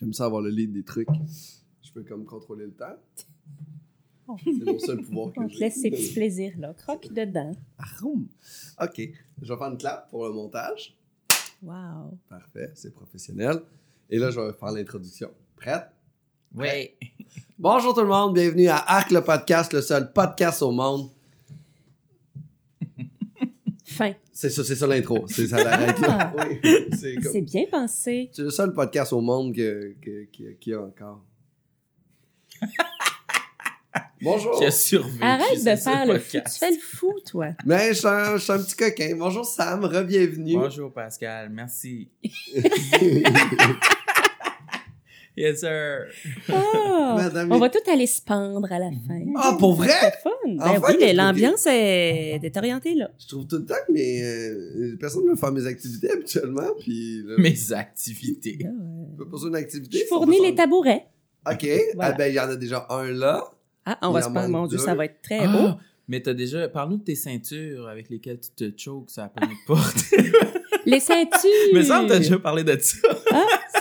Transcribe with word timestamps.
J'aime 0.00 0.12
ça 0.14 0.24
avoir 0.24 0.40
le 0.40 0.48
lead 0.50 0.72
des 0.72 0.82
trucs. 0.82 1.08
Je 1.82 1.92
peux 1.92 2.02
comme 2.02 2.24
contrôler 2.24 2.64
le 2.64 2.72
temps. 2.72 2.96
C'est 4.44 4.64
mon 4.64 4.78
seul 4.78 5.02
pouvoir 5.02 5.32
que 5.32 5.40
On 5.40 5.48
te 5.48 5.52
j'ai. 5.52 5.58
laisse 5.58 5.80
ces 5.82 5.90
petits 5.90 6.14
plaisirs-là. 6.14 6.72
Croque 6.74 7.12
dedans. 7.12 7.52
Aroum. 7.78 8.28
OK. 8.80 9.00
Je 9.42 9.52
vais 9.52 9.58
faire 9.58 9.68
une 9.68 9.76
clap 9.76 10.08
pour 10.08 10.24
le 10.26 10.32
montage. 10.32 10.96
Wow. 11.62 12.16
Parfait, 12.28 12.70
c'est 12.74 12.92
professionnel. 12.94 13.60
Et 14.08 14.18
là, 14.18 14.30
je 14.30 14.40
vais 14.40 14.52
faire 14.52 14.70
l'introduction. 14.72 15.30
Prête? 15.56 15.88
Ouais. 16.54 16.96
Bonjour 17.58 17.92
tout 17.92 18.00
le 18.00 18.08
monde, 18.08 18.34
bienvenue 18.34 18.68
à 18.68 18.78
Arc 18.78 19.10
le 19.10 19.20
podcast, 19.22 19.72
le 19.74 19.82
seul 19.82 20.12
podcast 20.12 20.62
au 20.62 20.70
monde. 20.70 21.10
Fin. 24.00 24.14
C'est 24.32 24.48
ça, 24.48 24.64
c'est 24.64 24.76
ça 24.76 24.86
l'intro. 24.86 25.26
C'est 25.28 25.46
ça 25.46 25.62
l'arrête 25.62 25.98
là. 26.00 26.32
Oui, 26.38 26.58
c'est 26.98 27.16
comme- 27.16 27.32
C'est 27.32 27.42
bien 27.42 27.64
pensé. 27.70 28.30
c'est 28.32 28.40
le 28.42 28.50
seul 28.50 28.72
podcast 28.72 29.12
au 29.12 29.20
monde 29.20 29.54
que, 29.54 29.94
que, 30.00 30.24
que- 30.34 30.52
qu'il 30.58 30.72
y 30.72 30.74
a 30.74 30.80
encore. 30.80 31.22
Bonjour. 34.22 34.58
Qui 34.58 34.64
a 34.66 34.70
survécu. 34.70 35.22
Arrête 35.22 35.58
c'est 35.58 35.74
de 35.76 35.80
faire 35.80 36.06
le 36.06 36.18
fou. 36.18 36.32
podcast. 36.32 36.54
Tu 36.54 36.58
fais 36.66 36.70
le 36.72 36.78
fou, 36.80 37.12
toi. 37.26 37.48
Mais 37.66 37.88
je 37.88 37.98
suis 37.98 38.06
un, 38.06 38.36
je 38.36 38.42
suis 38.42 38.52
un 38.52 38.58
petit 38.58 38.76
coquin. 38.76 39.16
Bonjour 39.18 39.44
Sam, 39.44 39.84
re-bienvenue. 39.84 40.54
Bonjour 40.54 40.90
Pascal, 40.92 41.50
merci. 41.50 42.08
yes 45.40 45.60
sir. 45.60 46.06
Ah, 46.48 47.14
Madame- 47.18 47.52
on 47.52 47.58
va 47.58 47.68
tout 47.70 47.78
aller 47.90 48.06
se 48.06 48.20
pendre 48.22 48.70
à 48.72 48.78
la 48.78 48.90
fin. 48.90 49.20
Ah, 49.36 49.56
pour 49.58 49.74
vrai? 49.74 49.88
C'est 50.00 50.22
fun. 50.22 50.30
Ben 50.46 50.58
Enfin, 50.60 50.80
oui, 50.88 50.96
mais 51.00 51.12
l'ambiance 51.12 51.66
est, 51.66 52.40
est 52.42 52.56
orientée 52.56 52.94
là. 52.94 53.10
Je 53.18 53.26
trouve 53.28 53.46
tout 53.46 53.56
le 53.58 53.66
temps 53.66 53.74
que 53.86 53.92
mes, 53.92 54.22
euh, 54.22 54.96
personne 55.00 55.24
ne 55.24 55.30
veut 55.30 55.36
faire 55.36 55.52
mes 55.52 55.66
activités 55.66 56.10
habituellement. 56.10 56.68
Puis 56.80 57.22
là, 57.24 57.34
Mes 57.38 57.72
activités. 57.72 58.58
Euh, 58.64 58.68
je 59.18 59.24
poser 59.24 59.48
une 59.48 59.56
activité. 59.56 59.98
Je 59.98 60.04
fournis 60.06 60.40
les 60.42 60.54
tabourets. 60.54 61.06
OK. 61.50 61.66
Voilà. 61.94 62.12
Ah 62.14 62.16
ben, 62.18 62.26
il 62.26 62.34
y 62.34 62.40
en 62.40 62.48
a 62.50 62.56
déjà 62.56 62.86
un 62.90 63.10
là. 63.10 63.44
Ah, 63.86 63.98
on 64.02 64.10
va 64.12 64.22
se 64.22 64.28
en 64.28 64.32
pendre. 64.32 64.48
Mon 64.50 64.66
Dieu, 64.66 64.78
deux. 64.78 64.84
ça 64.84 64.94
va 64.94 65.06
être 65.06 65.22
très 65.22 65.46
beau. 65.46 65.68
Ah, 65.68 65.78
mais 66.08 66.20
t'as 66.20 66.34
déjà. 66.34 66.68
Parle-nous 66.68 66.98
de 66.98 67.04
tes 67.04 67.14
ceintures 67.14 67.88
avec 67.88 68.10
lesquelles 68.10 68.40
tu 68.40 68.50
te 68.50 68.78
chokes 68.78 69.10
sur 69.10 69.22
la 69.22 69.46
de 69.46 69.52
porte. 69.66 69.96
Les 70.86 71.00
ceintures. 71.00 71.50
Mais 71.74 71.82
ça, 71.84 72.04
t'as 72.08 72.18
déjà 72.18 72.38
parlé 72.38 72.64
de 72.64 72.78
ça. 72.80 72.98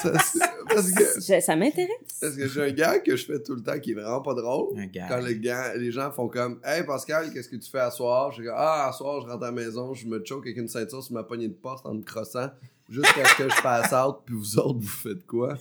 Ça, 0.02 0.14
c'est- 0.20 0.40
parce 0.68 0.92
que, 0.92 1.42
ça 1.42 1.56
m'intéresse. 1.56 1.90
parce 2.22 2.36
que 2.36 2.48
j'ai 2.48 2.62
un 2.62 2.72
gars 2.72 3.00
que 3.00 3.16
je 3.16 3.26
fais 3.26 3.42
tout 3.42 3.56
le 3.56 3.62
temps 3.62 3.78
qui 3.80 3.92
est 3.92 3.94
vraiment 3.96 4.22
pas 4.22 4.34
drôle. 4.34 4.78
Un 4.80 4.86
gars. 4.86 5.08
Quand 5.10 5.20
le 5.22 5.34
gars, 5.34 5.76
les 5.76 5.92
gens 5.92 6.12
font 6.12 6.28
comme 6.30 6.60
Hey 6.64 6.84
Pascal, 6.86 7.34
qu'est-ce 7.34 7.50
que 7.50 7.56
tu 7.58 7.70
fais 7.70 7.80
à 7.80 7.92
soir? 7.92 8.32
Je 8.32 8.44
dis 8.44 8.48
Ah, 8.54 8.88
à 8.88 8.94
soir, 8.94 9.22
je 9.22 9.28
rentre 9.28 9.44
à 9.44 9.48
la 9.48 9.52
maison, 9.52 9.94
je 9.94 10.06
me 10.08 10.24
choke 10.24 10.46
avec 10.46 10.58
une 10.58 10.68
ceinture 10.68 11.04
sur 11.04 11.14
ma 11.14 11.24
poignée 11.24 11.48
de 11.48 11.54
porte 11.54 11.86
en 11.86 11.94
me 11.96 12.04
crossant 12.04 12.50
jusqu'à 12.90 13.26
ce 13.26 13.36
que 13.44 13.50
je 13.50 13.62
passe 13.62 13.92
out, 13.94 14.18
puis 14.26 14.36
vous 14.36 14.58
autres, 14.60 14.80
vous 14.80 14.88
faites 14.88 15.26
quoi? 15.26 15.58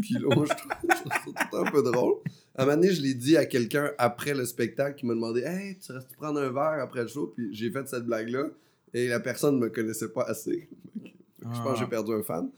Puis 0.00 0.14
là, 0.14 0.34
moi, 0.34 0.46
je 0.48 0.54
trouve, 0.54 0.72
je 0.82 0.94
trouve 1.00 1.12
ça 1.12 1.18
tout 1.24 1.34
le 1.36 1.50
temps 1.50 1.66
un 1.66 1.70
peu 1.70 1.82
drôle. 1.82 2.14
À 2.56 2.62
un 2.62 2.66
moment 2.66 2.76
donné, 2.76 2.92
je 2.92 3.02
l'ai 3.02 3.14
dit 3.14 3.36
à 3.36 3.46
quelqu'un 3.46 3.90
après 3.98 4.34
le 4.34 4.44
spectacle 4.44 4.96
qui 4.98 5.06
m'a 5.06 5.14
demandé 5.14 5.42
Hey, 5.42 5.78
tu 5.78 5.92
restes 5.92 6.14
prendre 6.16 6.40
un 6.40 6.50
verre 6.50 6.82
après 6.82 7.02
le 7.02 7.08
show? 7.08 7.32
Puis 7.34 7.48
j'ai 7.54 7.70
fait 7.70 7.86
cette 7.88 8.04
blague-là 8.04 8.44
et 8.94 9.08
la 9.08 9.20
personne 9.20 9.56
ne 9.56 9.60
me 9.60 9.68
connaissait 9.70 10.08
pas 10.12 10.24
assez. 10.24 10.68
Je 11.02 11.44
pense 11.46 11.58
que 11.60 11.68
Ah. 11.68 11.74
j'ai 11.78 11.86
perdu 11.86 12.12
un 12.12 12.22
fan. 12.22 12.50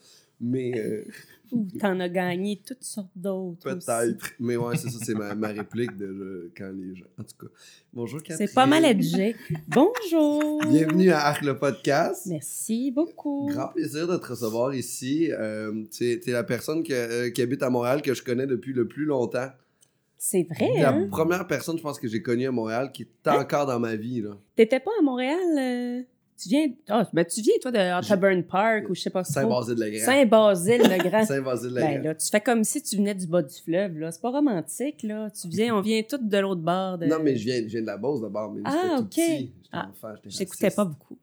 Mais 0.44 0.76
euh, 0.76 1.04
Ou 1.52 1.68
t'en 1.78 2.00
as 2.00 2.08
gagné 2.08 2.60
toutes 2.66 2.82
sortes 2.82 3.12
d'autres. 3.14 3.64
aussi. 3.76 3.86
peut-être. 3.86 4.32
Mais 4.40 4.56
ouais, 4.56 4.76
c'est 4.76 4.90
ça, 4.90 4.98
c'est 5.04 5.14
ma, 5.14 5.36
ma 5.36 5.48
réplique 5.48 5.96
de 5.96 6.06
euh, 6.06 6.52
quand 6.56 6.72
les 6.74 6.96
gens. 6.96 7.04
En 7.16 7.22
tout 7.22 7.46
cas, 7.46 7.52
bonjour 7.92 8.20
Catherine. 8.20 8.48
C'est 8.48 8.52
pas 8.52 8.66
mal 8.66 8.84
adjecté. 8.84 9.36
Bonjour. 9.68 10.60
Bienvenue 10.68 11.10
à 11.10 11.20
Arc 11.26 11.42
le 11.42 11.56
podcast. 11.56 12.26
Merci 12.26 12.90
beaucoup. 12.90 13.46
Grand 13.50 13.68
plaisir 13.68 14.08
de 14.08 14.16
te 14.16 14.26
recevoir 14.26 14.74
ici. 14.74 15.30
Euh, 15.30 15.84
tu 15.96 16.04
es 16.04 16.20
la 16.32 16.42
personne 16.42 16.82
que- 16.82 16.92
euh, 16.92 17.30
qui 17.30 17.40
habite 17.40 17.62
à 17.62 17.70
Montréal 17.70 18.02
que 18.02 18.14
je 18.14 18.22
connais 18.24 18.46
depuis 18.48 18.72
le 18.72 18.88
plus 18.88 19.04
longtemps. 19.04 19.50
C'est 20.18 20.42
vrai, 20.44 20.70
la 20.80 20.90
hein? 20.94 21.08
première 21.08 21.46
personne, 21.46 21.76
je 21.76 21.82
pense, 21.82 21.98
que 22.00 22.08
j'ai 22.08 22.22
connue 22.22 22.46
à 22.46 22.52
Montréal 22.52 22.90
qui 22.92 23.02
est 23.02 23.28
encore 23.28 23.66
dans 23.66 23.78
ma 23.78 23.94
vie. 23.96 24.22
Là. 24.22 24.36
T'étais 24.56 24.80
pas 24.80 24.90
à 24.98 25.02
Montréal? 25.02 25.38
euh, 25.58 26.02
Tu 26.42 26.48
viens... 26.48 26.66
Ah, 26.88 27.08
ben 27.12 27.24
tu 27.24 27.40
viens, 27.40 27.54
toi, 27.60 27.70
de 27.70 27.98
Otterburn 27.98 28.42
Park 28.42 28.88
ou 28.90 28.94
je 28.94 29.02
sais 29.02 29.10
pas 29.10 29.22
trop. 29.22 29.32
Saint-Basile-le-Grand. 29.32 30.04
Saint-Basile-le-Grand. 30.06 31.24
Saint-Basile-le-Grand. 31.26 31.88
Ben 31.92 32.02
là, 32.02 32.14
tu 32.14 32.26
fais 32.28 32.40
comme 32.40 32.64
si 32.64 32.82
tu 32.82 32.96
venais 32.96 33.14
du 33.14 33.26
bas 33.26 33.42
du 33.42 33.54
fleuve, 33.54 33.98
là. 33.98 34.10
C'est 34.10 34.20
pas 34.22 34.30
romantique, 34.30 35.02
là. 35.02 35.28
Tu 35.30 35.48
viens, 35.48 35.76
on 35.76 35.80
vient 35.80 36.02
tous 36.02 36.18
de 36.18 36.38
l'autre 36.38 36.60
bord. 36.62 36.98
De... 36.98 37.06
Non, 37.06 37.18
mais 37.22 37.36
je 37.36 37.44
viens, 37.44 37.56
je 37.62 37.66
viens 37.68 37.82
de 37.82 37.86
la 37.86 37.96
Beauce 37.96 38.20
d'abord. 38.20 38.52
Mais 38.52 38.62
Ah, 38.64 38.96
ok. 39.00 39.06
J'étais 39.14 39.48
Ah, 39.70 39.88
enfant, 39.90 40.14
j'étais 40.16 40.30
J'écoutais 40.30 40.64
raciste. 40.66 40.76
pas 40.76 40.84
beaucoup. 40.86 41.18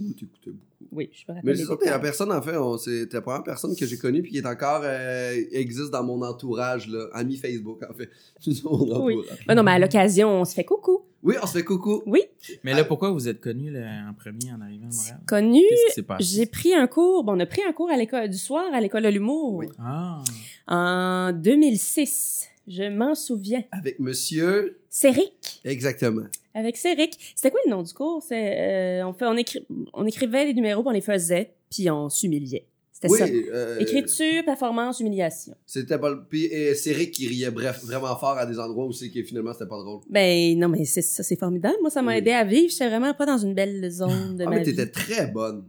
Oui, 0.00 0.14
t'écoutais 0.14 0.50
beaucoup. 0.50 0.62
Oui, 0.92 1.10
je 1.12 1.32
me. 1.32 1.38
Mais 1.42 1.54
c'est 1.56 1.64
ça, 1.64 1.74
t'es 1.80 1.90
la 1.90 1.98
personne, 1.98 2.30
en 2.30 2.40
fait, 2.42 2.54
c'est 2.78 3.08
t'es 3.08 3.16
la 3.16 3.22
première 3.22 3.42
personne 3.42 3.74
que 3.74 3.84
j'ai 3.86 3.96
connue 3.96 4.22
puis 4.22 4.30
qui 4.32 4.38
est 4.38 4.46
encore, 4.46 4.82
euh, 4.84 5.34
existe 5.50 5.90
dans 5.90 6.04
mon 6.04 6.20
entourage, 6.22 6.86
là, 6.88 7.06
ami 7.12 7.36
Facebook, 7.36 7.82
en 7.88 7.92
fait. 7.94 8.08
Mon 8.64 9.04
Oui. 9.04 9.14
entourage. 9.16 9.44
Ben 9.46 9.54
non, 9.54 9.62
mais 9.62 9.72
à 9.72 9.78
l'occasion, 9.78 10.28
on 10.40 10.44
se 10.44 10.54
fait 10.54 10.64
coucou. 10.64 11.02
Oui, 11.26 11.34
on 11.42 11.46
se 11.46 11.58
fait 11.58 11.64
coucou. 11.64 12.02
Oui. 12.06 12.22
Mais 12.62 12.72
là, 12.72 12.84
pourquoi 12.84 13.10
vous 13.10 13.28
êtes 13.28 13.40
connu 13.40 13.70
là, 13.70 13.80
en 14.08 14.14
premier 14.14 14.52
en 14.52 14.60
arrivant 14.60 14.86
à 14.88 14.94
Montréal? 14.94 15.20
Connu. 15.26 15.60
Qu'est-ce 15.68 15.86
qui 15.88 15.92
s'est 15.94 16.02
passé? 16.02 16.24
J'ai 16.24 16.46
pris 16.46 16.72
un 16.72 16.86
cours. 16.86 17.24
Bon, 17.24 17.36
on 17.36 17.40
a 17.40 17.46
pris 17.46 17.62
un 17.68 17.72
cours 17.72 17.90
à 17.90 17.96
l'école 17.96 18.30
du 18.30 18.38
soir, 18.38 18.64
à 18.72 18.80
l'école 18.80 19.02
de 19.02 19.08
l'humour. 19.08 19.54
Oui. 19.56 19.66
Ah. 19.78 20.22
En 20.68 21.32
2006. 21.32 22.48
Je 22.68 22.84
m'en 22.84 23.14
souviens. 23.14 23.62
Avec 23.72 23.98
monsieur. 24.00 24.78
Céric. 24.88 25.60
Exactement. 25.64 26.26
Avec 26.54 26.76
Céric. 26.76 27.16
C'était 27.34 27.50
quoi 27.50 27.60
le 27.64 27.70
nom 27.70 27.82
du 27.82 27.92
cours? 27.92 28.22
C'est, 28.22 29.00
euh, 29.00 29.06
on, 29.06 29.12
fait, 29.12 29.26
on, 29.26 29.34
écri- 29.36 29.66
on 29.92 30.06
écrivait 30.06 30.46
les 30.46 30.54
numéros, 30.54 30.82
puis 30.82 30.88
on 30.90 30.92
les 30.92 31.00
faisait, 31.00 31.52
puis 31.70 31.90
on 31.90 32.08
s'humiliait. 32.08 32.66
C'était 32.98 33.08
Oui, 33.10 33.18
ça. 33.18 33.26
euh, 33.26 33.78
Écriture, 33.78 34.42
performance, 34.46 35.00
humiliation. 35.00 35.54
C'était 35.66 35.98
pas 35.98 36.08
le. 36.08 36.24
Puis 36.30 36.48
euh, 36.50 36.72
c'est 36.74 36.92
Rick 36.92 37.10
qui 37.10 37.28
riait 37.28 37.50
bref, 37.50 37.84
vraiment 37.84 38.16
fort 38.16 38.38
à 38.38 38.46
des 38.46 38.58
endroits 38.58 38.86
où 38.86 38.92
c'est 38.92 39.10
que 39.10 39.22
finalement 39.22 39.52
c'était 39.52 39.66
pas 39.68 39.76
drôle. 39.76 40.00
Ben 40.08 40.58
non, 40.58 40.68
mais 40.68 40.86
c'est 40.86 41.02
ça, 41.02 41.22
c'est 41.22 41.38
formidable. 41.38 41.76
Moi, 41.82 41.90
ça 41.90 42.00
m'a 42.00 42.12
Oui. 42.12 42.18
aidé 42.18 42.30
à 42.30 42.42
vivre. 42.44 42.70
J'étais 42.70 42.88
vraiment 42.88 43.12
pas 43.12 43.26
dans 43.26 43.36
une 43.36 43.52
belle 43.52 43.86
zone 43.90 44.36
de 44.38 44.44
Ah, 44.46 44.48
ma 44.48 44.56
mais 44.56 44.62
t'étais 44.62 44.86
très 44.86 45.26
bonne. 45.26 45.64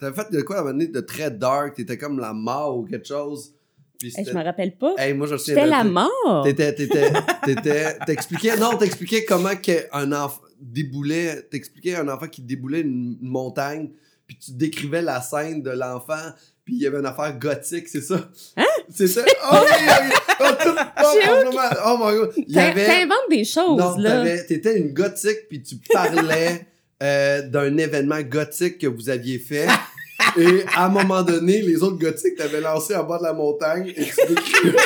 T'avais 0.00 0.16
fait 0.20 0.32
de 0.32 0.42
quoi 0.42 0.56
à 0.56 0.58
un 0.60 0.62
moment 0.64 0.72
donné 0.78 0.88
de 0.88 1.00
très 1.00 1.30
dark, 1.30 1.76
t'étais 1.76 1.96
comme 1.96 2.18
la 2.18 2.32
mort 2.32 2.76
ou 2.76 2.82
quelque 2.86 3.06
chose? 3.06 3.54
Hey, 4.02 4.10
c'était. 4.10 4.30
je 4.32 4.36
me 4.36 4.42
rappelle 4.42 4.76
pas. 4.76 4.94
Hey, 4.98 5.14
moi 5.14 5.28
je 5.28 5.34
de- 5.36 5.54
la 5.70 5.84
mort. 5.84 6.42
T'étais, 6.44 6.74
t'étais, 6.74 7.10
t'étais, 7.44 7.98
t'expliquais, 8.04 8.56
non, 8.56 8.76
t'expliquais 8.76 9.24
comment 9.24 9.54
qu'un 9.54 10.10
enfant 10.12 10.40
déboulait, 10.60 11.42
t'expliquais 11.50 11.94
un 11.94 12.08
enfant 12.08 12.26
qui 12.26 12.42
déboulait 12.42 12.80
une 12.80 13.16
montagne, 13.20 13.90
puis 14.28 14.38
tu 14.38 14.52
décrivais 14.52 15.02
la 15.02 15.20
scène 15.20 15.62
de 15.62 15.70
l'enfant, 15.70 16.32
puis 16.64 16.74
il 16.76 16.82
y 16.82 16.86
avait 16.86 16.98
une 16.98 17.06
affaire 17.06 17.36
gothique, 17.38 17.88
c'est 17.88 18.02
ça? 18.02 18.28
Hein? 18.56 18.64
C'est 18.94 19.08
ça? 19.08 19.22
Oh 19.50 19.56
oui, 19.64 19.86
oui, 19.86 20.14
oh, 20.40 20.44
tout, 20.62 20.74
oh, 20.76 21.60
oh 21.86 21.96
my 21.98 22.16
god. 22.16 22.32
Il 22.36 22.44
y 22.50 22.54
T'in- 22.54 22.60
avait, 22.70 22.86
T'inventes 22.86 23.30
des 23.30 23.44
choses, 23.44 23.78
non, 23.78 23.96
là. 23.96 24.38
t'étais 24.44 24.78
une 24.78 24.92
gothique, 24.92 25.48
puis 25.48 25.62
tu 25.62 25.76
parlais 25.92 26.66
euh, 27.02 27.42
d'un 27.48 27.76
événement 27.78 28.20
gothique 28.22 28.78
que 28.78 28.86
vous 28.86 29.08
aviez 29.10 29.38
fait. 29.38 29.66
Et 30.36 30.64
à 30.76 30.84
un 30.86 30.88
moment 30.90 31.22
donné, 31.22 31.62
les 31.62 31.82
autres 31.82 31.98
gothiques 31.98 32.36
t'avaient 32.36 32.60
lancé 32.60 32.94
en 32.94 33.04
bas 33.04 33.18
de 33.18 33.22
la 33.24 33.32
montagne 33.32 33.88
et 33.96 34.04
tu 34.04 34.26
décrivais. 34.28 34.76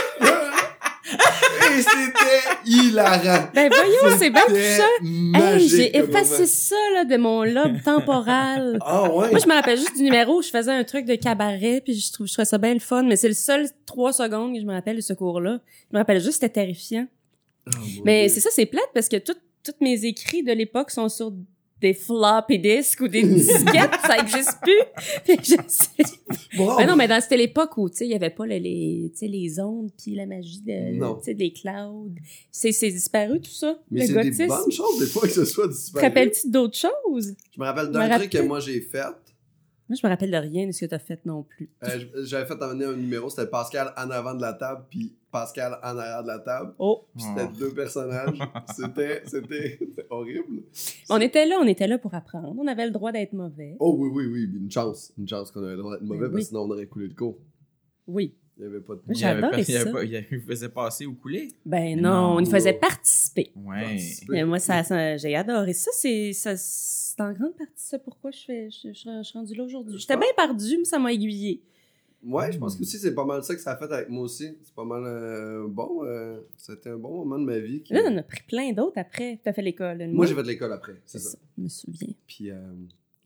Et 1.79 1.83
c'était 1.83 2.57
hilarant. 2.67 3.49
Ben 3.55 3.71
voyons, 3.73 4.17
c'est 4.19 4.31
bien 4.31 4.45
touchant. 4.47 5.05
Hey, 5.05 5.31
magique 5.31 5.71
j'ai 5.71 5.97
effacé 5.97 6.33
moment. 6.33 6.47
ça 6.47 6.77
là, 6.95 7.05
de 7.05 7.17
mon 7.17 7.43
lobe 7.45 7.83
temporal. 7.83 8.79
Ah 8.85 9.03
ouais? 9.13 9.31
Moi, 9.31 9.39
je 9.39 9.49
me 9.49 9.55
rappelle 9.55 9.79
juste 9.79 9.97
du 9.97 10.03
numéro 10.03 10.39
où 10.39 10.43
je 10.43 10.49
faisais 10.51 10.73
un 10.73 10.85
truc 10.85 11.05
de 11.07 11.15
cabaret, 11.15 11.81
puis 11.85 11.95
je 11.95 12.13
trouve, 12.13 12.27
je 12.27 12.33
trouvais 12.33 12.47
ça 12.47 12.59
bien 12.59 12.75
le 12.75 12.81
fun, 12.81 13.03
mais 13.05 13.17
c'est 13.17 13.29
le 13.29 13.35
seul 13.35 13.67
trois 13.87 14.13
secondes 14.13 14.55
que 14.55 14.61
je 14.61 14.67
me 14.67 14.73
rappelle 14.73 14.97
de 14.97 15.01
ce 15.01 15.13
cours-là. 15.13 15.61
Je 15.91 15.97
me 15.97 15.99
rappelle 16.01 16.21
juste, 16.21 16.35
c'était 16.35 16.49
terrifiant. 16.49 17.07
Oh, 17.69 17.71
Mais 18.05 18.29
c'est 18.29 18.41
ça, 18.41 18.51
c'est 18.53 18.67
plate 18.67 18.89
parce 18.95 19.09
que 19.09 19.17
tout- 19.17 19.35
tous 19.65 19.73
mes 19.81 20.05
écrits 20.05 20.43
de 20.43 20.53
l'époque 20.53 20.91
sont 20.91 21.09
sur 21.09 21.33
des 21.83 21.93
floppy 21.95 22.59
disks 22.59 23.01
ou 23.01 23.09
des 23.09 23.23
disquettes, 23.25 23.91
ça 24.07 24.17
existe 24.19 24.57
plus. 24.63 24.81
Fait 25.25 25.37
que 25.37 25.43
je 25.45 25.57
sais. 25.69 25.89
Bon, 26.57 26.77
Ben 26.77 26.87
non, 26.87 26.97
mais 26.97 27.09
dans 27.09 27.21
c'était 27.21 27.37
l'époque 27.37 27.77
où, 27.77 27.91
tu 27.91 27.97
sais, 27.97 28.07
il 28.07 28.11
y 28.11 28.15
avait 28.15 28.31
pas 28.31 28.47
le- 28.47 28.57
les, 28.57 29.11
tu 29.13 29.19
sais, 29.19 29.27
les 29.29 29.59
ondes 29.61 29.91
puis 30.03 30.15
la 30.15 30.27
magie 30.27 30.61
de, 30.61 30.99
tu 31.19 31.25
sais, 31.25 31.35
des 31.35 31.53
clouds. 31.53 32.11
C'est, 32.51 32.73
c'est 32.73 32.91
disparu 32.91 33.41
tout 33.41 33.51
ça, 33.51 33.79
mais 33.91 34.07
c'est 34.07 34.13
des 34.15 34.47
bonnes 34.47 34.71
choses 34.73 34.99
des 35.01 35.07
fois 35.07 35.23
que 35.23 35.29
ce 35.35 35.45
soit 35.45 35.67
Te 35.67 35.73
disparu. 35.73 36.05
rappelles-tu 36.07 36.49
d'autres 36.51 36.79
choses? 36.79 37.35
Je 37.55 37.61
me 37.61 37.67
rappelle 37.67 37.91
d'un 37.91 38.09
truc 38.19 38.31
que 38.31 38.39
moi 38.43 38.61
j'ai 38.61 38.81
fait. 38.81 39.03
Moi, 39.93 39.99
je 40.01 40.07
me 40.07 40.11
rappelle 40.11 40.31
de 40.31 40.37
rien 40.39 40.67
de 40.67 40.73
ce 40.73 40.81
que 40.87 40.87
t'as 40.87 40.99
fait 40.99 41.21
non 41.27 41.43
plus. 41.43 41.69
Euh, 41.85 41.99
J'avais 42.25 42.47
fait 42.47 42.63
amener 42.63 42.87
un 42.87 42.97
numéro, 42.97 43.29
c'était 43.29 43.47
Pascal 43.47 43.93
en 43.99 44.11
avant 44.11 44.35
de 44.35 44.41
la 44.41 44.55
table, 44.55 44.87
puis 44.89 45.15
Pascal 45.31 45.75
en 45.83 45.99
arrière 45.99 46.23
de 46.23 46.29
la 46.29 46.39
table. 46.39 46.73
Oh! 46.79 47.05
Puis 47.15 47.25
c'était 47.27 47.47
Oh. 47.53 47.59
deux 47.59 47.75
personnages. 47.75 48.39
C'était, 48.75 49.23
c'était, 49.27 49.77
c'était 49.79 50.07
horrible. 50.09 50.63
On 51.11 51.21
était 51.21 51.45
là, 51.45 51.59
on 51.61 51.67
était 51.67 51.87
là 51.87 51.99
pour 51.99 52.15
apprendre. 52.15 52.55
On 52.59 52.67
avait 52.67 52.87
le 52.87 52.91
droit 52.91 53.13
d'être 53.13 53.35
mauvais. 53.35 53.77
Oh 53.81 53.95
oui, 53.99 54.09
oui, 54.15 54.27
oui, 54.33 54.51
une 54.63 54.71
chance. 54.71 55.13
Une 55.19 55.29
chance 55.29 55.51
qu'on 55.51 55.63
avait 55.63 55.73
le 55.73 55.79
droit 55.83 55.93
d'être 55.93 56.05
mauvais, 56.09 56.21
Ben 56.21 56.27
parce 56.29 56.35
oui. 56.37 56.41
que 56.41 56.47
sinon 56.49 56.61
on 56.63 56.71
aurait 56.71 56.87
coulé 56.87 57.09
le 57.09 57.15
cours. 57.15 57.37
Oui. 58.07 58.35
Il 58.59 58.63
n'y 58.67 58.71
avait 58.71 58.81
pas 58.81 58.95
de. 58.95 59.01
Il 59.09 59.19
y 59.19 59.25
avait 59.25 59.41
j'adorais 59.41 59.51
pas- 59.51 59.63
il 59.63 59.71
y 59.73 59.77
avait 59.77 59.85
ça. 59.85 59.93
pas- 59.93 60.05
Il 60.05 60.11
y 60.11 60.17
avait- 60.17 60.29
il 60.31 60.41
faisait 60.41 60.69
passer 60.69 61.07
ou 61.07 61.15
couler. 61.15 61.49
Ben 61.65 61.99
non, 62.01 62.11
Non. 62.11 62.35
on 62.37 62.41
y 62.41 62.47
faisait 62.47 62.75
participer. 62.75 63.51
Ouais. 63.57 63.97
Mais 64.29 64.45
moi, 64.45 64.59
ça, 64.59 64.83
ça- 64.85 65.17
j'ai 65.17 65.35
adoré 65.35 65.73
ça. 65.73 65.91
C'est, 65.95 66.33
ça, 66.33 66.53
c'est 66.57 67.21
en 67.21 67.33
grande 67.33 67.57
partie 67.57 67.73
ça 67.77 67.99
pourquoi 67.99 68.31
je 68.31 68.41
fais, 68.45 68.69
je, 68.71 68.89
je- 68.89 68.93
je 68.93 69.23
suis 69.25 69.39
rendue 69.39 69.55
là 69.55 69.65
aujourd'hui. 69.65 69.99
J'étais 69.99 70.17
bien 70.17 70.29
perdue, 70.37 70.79
mais 70.79 70.85
ça 70.85 70.99
m'a 70.99 71.13
aiguillée. 71.13 71.63
Ouais, 72.25 72.53
je 72.53 72.59
pense 72.59 72.77
que 72.77 72.83
aussi 72.83 72.99
c'est 72.99 73.15
pas 73.17 73.25
mal 73.25 73.43
ça 73.43 73.53
que 73.55 73.61
ça 73.61 73.73
a 73.73 73.77
fait 73.77 73.93
avec 73.93 74.09
moi 74.09 74.23
aussi. 74.23 74.57
C'est 74.63 74.75
pas 74.75 74.85
mal 74.85 75.03
euh, 75.05 75.67
bon. 75.67 76.05
euh, 76.05 76.39
C'était 76.57 76.91
un 76.91 76.97
bon 76.97 77.25
moment 77.25 77.39
de 77.39 77.45
ma 77.45 77.59
vie. 77.59 77.83
qui- 77.83 77.95
Là, 77.95 78.03
on 78.07 78.17
a 78.17 78.23
pris 78.23 78.43
plein 78.47 78.73
d'autres 78.73 78.99
après. 78.99 79.41
T'as 79.43 79.53
fait 79.53 79.63
l'école. 79.63 80.07
Moi, 80.09 80.27
j'ai 80.27 80.35
fait 80.35 80.43
de 80.45 80.49
l'école 80.49 80.73
après, 80.73 81.01
c'est 81.05 81.19
ça. 81.19 81.37
Je 81.59 81.63
me 81.65 81.69
souviens. 81.69 82.15
Puis, 82.29 82.51
euh, 82.51 82.55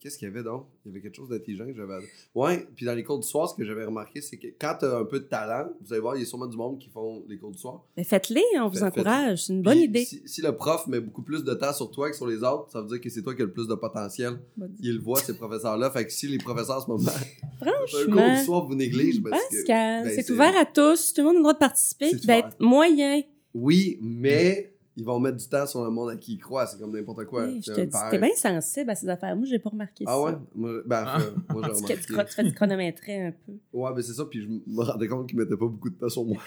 qu'est-ce 0.01 0.19
qu'il 0.19 0.29
y 0.29 0.31
avait 0.31 0.43
donc? 0.43 0.67
Il 0.85 0.89
y 0.89 0.91
avait 0.93 1.01
quelque 1.01 1.17
chose 1.17 1.29
d'intelligent 1.29 1.67
que 1.67 1.75
j'avais. 1.75 1.95
Ouais, 2.35 2.67
puis 2.77 2.87
dans 2.87 2.95
les 2.95 3.03
cours 3.03 3.19
du 3.19 3.27
soir, 3.27 3.49
ce 3.49 3.55
que 3.55 3.65
j'avais 3.65 3.85
remarqué, 3.85 4.21
c'est 4.21 4.37
que 4.37 4.47
quand 4.59 4.77
t'as 4.81 4.99
un 5.01 5.05
peu 5.05 5.19
de 5.21 5.25
talent, 5.25 5.69
vous 5.85 5.93
allez 5.93 6.01
voir, 6.01 6.17
il 6.17 6.21
y 6.21 6.23
a 6.23 6.27
sûrement 6.27 6.47
du 6.47 6.57
monde 6.57 6.79
qui 6.79 6.89
font 6.91 7.25
les 7.29 7.37
cours 7.39 7.51
du 7.51 7.59
soir. 7.59 7.85
Mais 7.97 8.05
faites-les, 8.05 8.43
on 8.61 8.69
vous 8.69 8.75
Faites- 8.75 8.85
encourage. 8.85 9.45
C'est 9.47 9.53
une 9.53 9.63
bonne 9.63 9.75
Puis, 9.75 9.85
idée. 9.85 10.05
Si, 10.05 10.23
si 10.27 10.43
le 10.43 10.55
prof 10.55 10.87
met 10.87 11.01
beaucoup 11.01 11.23
plus 11.23 11.43
de 11.45 11.55
temps 11.55 11.73
sur 11.73 11.91
toi 11.91 12.11
que 12.11 12.17
sur 12.17 12.27
les 12.27 12.39
autres, 12.43 12.71
ça 12.71 12.81
veut 12.83 12.89
dire 12.89 13.01
que 13.01 13.11
c'est 13.11 13.23
toi 13.23 13.35
qui 13.35 13.43
as 13.43 13.47
le 13.47 13.53
plus 13.53 13.67
de 13.69 13.75
potentiel. 13.75 14.39
Il 14.81 14.95
le 14.97 15.01
voit, 15.03 15.19
ces 15.21 15.37
professeurs-là. 15.37 15.91
Fait 15.91 16.05
que 16.07 16.13
si 16.13 16.29
les 16.29 16.39
professeurs, 16.39 16.79
en 16.79 16.81
ce 16.83 16.89
moment, 16.91 17.11
un 17.61 17.65
cours 17.67 17.89
Franchement. 17.89 18.39
du 18.39 18.45
soir, 18.45 18.67
vous 18.67 18.75
négligez, 18.75 19.21
parce 19.21 19.43
que. 19.49 19.57
Pascal, 19.57 20.05
ben, 20.05 20.13
c'est 20.15 20.31
ouvert 20.31 20.57
à 20.57 20.65
tous. 20.67 21.13
Tout 21.15 21.23
le 21.23 21.27
monde 21.27 21.35
a 21.35 21.39
le 21.39 21.43
droit 21.43 21.55
de 21.55 21.59
participer. 21.59 22.11
D'être 22.25 22.57
moyen. 22.61 23.23
Oui, 23.55 23.99
mais 24.03 24.73
ils 24.97 25.05
vont 25.05 25.21
mettre 25.21 25.37
du 25.37 25.47
temps 25.49 25.67
sur 25.67 25.85
le 25.85 25.91
monde 25.91 26.11
à 26.11 26.17
qui 26.17 26.35
ils 26.35 26.39
croient. 26.39 26.67
C'est 26.67 26.79
comme 26.81 26.93
n'importe 26.97 27.25
quoi. 27.27 27.45
Oui, 27.45 27.61
je 27.65 27.73
te 27.73 27.81
dis, 27.81 27.97
t'es 28.11 28.19
bien 28.19 28.35
sensible 28.35 28.91
à 28.91 28.95
ces 28.95 29.09
affaires. 29.09 29.37
Moi, 29.37 29.47
j'ai 29.49 29.59
pas 29.59 29.71
remarqué 29.71 30.05
Ah 30.07 30.13
ça. 30.13 30.21
ouais? 30.23 30.33
Moi, 30.55 30.71
ben, 30.87 31.05
Ah. 31.07 31.17
enfin, 31.17 31.25
moi, 31.51 31.63
j'ai 31.65 31.69
Tu, 31.71 31.75
remarqué. 31.85 31.97
tu, 31.97 32.15
tu 32.31 32.35
fais 32.35 32.43
du 32.45 32.53
chronométrer 32.55 33.27
un 33.27 33.33
peu. 33.33 33.53
Ouais, 33.73 33.91
ben 33.95 34.03
c'est 34.03 34.15
ça, 34.15 34.25
puis 34.25 34.43
je 34.43 34.49
me 34.49 34.83
rendais 34.83 35.07
compte 35.09 35.29
qu'ils 35.29 35.39
mettaient 35.39 35.51
pas 35.57 35.67
beaucoup 35.67 35.91
de 35.91 35.97
temps 35.97 36.09
sur 36.09 36.25
moi. 36.25 36.39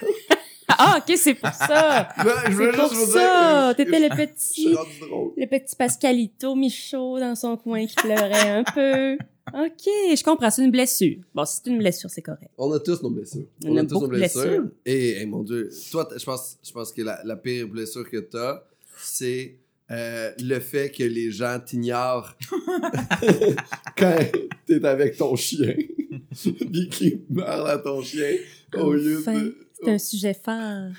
Ah, 0.82 0.98
ok, 0.98 1.16
c'est 1.16 1.34
pour 1.34 1.50
ça. 1.52 2.08
Ouais, 2.16 2.24
je 2.46 2.46
C'est 2.46 2.52
voulais 2.52 2.72
juste 2.72 2.94
vous 2.94 3.06
ça. 3.12 3.74
dire 3.74 3.76
T'étais 3.76 3.98
le 3.98 4.06
je- 4.06 4.20
Je 4.22 4.24
petit, 4.28 4.60
suis 4.62 4.74
rendu 4.74 5.00
drôle. 5.00 5.32
le 5.36 5.46
petit 5.46 5.76
Pascalito 5.76 6.54
Michaud 6.54 7.18
dans 7.18 7.34
son 7.34 7.56
coin 7.56 7.84
qui 7.86 7.96
pleurait 7.96 8.48
un 8.50 8.62
peu. 8.62 9.18
Ok, 9.54 9.84
je 10.16 10.22
comprends. 10.22 10.50
C'est 10.50 10.64
une 10.64 10.70
blessure. 10.70 11.16
Bon, 11.34 11.44
si 11.44 11.60
c'est 11.62 11.70
une 11.70 11.78
blessure, 11.78 12.10
c'est 12.10 12.22
correct. 12.22 12.50
On 12.58 12.70
a 12.72 12.80
tous 12.80 13.02
nos 13.02 13.10
blessures. 13.10 13.46
On 13.64 13.76
a 13.76 13.82
beaucoup 13.82 14.06
de 14.06 14.12
blessures. 14.16 14.64
Et, 14.86 15.24
mon 15.26 15.42
Dieu, 15.42 15.70
toi, 15.90 16.08
je 16.16 16.24
pense, 16.24 16.58
je 16.62 16.72
pense 16.72 16.92
que 16.92 17.02
la, 17.02 17.20
la 17.24 17.36
pire 17.36 17.68
blessure 17.68 18.08
que 18.08 18.18
t'as, 18.18 18.62
c'est 18.98 19.56
euh, 19.90 20.30
le 20.40 20.60
fait 20.60 20.90
que 20.90 21.02
les 21.02 21.30
gens 21.30 21.58
t'ignorent 21.64 22.36
quand 23.96 24.18
t'es 24.66 24.84
avec 24.84 25.16
ton 25.16 25.34
chien. 25.36 25.74
Puis 26.32 26.88
qu'ils 26.90 27.20
parlent 27.22 27.70
à 27.70 27.78
ton 27.78 28.02
chien 28.02 28.36
au 28.76 28.92
lieu 28.92 29.18
Enfin, 29.18 29.34
de... 29.40 29.56
c'est 29.82 29.90
un 29.90 29.98
sujet 29.98 30.34
fort. 30.34 30.90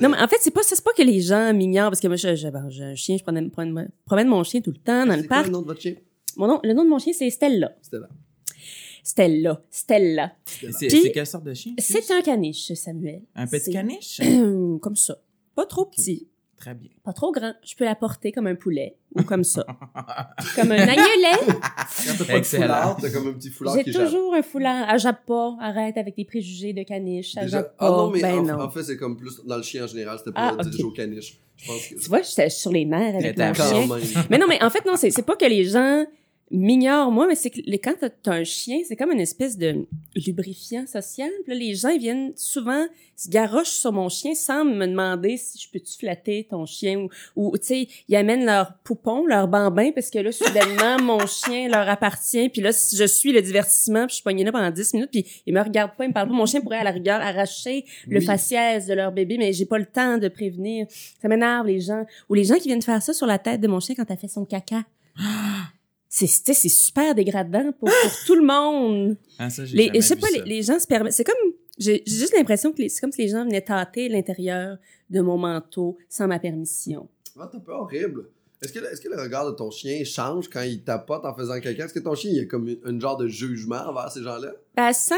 Non, 0.00 0.08
mais 0.10 0.18
en 0.18 0.28
fait, 0.28 0.36
c'est 0.40 0.50
pas, 0.50 0.62
c'est 0.62 0.82
pas 0.82 0.92
que 0.92 1.02
les 1.02 1.20
gens 1.20 1.52
m'ignorent, 1.54 1.90
parce 1.90 2.00
que 2.00 2.06
moi, 2.08 2.16
j'ai 2.16 2.28
un 2.30 2.94
chien, 2.94 3.16
je 3.16 3.22
promène, 3.22 3.50
promène, 3.50 4.28
mon 4.28 4.44
chien 4.44 4.60
tout 4.60 4.70
le 4.70 4.76
temps 4.76 5.06
dans 5.06 5.16
le 5.16 5.22
C'est 5.22 5.28
quoi 5.28 5.36
parc. 5.36 5.46
le 5.46 5.52
nom 5.52 5.62
de 5.62 5.66
votre 5.66 5.80
chien? 5.80 5.94
Mon 6.36 6.46
nom, 6.46 6.60
le 6.62 6.72
nom 6.72 6.84
de 6.84 6.88
mon 6.88 6.98
chien, 6.98 7.12
c'est 7.12 7.30
Stella. 7.30 7.72
Là. 7.92 8.08
Stella. 9.04 9.62
Stella. 9.70 10.32
C'est 10.46 11.10
quelle 11.12 11.26
sorte 11.26 11.44
de 11.44 11.54
chien? 11.54 11.72
C'est 11.78 12.10
un 12.12 12.22
caniche, 12.22 12.72
Samuel. 12.74 13.22
Un 13.34 13.46
petit 13.46 13.72
caniche? 13.72 14.20
comme 14.80 14.96
ça. 14.96 15.18
Pas 15.54 15.66
trop 15.66 15.84
petit, 15.86 16.28
Très 16.56 16.74
bien. 16.74 16.88
pas 17.04 17.12
trop 17.12 17.32
grand. 17.32 17.52
Je 17.64 17.74
peux 17.74 17.84
la 17.84 17.94
porter 17.96 18.30
comme 18.32 18.46
un 18.46 18.54
poulet 18.54 18.96
ou 19.16 19.22
comme 19.24 19.42
ça. 19.44 19.66
comme 20.56 20.70
un 20.72 20.78
agnelet. 20.78 21.36
Quand 21.46 22.14
t'as 22.18 22.24
pas 22.24 22.32
de 22.32 22.38
Excellent. 22.38 22.62
foulard, 22.64 22.96
t'as 23.00 23.10
comme 23.10 23.26
un 23.28 23.32
petit 23.32 23.50
foulard 23.50 23.76
J'ai 23.84 23.92
toujours 23.92 24.32
un 24.34 24.42
foulard. 24.42 24.86
Elle 24.88 24.98
jappe 25.00 25.26
pas. 25.26 25.56
Arrête 25.60 25.96
avec 25.98 26.16
des 26.16 26.24
préjugés 26.24 26.72
de 26.72 26.84
caniche. 26.84 27.34
Elle 27.36 27.50
Ah 27.54 27.62
pas. 27.64 27.90
non, 27.90 28.10
mais 28.10 28.20
ben 28.22 28.38
en, 28.38 28.42
non. 28.44 28.60
en 28.64 28.70
fait, 28.70 28.84
c'est 28.84 28.96
comme 28.96 29.16
plus 29.16 29.44
dans 29.44 29.56
le 29.56 29.62
chien 29.62 29.84
en 29.84 29.88
général, 29.88 30.16
c'était 30.18 30.30
Ah, 30.36 30.54
pas 30.56 30.62
ok. 30.62 30.70
dirigé 30.70 30.84
au 30.84 30.90
caniche. 30.92 31.38
Je 31.56 31.66
pense 31.66 31.86
que 31.88 31.94
Tu 32.00 32.08
vois, 32.08 32.22
j'étais 32.22 32.48
sur 32.48 32.70
les 32.72 32.84
nerfs 32.86 33.16
avec 33.16 33.36
mon 33.36 33.52
chien. 33.54 33.64
quand 33.88 33.96
même. 33.96 34.26
Mais 34.30 34.38
non, 34.38 34.46
mais 34.48 34.62
en 34.62 34.70
fait, 34.70 34.86
non, 34.86 34.96
c'est, 34.96 35.10
c'est 35.10 35.22
pas 35.22 35.36
que 35.36 35.44
les 35.44 35.64
gens 35.64 36.06
m'ignorent, 36.52 37.10
moi, 37.10 37.26
mais 37.26 37.34
c'est 37.34 37.50
que 37.50 37.60
les- 37.64 37.78
quand 37.78 37.94
t'as, 37.98 38.32
un 38.32 38.44
chien, 38.44 38.78
c'est 38.86 38.94
comme 38.96 39.10
une 39.10 39.20
espèce 39.20 39.56
de 39.58 39.86
lubrifiant 40.14 40.86
social. 40.86 41.30
Puis 41.44 41.52
là, 41.52 41.58
les 41.58 41.74
gens, 41.74 41.88
ils 41.88 41.98
viennent 42.00 42.32
souvent 42.36 42.86
se 43.16 43.28
garochent 43.28 43.70
sur 43.70 43.92
mon 43.92 44.08
chien 44.08 44.34
sans 44.34 44.64
me 44.64 44.86
demander 44.86 45.36
si 45.36 45.58
je 45.58 45.70
peux-tu 45.70 45.96
flatter 45.98 46.46
ton 46.50 46.66
chien 46.66 46.98
ou, 46.98 47.08
ou 47.36 47.56
tu 47.58 47.66
sais, 47.66 47.88
ils 48.08 48.16
amènent 48.16 48.44
leur 48.44 48.74
poupon, 48.84 49.26
leur 49.26 49.46
bambin, 49.48 49.92
parce 49.92 50.10
que 50.10 50.18
là, 50.18 50.32
soudainement, 50.32 50.98
mon 51.02 51.24
chien 51.26 51.68
leur 51.68 51.88
appartient. 51.88 52.48
Puis 52.48 52.60
là, 52.62 52.72
si 52.72 52.96
je 52.96 53.04
suis 53.04 53.32
le 53.32 53.40
divertissement, 53.42 54.06
puis 54.06 54.10
je 54.10 54.14
suis 54.16 54.22
pognée 54.24 54.44
là 54.44 54.50
pendant 54.52 54.70
10 54.70 54.94
minutes, 54.94 55.10
puis 55.12 55.24
ils 55.46 55.54
me 55.54 55.60
regardent 55.62 55.94
pas, 55.96 56.04
ils 56.04 56.08
me 56.08 56.12
parlent 56.12 56.28
pas. 56.28 56.34
Mon 56.34 56.46
chien 56.46 56.60
pourrait, 56.60 56.78
à 56.78 56.84
la 56.84 56.90
rigueur, 56.90 57.20
arracher 57.20 57.84
le 58.08 58.20
faciès 58.20 58.86
de 58.86 58.94
leur 58.94 59.12
bébé, 59.12 59.36
mais 59.38 59.52
j'ai 59.52 59.66
pas 59.66 59.78
le 59.78 59.86
temps 59.86 60.18
de 60.18 60.28
prévenir. 60.28 60.86
Ça 61.20 61.28
m'énerve, 61.28 61.66
les 61.66 61.80
gens. 61.80 62.04
Ou 62.28 62.34
les 62.34 62.44
gens 62.44 62.56
qui 62.56 62.68
viennent 62.68 62.82
faire 62.82 63.02
ça 63.02 63.12
sur 63.12 63.26
la 63.26 63.38
tête 63.38 63.60
de 63.60 63.68
mon 63.68 63.78
chien 63.80 63.94
quand 63.94 64.04
t'as 64.04 64.16
fait 64.16 64.28
son 64.28 64.44
caca. 64.44 64.82
C'est, 66.14 66.26
c'est 66.26 66.68
super 66.68 67.14
dégradant 67.14 67.72
pour, 67.72 67.88
pour 67.88 68.12
tout 68.26 68.34
le 68.34 68.44
monde. 68.44 69.16
Ah, 69.38 69.48
ça, 69.48 69.62
Les, 69.72 69.90
je 69.94 70.00
sais 70.00 70.16
pas, 70.16 70.26
ça. 70.26 70.36
les, 70.36 70.56
les 70.56 70.62
gens 70.62 70.78
se 70.78 70.86
permettent. 70.86 71.14
C'est 71.14 71.24
comme, 71.24 71.52
j'ai 71.78 72.02
juste 72.06 72.34
l'impression 72.36 72.70
que 72.70 72.86
c'est 72.86 73.00
comme 73.00 73.12
si 73.12 73.22
les 73.22 73.28
gens 73.28 73.46
venaient 73.46 73.62
tâter 73.62 74.10
l'intérieur 74.10 74.76
de 75.08 75.20
mon 75.22 75.38
manteau 75.38 75.96
sans 76.10 76.26
ma 76.28 76.38
permission. 76.38 77.08
Ah, 77.40 77.48
t'as 77.50 77.60
pas 77.60 77.78
horrible. 77.78 78.26
Est-ce 78.60 78.74
que, 78.74 78.78
est-ce 78.92 79.00
que 79.00 79.08
le 79.08 79.18
regard 79.20 79.46
de 79.50 79.52
ton 79.56 79.70
chien 79.70 80.04
change 80.04 80.50
quand 80.50 80.60
il 80.60 80.82
tapote 80.84 81.24
en 81.24 81.34
faisant 81.34 81.58
caca? 81.60 81.86
Est-ce 81.86 81.94
que 81.94 81.98
ton 82.00 82.14
chien, 82.14 82.30
il 82.30 82.40
a 82.40 82.44
comme 82.44 82.68
une, 82.68 82.78
une 82.86 83.00
genre 83.00 83.16
de 83.16 83.26
jugement 83.26 83.80
envers 83.88 84.12
ces 84.12 84.22
gens-là? 84.22 84.52
Ben, 84.76 84.92
sent, 84.92 85.14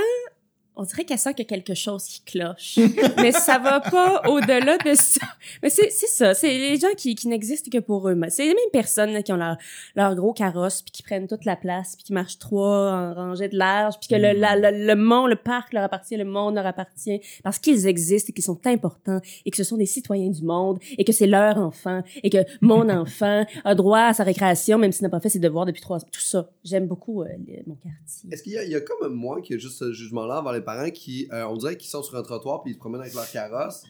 on 0.77 0.83
dirait 0.83 1.05
qu'elle 1.05 1.19
sent 1.19 1.35
qu'il 1.35 1.45
y 1.45 1.47
a 1.47 1.51
quelque 1.51 1.75
chose 1.75 2.05
qui 2.05 2.21
cloche. 2.23 2.79
mais 3.19 3.33
ça 3.33 3.59
va 3.59 3.81
pas 3.81 4.23
au-delà 4.29 4.77
de 4.79 4.95
ça. 4.95 5.27
Mais 5.63 5.71
c'est, 5.71 5.91
c'est 5.91 6.07
ça. 6.09 6.35
C'est 6.35 6.49
les 6.59 6.77
gens 6.79 6.95
qui, 6.97 7.15
qui 7.15 7.29
n'existent 7.29 7.71
que 7.71 7.79
pour 7.83 8.09
eux. 8.09 8.19
C'est 8.29 8.43
les 8.43 8.49
mêmes 8.55 8.71
personnes 8.73 9.13
là, 9.13 9.23
qui 9.23 9.33
ont 9.33 9.37
leur, 9.37 9.57
leur 9.95 10.15
gros 10.15 10.33
carrosse 10.33 10.83
puis 10.83 10.91
qui 10.93 11.03
prennent 11.03 11.29
toute 11.29 11.45
la 11.45 11.57
place 11.57 11.95
puis 11.97 12.05
qui 12.05 12.13
marchent 12.13 12.39
trois 12.39 12.93
en 12.93 13.15
rangée 13.15 13.49
de 13.49 13.57
large 13.57 13.95
puis 14.01 14.09
que 14.09 14.15
le, 14.17 14.35
Mm. 14.35 14.41
la- 14.41 14.71
le, 14.73 14.87
le 14.87 14.95
monde, 14.97 15.31
le 15.31 15.37
parc 15.37 15.73
leur 15.73 15.85
appartient, 15.85 16.17
le 16.17 16.25
monde 16.25 16.55
leur 16.57 16.67
appartient 16.67 17.21
parce 17.43 17.59
qu'ils 17.59 17.87
existent 17.87 18.31
et 18.31 18.33
qu'ils 18.33 18.45
sont 18.45 18.61
importants 18.67 19.21
et 19.45 19.51
que 19.51 19.57
ce 19.57 19.65
sont 19.65 19.77
des 19.77 19.87
citoyens 19.87 20.31
du 20.31 20.43
monde 20.43 20.79
et 20.99 21.05
que 21.05 21.13
c'est 21.13 21.27
leur 21.27 21.57
enfant 21.59 22.03
et 22.23 22.31
que 22.31 22.39
mon 22.61 22.89
enfant 22.89 23.47
a 23.65 23.75
droit 23.75 24.01
à 24.01 24.15
sa 24.15 24.25
récréation 24.25 24.79
même 24.79 24.91
s'il 24.93 25.05
n'a 25.05 25.09
pas 25.11 25.21
fait 25.21 25.29
ses 25.29 25.39
devoirs 25.39 25.67
depuis 25.67 25.83
trois 25.83 26.01
Tout 26.01 26.21
ça. 26.21 26.51
J'aime 26.65 26.87
beaucoup 26.89 27.23
euh, 27.23 27.27
le- 27.47 27.63
mon 27.67 27.75
quartier. 27.77 28.31
Est-ce 28.33 28.43
qu'il 28.43 28.53
y 28.53 28.59
a, 28.59 28.65
il 28.65 28.71
y 28.71 28.75
a 28.75 28.81
comme 28.81 29.13
moi 29.15 29.41
qui 29.41 29.55
a 29.55 29.59
juste 29.59 29.79
ce 29.79 29.93
jugement-là 29.93 30.41
envers 30.41 30.53
les 30.53 30.61
parents 30.65 30.91
qui, 30.91 31.29
euh, 31.33 31.45
on 31.47 31.57
dirait 31.57 31.77
qu'ils 31.77 31.91
sont 31.91 32.03
sur 32.03 32.17
un 32.17 32.23
trottoir 32.23 32.63
puis 32.63 32.73
ils 32.73 32.75
se 32.75 32.79
promènent 32.81 33.01
avec 33.03 33.15
leur 33.15 33.31
carrosse? 33.31 33.83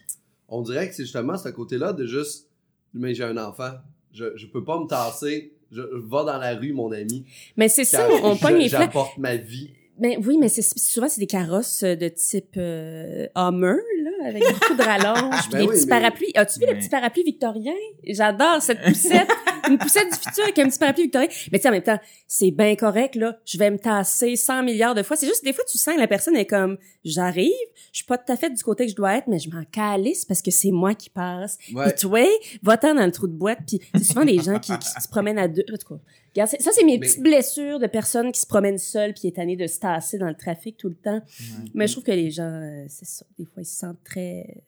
On 0.47 0.61
dirait 0.61 0.87
que 0.87 0.95
c'est 0.95 1.03
justement 1.03 1.37
ce 1.37 1.49
côté-là 1.49 1.93
de 1.93 2.05
juste, 2.05 2.49
mais 2.93 3.13
j'ai 3.15 3.23
un 3.23 3.37
enfant, 3.37 3.71
je, 4.13 4.35
je 4.37 4.45
peux 4.47 4.63
pas 4.63 4.79
me 4.79 4.85
tasser, 4.87 5.53
je, 5.71 5.81
je 5.81 5.97
va 6.07 6.23
dans 6.23 6.37
la 6.37 6.55
rue, 6.55 6.71
mon 6.73 6.91
ami. 6.91 7.25
Mais 7.57 7.67
c'est 7.69 7.83
ça, 7.85 8.07
on, 8.23 8.35
pogne 8.37 8.57
les. 8.57 8.67
J'apporte 8.69 9.17
ma 9.17 9.35
vie. 9.35 9.71
Ben 9.97 10.21
oui, 10.25 10.37
mais 10.37 10.49
c'est 10.49 10.61
souvent 10.61 11.07
c'est 11.07 11.21
des 11.21 11.25
carrosses 11.27 11.83
de 11.83 12.09
type 12.09 12.55
euh, 12.57 13.27
Hummer 13.33 13.77
là, 14.03 14.27
avec 14.27 14.43
beaucoup 14.43 14.75
de 14.75 14.81
rallonges, 14.83 15.41
puis 15.49 15.51
Ben 15.53 15.59
des 15.61 15.67
oui, 15.67 15.73
petits 15.75 15.85
mais- 15.85 15.89
parapluies. 15.89 16.31
As-tu 16.35 16.59
vu 16.59 16.65
le 16.65 16.73
Ouais. 16.73 16.79
petit 16.79 16.89
parapluie 16.89 17.23
victorien? 17.23 17.73
J'adore 18.05 18.61
cette 18.61 18.81
poussette, 18.81 19.29
une 19.69 19.77
poussette 19.77 20.09
du 20.11 20.17
futur 20.17 20.43
avec 20.43 20.59
un 20.59 20.67
petit 20.69 20.79
parapluie 20.79 21.03
victorien. 21.03 21.27
Mais 21.51 21.59
tu 21.59 21.63
sais 21.63 21.69
en 21.69 21.71
même 21.71 21.83
temps, 21.83 21.99
c'est 22.27 22.51
bien 22.51 22.75
correct 22.75 23.15
là. 23.15 23.37
Je 23.45 23.57
vais 23.57 23.71
me 23.71 23.77
tasser 23.79 24.35
100 24.35 24.63
milliards 24.63 24.95
de 24.95 25.03
fois. 25.03 25.15
C'est 25.17 25.27
juste 25.27 25.43
des 25.43 25.53
fois 25.53 25.63
tu 25.69 25.77
sens 25.77 25.95
que 25.95 25.99
la 25.99 26.07
personne 26.07 26.35
est 26.35 26.45
comme 26.45 26.77
j'arrive, 27.03 27.51
je 27.91 27.97
suis 27.97 28.05
pas 28.05 28.17
tout 28.17 28.31
à 28.31 28.37
fait 28.37 28.49
du 28.49 28.61
côté 28.63 28.85
que 28.85 28.91
je 28.91 28.95
dois 28.95 29.17
être, 29.17 29.27
mais 29.27 29.39
je 29.39 29.49
m'en 29.49 29.63
calisse 29.65 30.25
parce 30.25 30.41
que 30.41 30.51
c'est 30.51 30.71
moi 30.71 30.93
qui 30.95 31.09
passe. 31.09 31.57
Ouais. 31.73 31.85
Puis 31.91 32.01
toi, 32.01 32.25
va-t'en 32.63 32.95
dans 32.95 33.05
le 33.05 33.11
trou 33.11 33.27
de 33.27 33.33
boîte. 33.33 33.59
Puis 33.67 33.79
c'est 33.95 34.03
souvent 34.03 34.25
des 34.25 34.39
gens 34.39 34.59
qui, 34.59 34.77
qui 34.77 34.87
se 34.89 35.07
promènent 35.07 35.39
à 35.39 35.47
deux. 35.47 35.63
En 35.73 35.77
tout 35.77 35.95
cas, 35.95 36.01
regarde, 36.33 36.49
c'est- 36.49 36.61
ça, 36.61 36.71
c'est 36.73 36.83
mes 36.83 36.97
Mais- 36.97 37.07
petites 37.07 37.21
blessures 37.21 37.79
de 37.79 37.87
personnes 37.87 38.31
qui 38.31 38.41
se 38.41 38.47
promènent 38.47 38.77
seules 38.77 39.13
puis 39.13 39.27
étanées 39.27 39.55
de 39.55 39.67
se 39.67 39.79
tasser 39.79 40.17
dans 40.17 40.27
le 40.27 40.35
trafic 40.35 40.77
tout 40.77 40.89
le 40.89 40.95
temps. 40.95 41.21
Ouais. 41.39 41.69
Mais 41.73 41.87
je 41.87 41.93
trouve 41.93 42.03
que 42.03 42.11
les 42.11 42.31
gens, 42.31 42.43
euh, 42.43 42.85
c'est 42.89 43.05
ça. 43.07 43.25
Des 43.37 43.45
fois, 43.45 43.61
ils 43.61 43.65
se 43.65 43.77
sentent 43.77 44.03
très... 44.03 44.63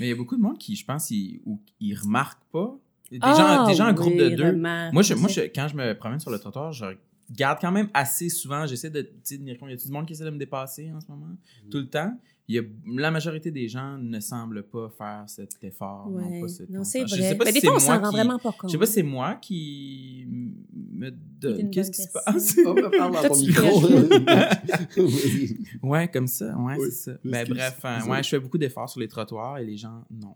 Mais 0.00 0.06
il 0.06 0.08
y 0.10 0.12
a 0.12 0.16
beaucoup 0.16 0.36
de 0.36 0.42
monde 0.42 0.58
qui, 0.58 0.76
je 0.76 0.84
pense, 0.84 1.10
ils, 1.10 1.40
ou, 1.46 1.58
ils 1.80 1.94
remarquent 1.94 2.44
pas. 2.52 2.76
Des 3.10 3.18
Ah, 3.22 3.34
gens, 3.34 3.66
des 3.66 3.74
gens 3.74 3.88
en 3.88 3.92
groupe 3.94 4.16
de 4.16 4.28
oui, 4.28 4.36
deux. 4.36 4.52
Moi, 4.56 5.02
je, 5.02 5.14
moi 5.14 5.28
je- 5.28 5.40
quand 5.54 5.68
je 5.68 5.76
me 5.76 5.94
promène 5.94 6.20
sur 6.20 6.30
le 6.30 6.38
trottoir, 6.38 6.72
je 6.72 6.84
regarde 7.30 7.58
quand 7.60 7.72
même 7.72 7.88
assez 7.94 8.28
souvent. 8.28 8.66
J'essaie 8.66 8.90
de 8.90 9.08
tenir 9.26 9.58
compte. 9.58 9.70
Il 9.70 9.78
y 9.78 9.80
a 9.80 9.84
du 9.86 9.90
monde 9.92 10.06
qui 10.06 10.12
essaie 10.12 10.24
de 10.24 10.30
me 10.30 10.38
dépasser 10.38 10.90
en 10.94 11.00
ce 11.00 11.06
moment, 11.08 11.26
Mm. 11.26 11.68
tout 11.70 11.78
le 11.78 11.88
temps. 11.88 12.18
Il 12.50 12.54
y 12.54 12.58
a, 12.58 12.62
la 12.96 13.10
majorité 13.10 13.50
des 13.50 13.68
gens 13.68 13.98
ne 13.98 14.20
semblent 14.20 14.62
pas 14.62 14.88
faire 14.96 15.24
cet 15.26 15.50
effort. 15.62 16.10
Ouais. 16.10 16.22
Non, 16.22 16.40
pas 16.40 16.48
cet 16.48 16.70
Non, 16.70 16.76
effort. 16.76 16.86
c'est 16.86 17.06
Je 17.06 17.14
vrai. 17.16 17.28
sais 17.28 17.34
pas 17.34 17.44
Mais 17.44 17.52
si 17.52 17.60
des 17.60 17.66
fois, 17.66 17.76
on 17.76 17.78
s'en 17.78 18.00
rend 18.00 18.08
qui- 18.08 18.16
vraiment 18.16 18.38
pas 18.38 18.52
compte. 18.52 18.70
Je 18.70 18.72
sais 18.72 18.78
pas 18.78 18.86
si 18.86 18.92
c'est 18.94 19.02
moi 19.02 19.34
qui 19.34 20.26
me 20.72 21.10
donne. 21.10 21.70
Qu'est-ce 21.70 21.90
qui 21.90 22.02
se 22.02 22.08
passe? 22.12 22.56
On 22.66 22.72
va 22.72 22.88
parler 22.88 23.18
dans 23.22 23.28
ton 23.34 23.36
micro. 23.36 23.82
Ouais, 25.82 26.08
comme 26.08 26.26
ça. 26.26 26.56
Ouais, 26.56 26.74
Oui. 26.78 26.88
c'est 26.90 27.12
ça. 27.12 27.18
Ben, 27.24 27.46
bref, 27.48 27.80
ouais, 28.08 28.22
je 28.22 28.28
fais 28.28 28.38
beaucoup 28.40 28.58
d'efforts 28.58 28.88
sur 28.88 29.00
les 29.00 29.08
trottoirs 29.08 29.58
et 29.58 29.64
les 29.66 29.76
gens, 29.76 30.04
non. 30.10 30.34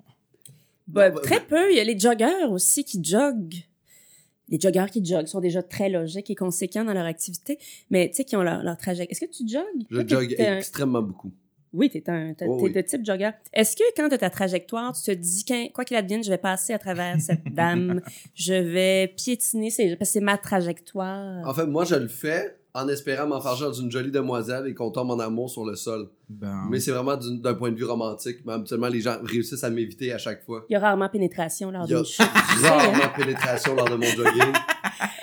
Ben, 0.88 1.12
Non, 1.14 1.20
très 1.20 1.40
peu. 1.40 1.70
Il 1.70 1.76
y 1.76 1.80
a 1.80 1.84
les 1.84 1.98
joggeurs 1.98 2.50
aussi 2.50 2.84
qui 2.84 3.02
joguent. 3.02 3.54
Les 4.48 4.60
joggeurs 4.60 4.90
qui 4.90 5.04
joguent 5.04 5.26
sont 5.26 5.40
déjà 5.40 5.62
très 5.62 5.88
logiques 5.88 6.28
et 6.30 6.34
conséquents 6.34 6.84
dans 6.84 6.92
leur 6.92 7.06
activité, 7.06 7.58
mais 7.90 8.08
tu 8.10 8.16
sais, 8.16 8.24
qui 8.24 8.36
ont 8.36 8.42
leur, 8.42 8.62
leur 8.62 8.76
trajet. 8.76 9.06
Est-ce 9.08 9.20
que 9.20 9.30
tu 9.30 9.48
jogues? 9.48 9.86
Je 9.90 10.00
Toi, 10.02 10.20
jogue 10.20 10.36
un- 10.38 10.58
extrêmement 10.58 11.00
beaucoup. 11.02 11.30
Oui, 11.72 11.88
t'es 11.88 12.02
un, 12.10 12.34
t'es, 12.34 12.44
Oh, 12.46 12.58
oui. 12.60 12.70
de 12.70 12.82
type 12.82 13.02
jogger. 13.02 13.30
Est-ce 13.54 13.74
que 13.76 13.82
quand 13.96 14.10
t'as 14.10 14.18
ta 14.18 14.28
trajectoire, 14.28 14.92
tu 14.92 15.02
te 15.04 15.10
dis, 15.12 15.42
qu'un- 15.44 15.68
quoi 15.72 15.86
qu'il 15.86 15.96
advienne, 15.96 16.22
je 16.22 16.28
vais 16.28 16.36
passer 16.36 16.74
à 16.74 16.78
travers 16.78 17.18
cette 17.18 17.44
dame, 17.54 18.02
je 18.34 18.52
vais 18.52 19.08
piétiner, 19.16 19.70
ses- 19.70 19.96
parce 19.96 20.10
que 20.10 20.12
c'est 20.12 20.20
ma 20.20 20.36
trajectoire. 20.36 21.48
En 21.48 21.54
fait, 21.54 21.64
moi, 21.66 21.84
je 21.86 21.94
le 21.94 22.08
fais 22.08 22.58
en 22.74 22.88
espérant 22.88 23.26
m'enfarger 23.26 23.64
dans 23.66 23.72
une 23.72 23.90
jolie 23.90 24.10
demoiselle 24.10 24.66
et 24.66 24.74
qu'on 24.74 24.90
tombe 24.90 25.10
en 25.10 25.18
amour 25.18 25.50
sur 25.50 25.64
le 25.66 25.76
sol. 25.76 26.08
Bon. 26.28 26.46
Mais 26.70 26.80
c'est 26.80 26.90
vraiment 26.90 27.16
d'un 27.18 27.52
point 27.54 27.70
de 27.70 27.76
vue 27.76 27.84
romantique. 27.84 28.38
Mais 28.46 28.54
habituellement, 28.54 28.88
les 28.88 29.00
gens 29.02 29.16
réussissent 29.22 29.62
à 29.64 29.68
m'éviter 29.68 30.10
à 30.12 30.16
chaque 30.18 30.42
fois. 30.44 30.64
Il 30.70 30.72
y 30.72 30.76
a 30.76 30.80
rarement 30.80 31.08
pénétration 31.10 31.70
lors 31.70 31.84
Il 31.86 31.90
y 31.90 31.94
a 31.94 31.96
d'une 31.98 32.06
chute. 32.06 32.24
hein. 32.24 32.68
rarement 32.68 33.12
pénétration 33.14 33.74
lors 33.74 33.88
de 33.90 33.96
mon 33.96 34.06
jogging. 34.06 34.52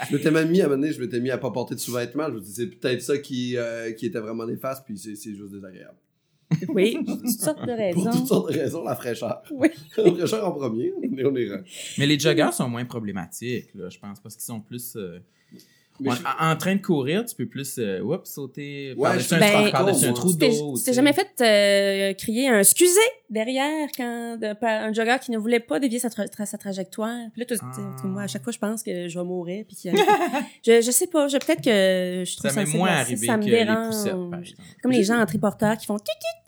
Je 0.10 0.16
m'étais 0.16 0.30
même 0.32 0.50
mis 0.50 0.62
à 0.62 0.68
donné, 0.68 0.92
je 0.94 1.02
m'étais 1.02 1.20
mis 1.20 1.32
à 1.32 1.38
pas 1.40 1.50
porter 1.52 1.74
de 1.76 1.80
sous-vêtements. 1.80 2.28
Je 2.28 2.34
me 2.34 2.40
dis, 2.40 2.52
c'est 2.54 2.68
peut-être 2.68 3.02
ça 3.02 3.18
qui, 3.18 3.58
euh, 3.58 3.92
qui 3.94 4.06
était 4.08 4.20
vraiment 4.20 4.46
néfaste, 4.46 4.84
puis 4.86 4.98
c'est 4.98 5.16
c'est 5.16 5.34
juste 5.36 5.52
désagréable. 5.52 5.98
Oui, 6.70 6.98
pour 7.06 7.18
toutes 7.18 7.30
sortes 7.30 7.62
de 7.66 7.94
Pour 7.94 8.04
toutes 8.04 8.12
raisons. 8.14 8.26
sortes 8.26 8.52
de 8.54 8.58
raisons, 8.60 8.84
la 8.84 8.96
fraîcheur. 8.96 9.44
Oui. 9.52 9.70
la 9.98 10.12
fraîcheur 10.14 10.48
en 10.48 10.52
premier, 10.52 10.92
on 10.98 11.18
est, 11.18 11.26
on 11.26 11.36
est. 11.36 11.50
Mais 12.00 12.08
les 12.08 12.18
joggers 12.20 12.50
sont 12.52 12.68
moins 12.70 12.86
problématiques, 12.86 13.70
là, 13.76 13.90
je 13.90 14.00
pense, 14.00 14.20
parce 14.20 14.36
qu'ils 14.36 14.46
sont 14.46 14.60
plus. 14.62 14.96
euh, 14.96 15.20
En, 16.08 16.12
je- 16.16 16.22
en 16.52 16.56
train 16.56 16.76
de 16.76 16.82
courir, 16.82 17.26
tu 17.26 17.36
peux 17.36 17.48
plus 17.48 17.78
euh, 17.80 18.02
oups, 18.02 18.30
sauter 18.30 18.94
Ouais, 18.98 19.10
par-dessus 19.10 19.30
je- 19.30 19.36
un, 19.36 19.40
Ben, 19.40 19.52
par- 19.52 19.72
par-dessus 19.72 20.06
un 20.06 20.14
trou 20.14 20.34
d'eau. 20.34 20.78
tu 20.78 20.84
t'es 20.84 20.94
jamais 20.94 21.14
fait 21.14 21.28
euh, 21.42 22.14
crier 22.14 22.48
un 22.50 22.60
excusez 22.60 23.00
derrière 23.30 23.88
quand 23.96 24.38
de- 24.38 24.54
par 24.54 24.84
un 24.84 24.94
jogger 24.94 25.18
qui 25.22 25.32
ne 25.32 25.38
voulait 25.38 25.60
pas 25.60 25.80
dévier 25.80 26.00
sa, 26.00 26.08
tra- 26.10 26.28
tra- 26.30 26.46
sa 26.46 26.58
trajectoire. 26.58 27.28
Puis 27.34 27.44
là, 27.48 27.58
Ah. 27.62 28.08
moi, 28.08 28.22
à 28.24 28.28
chaque 28.28 28.44
fois, 28.44 28.54
je 28.54 28.60
pense 28.60 28.82
que 28.84 29.08
je 29.08 29.20
vais 29.20 29.26
mourir. 29.26 29.66
Puis 29.68 29.76
que- 29.84 29.90
je, 30.66 30.82
je 30.82 30.92
sais 30.92 31.08
pas, 31.08 31.28
je, 31.28 31.38
peut-être 31.38 31.62
que 31.64 32.24
je 32.26 32.38
trouve 32.38 32.50
Ça 32.52 32.56
m'est 32.60 32.66
sensible 32.66 32.78
moins 32.80 32.90
ça, 32.90 33.00
arrivé 33.00 33.26
ça 33.28 33.38
me 33.38 33.44
que 33.44 33.50
les 33.50 33.66
dérange. 33.66 34.54
Comme 34.82 34.92
les 34.92 35.04
gens 35.04 35.20
en 35.20 35.26
triporteur 35.26 35.78
qui 35.78 35.86
font 35.86 35.98
tut 35.98 36.06
tut 36.06 36.39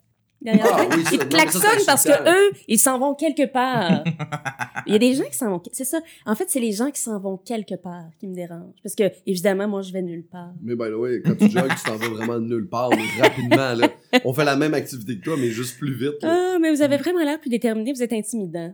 derrière 0.42 0.66
Ah, 0.74 0.86
toi. 0.86 0.96
oui, 0.98 1.04
ça, 1.04 1.10
Ils 1.14 1.20
te 1.20 1.26
klaxonnent 1.26 1.86
parce 1.86 2.04
que 2.04 2.12
eux, 2.12 2.52
ils 2.68 2.80
s'en 2.80 2.98
vont 3.00 3.14
quelque 3.16 3.46
part. 3.52 4.04
Il 4.88 4.94
y 4.94 4.96
a 4.96 5.00
des 5.00 5.14
gens 5.14 5.24
qui 5.26 5.38
s'en 5.38 5.50
vont. 5.50 5.62
C'est 5.72 5.84
ça. 5.86 6.00
En 6.26 6.36
fait, 6.36 6.46
c'est 6.50 6.60
les 6.60 6.72
gens 6.72 6.90
qui 6.92 7.00
s'en 7.00 7.20
vont 7.20 7.38
quelque 7.38 7.76
part 7.76 8.06
qui 8.20 8.28
me 8.28 8.34
dérangent. 8.36 8.74
Parce 8.84 8.96
que, 8.96 9.04
évidemment, 9.28 9.68
moi, 9.68 9.82
je 9.82 9.94
vais 9.94 10.02
nulle 10.02 10.24
part. 10.26 10.52
Mais 10.62 10.76
by 10.76 10.86
the 10.90 10.96
way, 10.98 11.22
quand 11.24 11.36
tu 11.38 11.50
jogues, 11.50 11.70
tu 11.70 11.84
t'en 11.84 11.96
vas 11.98 12.10
vraiment 12.10 12.40
nulle 12.40 12.68
part, 12.68 12.90
mais 12.90 13.22
rapidement, 13.22 13.74
là. 13.76 13.90
On 14.26 14.34
fait 14.34 14.46
la 14.46 14.56
même 14.56 14.74
activité 14.74 15.18
que 15.18 15.24
toi, 15.24 15.36
mais 15.38 15.50
juste 15.52 15.78
plus 15.78 15.94
vite. 15.94 16.22
là. 16.24 16.54
Ah, 16.56 16.58
mais 16.60 16.72
vous 16.74 16.82
avez 16.82 16.98
vraiment 16.98 17.24
l'air 17.24 17.40
plus 17.40 17.50
déterminé, 17.50 17.94
vous 17.94 18.04
êtes 18.04 18.14
intimidant. 18.14 18.74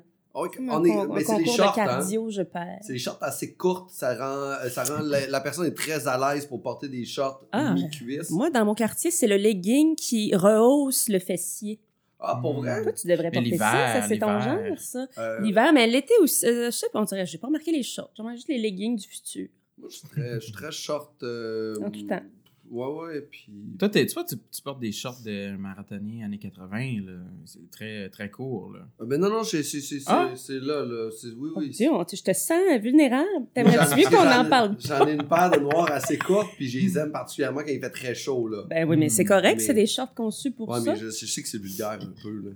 Comme 0.55 0.69
on 0.69 0.83
est, 0.85 1.07
mais 1.07 1.23
c'est 1.23 1.37
les 1.39 1.45
shorts, 1.45 1.69
hein. 1.69 1.71
cardio, 1.75 2.29
je 2.29 2.41
perds. 2.43 2.79
C'est 2.81 2.93
des 2.93 2.99
shorts 2.99 3.17
assez 3.21 3.53
courtes, 3.53 3.89
ça 3.91 4.15
rend, 4.15 4.51
euh, 4.63 4.69
ça 4.69 4.83
rend 4.83 5.01
la, 5.01 5.25
la 5.27 5.41
personne 5.41 5.65
est 5.65 5.73
très 5.73 6.07
à 6.07 6.33
l'aise 6.35 6.45
pour 6.45 6.61
porter 6.61 6.87
des 6.89 7.05
shorts 7.05 7.43
Ah, 7.51 7.73
mi-cuisse. 7.73 8.29
Moi, 8.29 8.49
dans 8.51 8.63
mon 8.65 8.75
quartier, 8.75 9.09
c'est 9.11 9.27
le 9.27 9.37
legging 9.37 9.95
qui 9.95 10.35
rehausse 10.35 11.09
le 11.09 11.19
fessier. 11.19 11.79
Ah, 12.19 12.37
pour 12.41 12.53
vrai? 12.61 12.81
Toi, 12.83 12.91
tu 12.93 13.07
devrais 13.07 13.29
Mais 13.31 13.41
porter 13.41 13.57
ça. 13.57 13.71
l'hiver, 13.71 14.01
Ça, 14.01 14.07
c'est 14.07 14.17
ton 14.19 14.37
l'hiver. 14.37 14.67
genre, 14.69 14.79
ça. 14.79 15.07
Euh, 15.19 15.39
L'hiver, 15.41 15.71
mais 15.73 15.85
l'été 15.87 16.13
aussi. 16.21 16.45
euh, 16.47 16.65
je 16.67 16.71
sais 16.71 16.87
pas, 16.91 16.99
on 16.99 17.03
dirait, 17.03 17.25
j'ai 17.27 17.37
pas 17.37 17.47
remarqué 17.47 17.71
les 17.71 17.83
shorts. 17.83 18.09
J'ai 18.15 18.21
remarqué 18.23 18.37
juste 18.37 18.49
les 18.49 18.57
leggings 18.57 18.95
du 18.97 19.07
futur. 19.07 19.47
moi, 19.77 19.87
je 19.91 19.97
suis 19.97 20.07
très, 20.07 20.33
je 20.35 20.39
suis 20.39 20.51
très 20.51 20.71
short. 20.71 21.21
euh, 21.23 21.75
En 21.83 21.91
tout 21.91 22.01
temps. 22.07 22.21
Ouais, 22.69 22.85
ouais, 22.87 23.21
puis. 23.21 23.51
Toi, 23.79 23.89
t'es- 23.89 24.05
tu 24.05 24.13
vois, 24.13 24.23
tu, 24.25 24.35
tu 24.51 24.61
portes 24.61 24.79
des 24.79 24.91
shorts 24.91 25.21
de 25.25 25.55
marathonnier 25.57 26.23
années 26.23 26.37
80, 26.37 27.05
là. 27.05 27.13
C'est 27.45 27.71
très, 27.71 28.09
très 28.09 28.29
court, 28.29 28.71
là. 28.73 28.87
Ah, 28.99 29.03
Ben 29.05 29.19
non, 29.19 29.29
non, 29.29 29.43
c'est 29.43 29.63
c'est- 29.63 29.79
c'est- 29.81 30.03
Ah? 30.05 30.31
c'est 30.35 30.59
là, 30.59 30.83
là. 30.85 31.09
C'est- 31.11 31.27
Oui, 31.37 31.49
oui. 31.55 31.69
Dieu, 31.69 31.89
on- 31.91 32.05
je 32.05 32.21
te 32.23 32.33
sens 32.33 32.59
vulnérable. 32.81 33.25
T'aimerais-tu 33.53 33.95
mieux 33.99 34.09
qu'on 34.09 34.29
en 34.29 34.49
parle? 34.49 34.75
J'en 34.79 35.07
ai 35.07 35.13
une 35.13 35.23
paire 35.27 35.49
de 35.51 35.59
noirs 35.59 35.91
assez 35.91 36.17
courtes, 36.17 36.49
puis 36.57 36.67
je 36.67 36.79
les 36.79 36.97
aime 36.97 37.11
particulièrement 37.11 37.59
quand 37.61 37.71
il 37.71 37.79
fait 37.79 37.89
très 37.89 38.13
chaud, 38.15 38.47
là. 38.47 38.63
Ben 38.69 38.87
oui, 38.89 38.97
mais 38.97 39.09
c'est 39.09 39.25
correct, 39.25 39.57
Mais- 39.57 39.63
c'est 39.63 39.73
des 39.73 39.85
shorts 39.87 40.13
conçus 40.13 40.51
pour 40.51 40.69
ouais, 40.69 40.79
ça. 40.81 40.91
mais 40.93 40.97
je, 40.99 41.05
je 41.09 41.25
sais 41.25 41.41
que 41.41 41.47
c'est 41.47 41.61
vulgaire 41.61 41.99
un 42.01 42.13
peu, 42.21 42.31
là. 42.41 42.51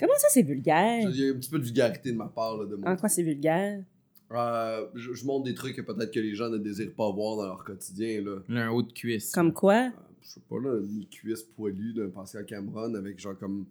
Comment 0.00 0.14
ça, 0.16 0.26
c'est 0.30 0.42
vulgaire? 0.42 1.08
Il 1.08 1.16
y 1.20 1.28
a 1.28 1.30
un 1.32 1.34
petit 1.36 1.48
peu 1.50 1.60
de 1.60 1.64
vulgarité 1.64 2.10
de 2.10 2.16
ma 2.16 2.26
part, 2.26 2.56
là, 2.56 2.66
de 2.66 2.74
mon 2.74 2.88
En 2.88 2.96
quoi 2.96 3.08
c'est 3.08 3.22
vulgaire? 3.22 3.78
Euh, 4.34 4.86
je, 4.94 5.12
je 5.14 5.24
montre 5.24 5.44
des 5.44 5.54
trucs 5.54 5.76
que 5.76 5.82
peut-être 5.82 6.12
que 6.12 6.20
les 6.20 6.34
gens 6.34 6.48
ne 6.48 6.58
désirent 6.58 6.94
pas 6.96 7.10
voir 7.10 7.36
dans 7.36 7.46
leur 7.46 7.64
quotidien, 7.64 8.22
là. 8.22 8.36
Un 8.48 8.68
haut 8.70 8.82
de 8.82 8.92
cuisse. 8.92 9.30
Comme 9.32 9.52
quoi? 9.52 9.74
Euh, 9.86 9.90
je 10.22 10.28
sais 10.30 10.40
pas, 10.48 10.56
là, 10.62 10.78
une 10.78 11.06
cuisse 11.10 11.42
poilue 11.42 11.92
d'un 11.94 12.08
Pascal 12.08 12.46
Cameron 12.46 12.94
avec 12.94 13.18
genre 13.18 13.36
comme 13.38 13.66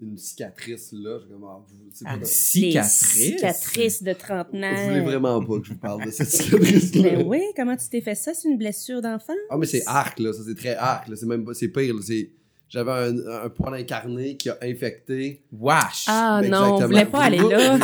une 0.00 0.18
cicatrice 0.18 0.92
là. 0.92 1.18
J'ai 1.22 1.32
comme, 1.32 1.44
ah, 1.48 1.58
vous, 1.66 1.74
Ah, 2.04 2.18
cicatrice. 2.22 3.16
Les 3.16 3.30
cicatrices 3.32 4.02
de 4.02 4.10
Vous 4.12 4.18
trentenaire. 4.18 4.88
voulez 4.90 5.00
vraiment 5.00 5.42
pas 5.42 5.58
que 5.58 5.64
je 5.64 5.72
vous 5.72 5.78
parle 5.78 6.04
de 6.04 6.10
cette 6.10 6.28
cicatrice 6.28 6.94
là. 6.94 7.02
Ben 7.02 7.26
oui, 7.26 7.40
comment 7.56 7.76
tu 7.76 7.88
t'es 7.88 8.02
fait 8.02 8.14
ça? 8.14 8.34
C'est 8.34 8.46
une 8.48 8.58
blessure 8.58 9.00
d'enfant? 9.00 9.32
Ah, 9.48 9.56
mais 9.56 9.64
c'est 9.66 9.82
arc, 9.86 10.18
là. 10.18 10.32
Ça, 10.34 10.42
c'est 10.46 10.54
très 10.54 10.74
arc, 10.76 11.08
là. 11.08 11.16
C'est 11.16 11.24
même 11.26 11.44
pas, 11.46 11.54
c'est 11.54 11.68
pire, 11.68 11.94
là. 11.94 12.00
C'est, 12.04 12.30
j'avais 12.68 12.90
un, 12.92 13.44
un 13.44 13.48
poil 13.48 13.72
incarné 13.74 14.36
qui 14.36 14.50
a 14.50 14.58
infecté. 14.60 15.42
Wesh! 15.50 16.04
Ah 16.08 16.40
Ben, 16.42 16.50
non, 16.50 16.74
on 16.76 16.86
voulait 16.86 17.06
pas 17.06 17.22
aller 17.22 17.38
là. 17.38 17.78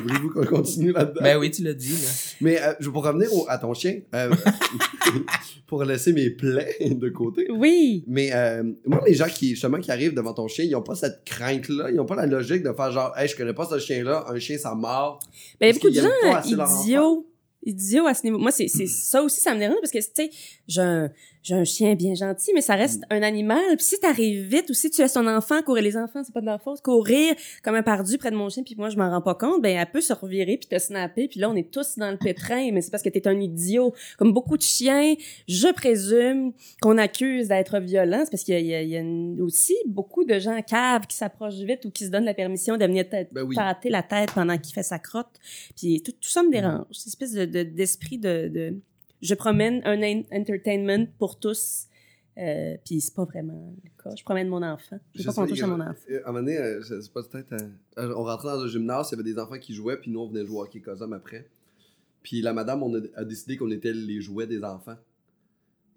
Voulez-vous 0.00 0.30
qu'on 0.30 0.44
continue 0.46 0.92
là-dedans? 0.92 1.20
Ben 1.22 1.38
oui, 1.38 1.50
tu 1.50 1.62
l'as 1.62 1.74
dit, 1.74 1.92
là. 1.92 2.08
Mais 2.40 2.60
euh, 2.62 2.72
je 2.80 2.88
pour 2.90 3.04
revenir 3.04 3.32
au- 3.34 3.46
à 3.48 3.58
ton 3.58 3.74
chien, 3.74 4.00
euh, 4.14 4.30
pour 5.66 5.84
laisser 5.84 6.12
mes 6.12 6.30
plaies 6.30 6.76
de 6.80 7.08
côté. 7.08 7.46
Oui. 7.50 8.04
Mais 8.06 8.30
euh, 8.34 8.62
moi, 8.84 9.02
les 9.06 9.14
gens 9.14 9.26
qui, 9.28 9.50
justement, 9.50 9.78
qui 9.78 9.90
arrivent 9.90 10.14
devant 10.14 10.32
ton 10.34 10.48
chien, 10.48 10.64
ils 10.64 10.74
ont 10.76 10.82
pas 10.82 10.94
cette 10.94 11.22
crainte-là. 11.24 11.90
Ils 11.90 12.00
ont 12.00 12.06
pas 12.06 12.16
la 12.16 12.26
logique 12.26 12.62
de 12.62 12.72
faire 12.72 12.92
genre, 12.92 13.12
hey, 13.18 13.28
je 13.28 13.36
connais 13.36 13.54
pas 13.54 13.66
ce 13.66 13.78
chien-là, 13.78 14.24
un 14.28 14.38
chien, 14.38 14.58
ça 14.58 14.74
mord. 14.74 15.18
Ben, 15.60 15.66
il 15.66 15.68
y 15.68 15.70
a 15.70 15.72
Parce 15.72 15.78
beaucoup 15.78 16.54
de 16.54 16.56
gens 16.56 16.80
idiots. 16.82 17.26
Idiots 17.68 18.06
à 18.06 18.14
ce 18.14 18.22
niveau. 18.22 18.38
Moi, 18.38 18.52
c'est, 18.52 18.68
c'est 18.68 18.86
ça 18.86 19.22
aussi, 19.22 19.40
ça 19.40 19.52
me 19.52 19.58
dérange 19.58 19.78
parce 19.80 19.90
que, 19.90 19.98
tu 19.98 20.04
sais, 20.14 20.30
j'ai 20.68 20.80
un, 20.82 21.10
j'ai 21.46 21.54
un 21.54 21.62
chien 21.64 21.94
bien 21.94 22.14
gentil, 22.14 22.50
mais 22.54 22.60
ça 22.60 22.74
reste 22.74 23.02
Mm. 23.02 23.14
un 23.14 23.22
animal. 23.22 23.62
Puis 23.76 23.84
si 23.86 24.00
t'arrives 24.00 24.42
vite 24.48 24.68
ou 24.68 24.74
si 24.74 24.90
tu 24.90 25.00
laisses 25.00 25.12
ton 25.12 25.26
enfant 25.28 25.62
courir, 25.62 25.84
les 25.84 25.96
enfants, 25.96 26.22
c'est 26.24 26.32
pas 26.32 26.40
de 26.40 26.46
leur 26.46 26.60
faute, 26.60 26.80
courir 26.80 27.34
comme 27.62 27.76
un 27.76 27.82
pardu 27.84 28.18
près 28.18 28.32
de 28.32 28.36
mon 28.36 28.48
chien, 28.48 28.64
puis 28.64 28.74
moi, 28.76 28.88
je 28.90 28.96
m'en 28.96 29.08
rends 29.10 29.20
pas 29.22 29.34
compte, 29.36 29.62
ben, 29.62 29.76
elle 29.78 29.86
peut 29.90 30.00
se 30.00 30.12
revirer 30.12 30.56
puis 30.56 30.66
te 30.68 30.78
snapper, 30.78 31.28
puis 31.28 31.38
là, 31.38 31.48
on 31.48 31.54
est 31.54 31.70
tous 31.70 31.98
dans 31.98 32.10
le 32.10 32.16
pétrin, 32.16 32.70
mais 32.72 32.80
c'est 32.80 32.90
parce 32.90 33.02
que 33.04 33.08
t'es 33.10 33.28
un 33.28 33.38
idiot. 33.40 33.94
Comme 34.18 34.32
beaucoup 34.32 34.56
de 34.56 34.62
chiens, 34.62 35.14
je 35.46 35.72
présume 35.72 36.52
qu'on 36.82 36.98
accuse 36.98 37.48
d'être 37.48 37.78
violent, 37.78 38.22
c'est 38.24 38.30
parce 38.30 38.42
qu'il 38.42 38.54
y 38.54 38.56
a, 38.56 38.60
il 38.60 38.66
y 38.66 38.74
a- 38.74 38.82
il 38.82 38.88
y 38.88 38.96
a 38.96 39.00
une- 39.00 39.40
aussi 39.40 39.74
beaucoup 39.86 40.24
de 40.24 40.38
gens 40.40 40.60
caves 40.62 41.06
qui 41.06 41.16
s'approchent 41.16 41.54
vite 41.54 41.84
ou 41.84 41.90
qui 41.90 42.04
se 42.06 42.10
donnent 42.10 42.24
la 42.24 42.34
permission 42.34 42.76
de 42.76 42.84
venir 42.84 43.08
te 43.08 43.24
Ben 43.32 43.42
oui. 43.42 43.54
pâter 43.54 43.88
la 43.90 44.02
tête 44.02 44.32
pendant 44.32 44.58
qu'il 44.58 44.74
fait 44.74 44.82
sa 44.82 44.98
crotte. 44.98 45.26
Puis 45.76 46.02
tout, 46.02 46.12
tout 46.12 46.28
ça 46.28 46.42
me 46.42 46.50
dérange. 46.50 46.86
C'est 46.90 47.04
une 47.06 47.10
espèce 47.10 47.32
de, 47.32 47.44
de- 47.44 47.62
d'esprit 47.62 48.18
de, 48.18 48.48
de... 48.48 48.74
Je 49.22 49.34
promène 49.34 49.80
un 49.84 50.00
en- 50.02 50.24
entertainment 50.32 51.06
pour 51.18 51.38
tous. 51.38 51.86
Euh, 52.38 52.76
puis 52.84 53.00
c'est 53.00 53.14
pas 53.14 53.24
vraiment 53.24 53.74
le 53.82 53.90
cas. 54.02 54.14
Je 54.14 54.22
promène 54.22 54.48
mon 54.48 54.62
enfant. 54.62 54.98
Je 55.14 55.22
pas 55.24 55.32
qu'on 55.32 55.46
touche 55.46 55.62
à 55.62 55.66
mon 55.68 55.80
enfant. 55.80 55.94
euh, 56.10 56.20
À 56.24 56.28
un 56.28 56.32
moment 56.32 56.44
donné, 56.44 56.58
euh, 56.58 56.82
je 56.82 57.00
sais 57.00 57.10
pas, 57.10 57.22
peut-être. 57.22 57.52
euh, 57.98 58.12
on 58.14 58.24
rentrait 58.24 58.48
dans 58.48 58.60
un 58.62 58.68
gymnase, 58.68 59.08
il 59.10 59.16
y 59.16 59.20
avait 59.20 59.32
des 59.32 59.38
enfants 59.38 59.58
qui 59.58 59.72
jouaient, 59.72 59.96
puis 59.96 60.10
nous, 60.10 60.20
on 60.20 60.28
venait 60.28 60.44
jouer 60.44 60.58
au 60.58 60.62
hockey 60.62 60.80
Cosum 60.80 61.14
après. 61.14 61.48
Puis 62.22 62.42
la 62.42 62.52
madame, 62.52 62.82
on 62.82 62.94
a, 62.94 62.98
a 63.16 63.24
décidé 63.24 63.56
qu'on 63.56 63.70
était 63.70 63.92
les 63.94 64.20
jouets 64.20 64.46
des 64.46 64.62
enfants. 64.64 64.96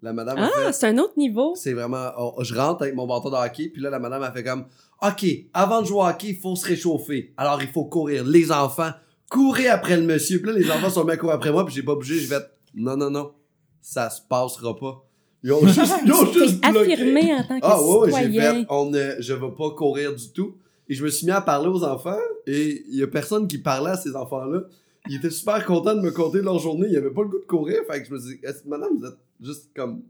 La 0.02 0.14
madame 0.14 0.38
Ah, 0.40 0.72
c'est 0.72 0.86
un 0.86 0.96
autre 0.96 1.18
niveau. 1.18 1.54
C'est 1.56 1.74
vraiment. 1.74 2.10
on- 2.16 2.42
je 2.42 2.54
rentre 2.54 2.82
avec 2.82 2.94
mon 2.94 3.06
bâton 3.06 3.28
de 3.28 3.34
hockey, 3.36 3.68
puis 3.68 3.82
là, 3.82 3.90
la 3.90 3.98
madame 3.98 4.22
a 4.22 4.32
fait 4.32 4.42
comme 4.42 4.64
OK, 5.02 5.26
avant 5.52 5.82
de 5.82 5.86
jouer 5.86 5.98
au 5.98 6.06
hockey, 6.06 6.28
il 6.28 6.36
faut 6.36 6.56
se 6.56 6.66
réchauffer. 6.66 7.34
Alors, 7.36 7.60
il 7.60 7.68
faut 7.68 7.84
courir. 7.84 8.24
Les 8.24 8.50
enfants, 8.50 8.90
courez 9.28 9.68
après 9.68 9.98
le 9.98 10.04
monsieur. 10.06 10.40
Puis 10.40 10.52
là, 10.52 10.58
les 10.58 10.70
enfants 10.70 10.88
sont 10.88 11.04
mis 11.04 11.10
à 11.12 11.16
courir 11.18 11.34
après 11.34 11.52
moi, 11.52 11.66
puis 11.66 11.74
j'ai 11.74 11.82
pas 11.82 11.94
bougé. 11.94 12.18
Je 12.18 12.28
vais 12.30 12.36
être 12.36 12.50
Non, 12.74 12.96
non, 12.96 13.10
non, 13.10 13.32
ça 13.80 14.10
se 14.10 14.20
passera 14.28 14.76
pas. 14.76 15.04
Ils 15.42 15.52
ont 15.52 15.66
juste, 15.66 15.92
ils 16.04 16.12
ont 16.12 16.26
juste 16.32 16.60
bloqué. 16.60 16.92
affirmé 16.94 17.34
en 17.34 17.42
tant 17.44 17.58
que 17.60 17.64
Ah 17.66 17.82
ouais, 17.82 18.06
citoyen. 18.10 18.54
fait, 18.60 18.66
on 18.68 18.90
ne, 18.90 19.14
je 19.20 19.32
vais 19.32 19.50
pas 19.56 19.70
courir 19.70 20.14
du 20.14 20.30
tout. 20.32 20.56
Et 20.88 20.94
je 20.94 21.04
me 21.04 21.08
suis 21.08 21.24
mis 21.26 21.32
à 21.32 21.40
parler 21.40 21.68
aux 21.68 21.84
enfants 21.84 22.18
et 22.46 22.84
il 22.88 22.96
y 22.96 23.02
a 23.02 23.06
personne 23.06 23.46
qui 23.48 23.58
parlait 23.58 23.92
à 23.92 23.96
ces 23.96 24.14
enfants-là. 24.16 24.62
Ils 25.08 25.16
étaient 25.16 25.30
super 25.30 25.64
contents 25.64 25.94
de 25.94 26.00
me 26.00 26.10
compter 26.10 26.42
leur 26.42 26.58
journée. 26.58 26.88
Ils 26.90 26.96
avaient 26.96 27.12
pas 27.12 27.22
le 27.22 27.28
goût 27.28 27.38
de 27.38 27.44
courir. 27.46 27.78
Fait 27.90 28.02
que 28.02 28.08
je 28.08 28.12
me 28.12 28.18
suis 28.20 28.34
dit, 28.36 28.40
madame, 28.66 28.98
vous 28.98 29.06
êtes 29.06 29.18
juste 29.40 29.70
comme. 29.74 30.02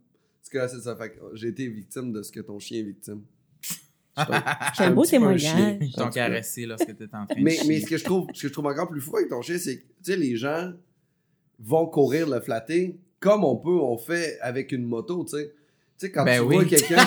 Parce 0.53 0.71
que 0.73 0.75
c'est 0.77 0.83
ça. 0.83 0.97
Fait 0.97 1.11
que 1.11 1.21
j'ai 1.35 1.49
été 1.49 1.69
victime 1.69 2.13
de 2.13 2.23
ce 2.23 2.33
que 2.33 2.41
ton 2.41 2.59
chien 2.59 2.81
est 2.81 2.85
victime. 2.85 3.21
C'est 4.77 4.85
un 4.85 4.91
beau 4.95 5.05
témoignage. 5.05 5.77
Ils 5.81 5.93
t'ont 5.93 6.09
caressé 6.11 6.67
lorsque 6.67 6.87
t'étais 6.87 7.05
en 7.15 7.27
train 7.27 7.37
de 7.39 7.45
Mais, 7.45 7.53
chier. 7.53 7.69
mais 7.69 7.81
ce 7.81 7.87
que 7.87 7.97
je 7.97 8.05
trouve, 8.05 8.27
ce 8.35 8.43
que 8.43 8.49
je 8.49 8.53
trouve 8.53 8.67
encore 8.67 8.89
plus 8.89 9.01
fou 9.01 9.17
avec 9.17 9.29
ton 9.29 9.43
chien, 9.43 9.59
c'est 9.59 9.79
que, 9.79 9.83
tu 9.83 9.89
sais, 10.03 10.17
les 10.17 10.37
gens 10.37 10.73
vont 11.63 11.87
courir 11.87 12.29
le 12.29 12.41
flatter 12.41 12.97
comme 13.21 13.45
on 13.45 13.57
peut, 13.57 13.69
on 13.71 13.99
fait 13.99 14.39
avec 14.41 14.73
une 14.73 14.85
moto, 14.87 15.25
tu 15.25 15.37
sais. 15.37 15.53
Tu 15.99 16.07
sais, 16.07 16.11
quand 16.13 16.25
Ben 16.25 16.41
tu 16.41 16.47
oui. 16.47 16.55
vois 16.57 16.65
quelqu'un. 16.65 16.97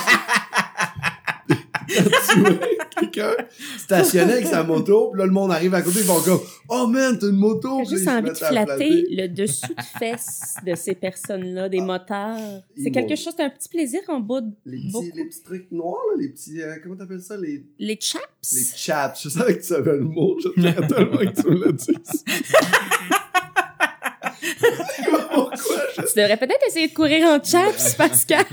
tu 1.87 2.39
vois 2.39 2.51
quelqu'un 2.99 3.31
stationné 3.77 4.33
avec 4.33 4.45
sa 4.45 4.63
moto, 4.63 5.09
puis 5.11 5.19
là, 5.19 5.25
le 5.25 5.31
monde 5.31 5.51
arrive 5.51 5.73
à 5.73 5.81
côté, 5.81 5.99
ils 5.99 6.05
font 6.05 6.21
comme 6.21 6.39
Oh 6.69 6.85
man, 6.87 7.17
t'as 7.19 7.27
une 7.29 7.35
moto! 7.35 7.79
J'ai 7.83 7.97
juste 7.97 8.07
envie 8.07 8.29
de 8.29 8.35
flatter 8.35 8.65
flatter. 8.65 9.05
le 9.09 9.27
dessous 9.27 9.73
de 9.73 9.81
fesses 9.99 10.55
de 10.65 10.75
ces 10.75 10.93
personnes-là, 10.95 11.67
des 11.69 11.81
motards. 11.81 12.37
ils 12.77 12.83
C'est 12.83 12.91
quelque 12.91 13.15
chose, 13.15 13.33
c'est 13.35 13.43
un 13.43 13.49
petit 13.49 13.69
plaisir 13.69 14.01
en 14.07 14.19
bas 14.19 14.41
de 14.41 14.51
Les 14.65 14.77
petits, 14.77 14.91
beaucoup. 14.91 15.17
les 15.17 15.25
petits 15.25 15.43
trucs 15.43 15.71
noirs, 15.71 15.97
là, 16.15 16.21
les 16.21 16.29
petits. 16.29 16.61
euh, 16.61 16.75
comment 16.81 16.95
t'appelles 16.95 17.21
ça? 17.21 17.35
Les, 17.37 17.65
les 17.79 17.97
chaps? 17.99 18.23
les 18.53 18.63
chaps. 18.75 19.23
Je 19.23 19.29
savais 19.29 19.55
que 19.55 19.61
tu 19.61 19.67
savais 19.67 19.97
le 19.97 20.03
mot. 20.03 20.37
Je 20.39 20.49
tellement 20.49 21.17
que 21.17 21.41
tu 21.41 21.47
me 21.49 21.65
l'as 21.65 21.71
dit. 21.71 21.97
Pourquoi? 25.33 25.55
Je 25.95 26.01
Tu 26.01 26.19
devrais 26.19 26.37
peut-être 26.37 26.65
essayer 26.67 26.87
de 26.87 26.93
courir 26.93 27.27
en 27.27 27.43
chaps, 27.43 27.95
Pascal. 27.95 28.45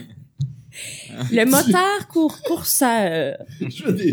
Le 1.33 1.45
motard 1.45 2.09
court 2.09 2.41
courseur. 2.43 3.37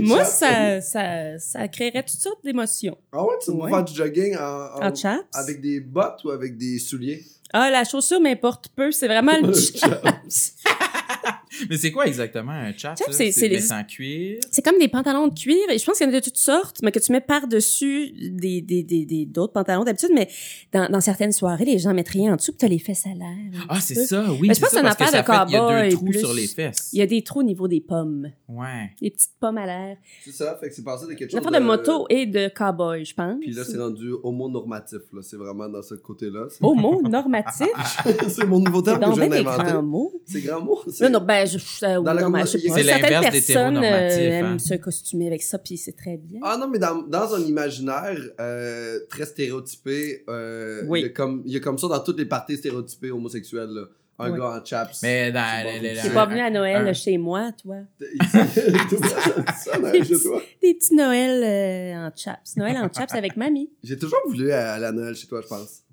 Moi, 0.02 0.20
chaps. 0.20 0.30
ça, 0.40 0.82
ça, 0.82 1.40
ça 1.40 1.68
créerait 1.68 2.04
toutes 2.04 2.20
sortes 2.20 2.44
d'émotions. 2.44 2.98
Ah 3.14 3.24
ouais, 3.24 3.36
tu 3.44 3.52
Ouais. 3.52 3.70
faire 3.70 3.84
du 3.84 3.94
jogging 3.96 4.36
en, 4.36 4.42
en- 4.82 4.88
En 4.92 4.96
chaps? 4.96 5.24
avec 5.34 5.62
des 5.62 5.80
bottes 5.80 6.24
ou 6.26 6.32
avec 6.32 6.58
des 6.58 6.80
souliers? 6.80 7.24
Ah, 7.54 7.70
la 7.70 7.84
chaussure 7.86 8.20
m'importe 8.20 8.70
peu. 8.76 8.92
C'est 8.92 9.08
vraiment 9.08 9.34
le 9.40 9.48
Le 9.48 9.54
chaps. 9.80 10.56
Mais 11.70 11.78
c'est 11.78 11.92
quoi 11.92 12.06
exactement 12.08 12.52
un 12.52 12.72
ça? 12.78 12.94
c'est- 13.12 13.32
c'est 13.32 13.48
les- 13.48 13.72
en 13.72 13.84
cuir? 13.84 14.40
C'est 14.52 14.62
comme 14.64 14.78
des 14.80 14.88
pantalons 14.88 15.28
de 15.28 15.34
cuir. 15.38 15.58
Et 15.70 15.78
je 15.78 15.86
pense 15.86 15.98
qu'il 15.98 16.08
y 16.08 16.10
en 16.10 16.14
a 16.14 16.20
de 16.20 16.24
toutes 16.24 16.38
sortes, 16.38 16.78
mais 16.84 16.92
que 16.92 17.00
tu 17.00 17.12
mets 17.12 17.22
par-dessus 17.22 18.12
des, 18.32 18.62
des, 18.62 18.84
des, 18.84 19.06
des- 19.06 19.26
d'autres 19.26 19.54
pantalons 19.54 19.84
d'habitude. 19.84 20.12
Mais 20.14 20.28
dans, 20.72 20.90
dans 20.90 21.02
certaines 21.02 21.32
soirées, 21.32 21.66
les 21.66 21.80
gens 21.80 21.94
mettent 21.94 22.10
rien 22.10 22.34
en 22.34 22.36
dessous, 22.36 22.52
puis 22.52 22.60
t'as 22.60 22.68
les 22.68 22.80
fesses 22.80 23.06
à 23.06 23.10
l'air. 23.14 23.64
Ah, 23.70 23.80
c'est 23.82 23.96
ça, 23.96 24.26
oui. 24.32 24.48
Mais 24.48 24.54
je 24.54 24.54
c'est 24.56 24.62
pense 24.62 24.70
ça, 24.72 24.76
que 24.76 24.76
c'est 24.76 24.80
une 24.82 24.86
affaire 24.88 25.08
de 25.08 25.12
fait- 25.12 25.18
Il 25.50 25.54
y 25.54 25.56
a 25.56 25.60
cow-boy 25.60 25.90
deux 25.90 25.96
trous 25.96 26.06
plus. 26.06 26.20
sur 26.20 26.34
les 26.34 26.48
fesses. 26.48 26.90
Il 26.94 27.00
y 27.00 27.02
a 27.02 27.08
des 27.08 27.22
trous 27.24 27.40
au 27.40 27.44
niveau 27.44 27.68
des 27.68 27.82
pommes. 27.82 28.32
Ouais. 28.48 28.92
Des 29.02 29.12
petites 29.12 29.32
pommes 29.40 29.58
à 29.58 29.66
l'air. 29.66 29.98
C'est 30.24 30.32
ça, 30.32 30.58
fait 30.60 30.70
que 30.70 30.76
c'est 30.76 30.84
passé 30.84 31.06
de 31.06 31.14
quelque 31.14 31.32
C'est 31.32 31.38
chose 31.38 31.48
une 31.48 31.56
affaire 31.56 31.62
de 31.62 31.66
moto 31.66 32.06
et 32.10 32.26
de 32.26 32.50
cowboy, 32.56 33.06
je 33.06 33.14
pense. 33.14 33.38
Puis 33.40 33.52
là, 33.52 33.64
c'est 33.64 33.78
rendu 33.78 34.12
homo-normatif, 34.24 35.00
là. 35.14 35.22
C'est 35.22 35.38
vraiment 35.38 35.68
dans 35.70 35.82
ce 35.82 35.96
côté-là. 35.96 36.46
C'est- 36.50 36.64
Homo 36.64 37.02
normatif. 37.02 37.68
c'est 38.30 38.46
mon 38.46 38.60
nouveau 38.60 38.80
C'est 38.80 38.98
terme 38.98 39.00
que 39.14 39.16
je 39.16 39.22
viens 39.22 39.30
des 39.30 39.44
d'inventer. 39.44 39.72
grands 39.72 39.84
mots. 39.84 40.14
C'est 40.26 40.42
grand 40.42 40.62
mot? 40.62 40.80
Non, 40.86 40.92
c'est- 40.94 41.10
non, 41.10 41.20
ben, 41.22 41.47
je, 41.48 41.86
euh, 41.86 42.02
Dans 42.02 42.14
la 42.14 42.22
non, 42.22 42.30
ben, 42.30 42.42
je 42.46 42.58
sais 42.58 42.68
pas. 42.68 42.76
C'est 42.76 42.84
Certaines 42.84 43.12
l'inverse 43.14 43.46
personnes 43.48 43.78
euh, 43.78 44.42
hein. 44.44 44.60
se 44.60 44.74
costumer 44.76 45.28
avec 45.28 45.42
ça, 45.42 45.58
puis 45.58 45.78
c'est 45.78 45.94
très 45.96 46.18
bien. 46.18 46.40
Ah 46.44 46.58
non, 46.60 46.68
mais 46.68 46.80
dans, 46.80 47.02
dans 47.02 47.34
un 47.36 47.40
imaginaire 47.42 48.20
euh, 48.40 49.00
très 49.10 49.26
stéréotypé, 49.26 50.24
euh, 50.30 50.84
Oui. 50.88 51.00
il, 51.00 51.04
y 51.04 51.06
a 51.06 51.10
comme, 51.10 51.42
il 51.46 51.52
y 51.54 51.58
a 51.58 51.60
comme 51.60 51.78
ça 51.78 51.88
dans 51.88 52.00
toutes 52.00 52.20
les 52.20 52.26
parties 52.26 52.58
stéréotypées 52.58 53.12
homosexuelles. 53.12 53.70
Là. 53.70 53.82
Un 54.20 54.32
Oui. 54.32 54.40
gars 54.40 54.60
en 54.62 54.66
chaps. 54.66 55.00
Mais 55.04 55.32
dans 55.32 55.64
T'es 55.80 56.10
pas 56.12 56.26
venu 56.26 56.40
à 56.40 56.50
Noël 56.50 56.88
un- 56.88 56.94
chez 56.94 57.18
moi, 57.20 57.52
toi? 57.62 57.76
ça, 58.32 59.78
non, 59.80 59.94
chez 60.04 60.20
toi. 60.20 60.42
Des 60.62 60.74
petits 60.74 60.96
Noëls 60.96 61.44
euh, 61.44 62.08
en 62.08 62.12
chaps. 62.16 62.56
Noël 62.58 62.78
en 62.78 62.90
chaps 62.92 63.14
avec 63.14 63.38
mamie. 63.38 63.70
J'ai 63.84 63.98
toujours 63.98 64.20
voulu 64.26 64.52
aller 64.52 64.86
à 64.86 64.92
Noël 64.92 65.16
chez 65.16 65.28
toi, 65.28 65.42
je 65.44 65.48
pense. 65.48 65.84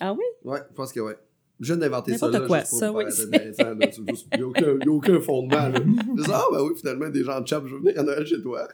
Ah 0.00 0.12
oui? 0.12 0.24
Ouais, 0.44 0.58
je 0.70 0.74
pense 0.74 0.92
que 0.92 1.00
ouais. 1.00 1.16
Je 1.60 1.66
viens 1.72 1.76
d'inventer 1.78 2.18
ça 2.18 2.26
N'importe 2.28 2.46
quoi, 2.48 2.58
juste 2.60 2.70
pour 2.70 2.78
ça, 2.78 2.92
oui. 2.92 3.04
C'est 3.10 3.22
Il 3.24 4.38
n'y 4.38 4.42
a, 4.42 4.46
aucun- 4.46 4.76
il 4.80 4.84
y 4.84 4.88
a 4.88 4.92
aucun 4.92 5.20
fondement. 5.20 5.68
Là. 5.68 5.80
Je 6.16 6.22
dis, 6.22 6.30
ah, 6.32 6.44
ben 6.52 6.60
oui, 6.62 6.72
finalement, 6.76 7.08
des 7.08 7.24
gens 7.24 7.40
en 7.40 7.46
chaps, 7.46 7.66
je 7.66 7.74
veux 7.74 7.80
venir 7.80 7.98
à 7.98 8.02
Noël 8.02 8.26
chez 8.26 8.42
toi. 8.42 8.68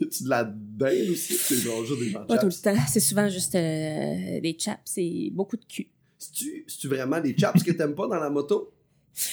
Y 0.00 0.04
a-tu 0.04 0.24
de 0.24 0.28
la 0.28 0.44
dinde 0.44 1.10
aussi? 1.10 1.34
C'est 1.34 1.56
genre 1.56 1.84
juste 1.84 2.00
des 2.00 2.10
gens 2.10 2.22
en 2.22 2.26
Pas 2.26 2.38
tout 2.38 2.46
le 2.46 2.50
chaps. 2.52 2.62
temps. 2.62 2.82
C'est 2.88 3.00
souvent 3.00 3.28
juste 3.28 3.54
euh, 3.54 4.40
des 4.40 4.56
chaps 4.58 4.96
et 4.96 5.30
beaucoup 5.34 5.56
de 5.56 5.64
cul. 5.64 5.88
C'est-tu 6.18 6.64
c'est-tu 6.68 6.88
vraiment 6.88 7.20
des 7.20 7.36
chaps 7.36 7.62
que 7.62 7.72
t'aimes 7.72 7.94
pas 7.94 8.06
dans 8.06 8.18
la 8.20 8.30
moto? 8.30 8.72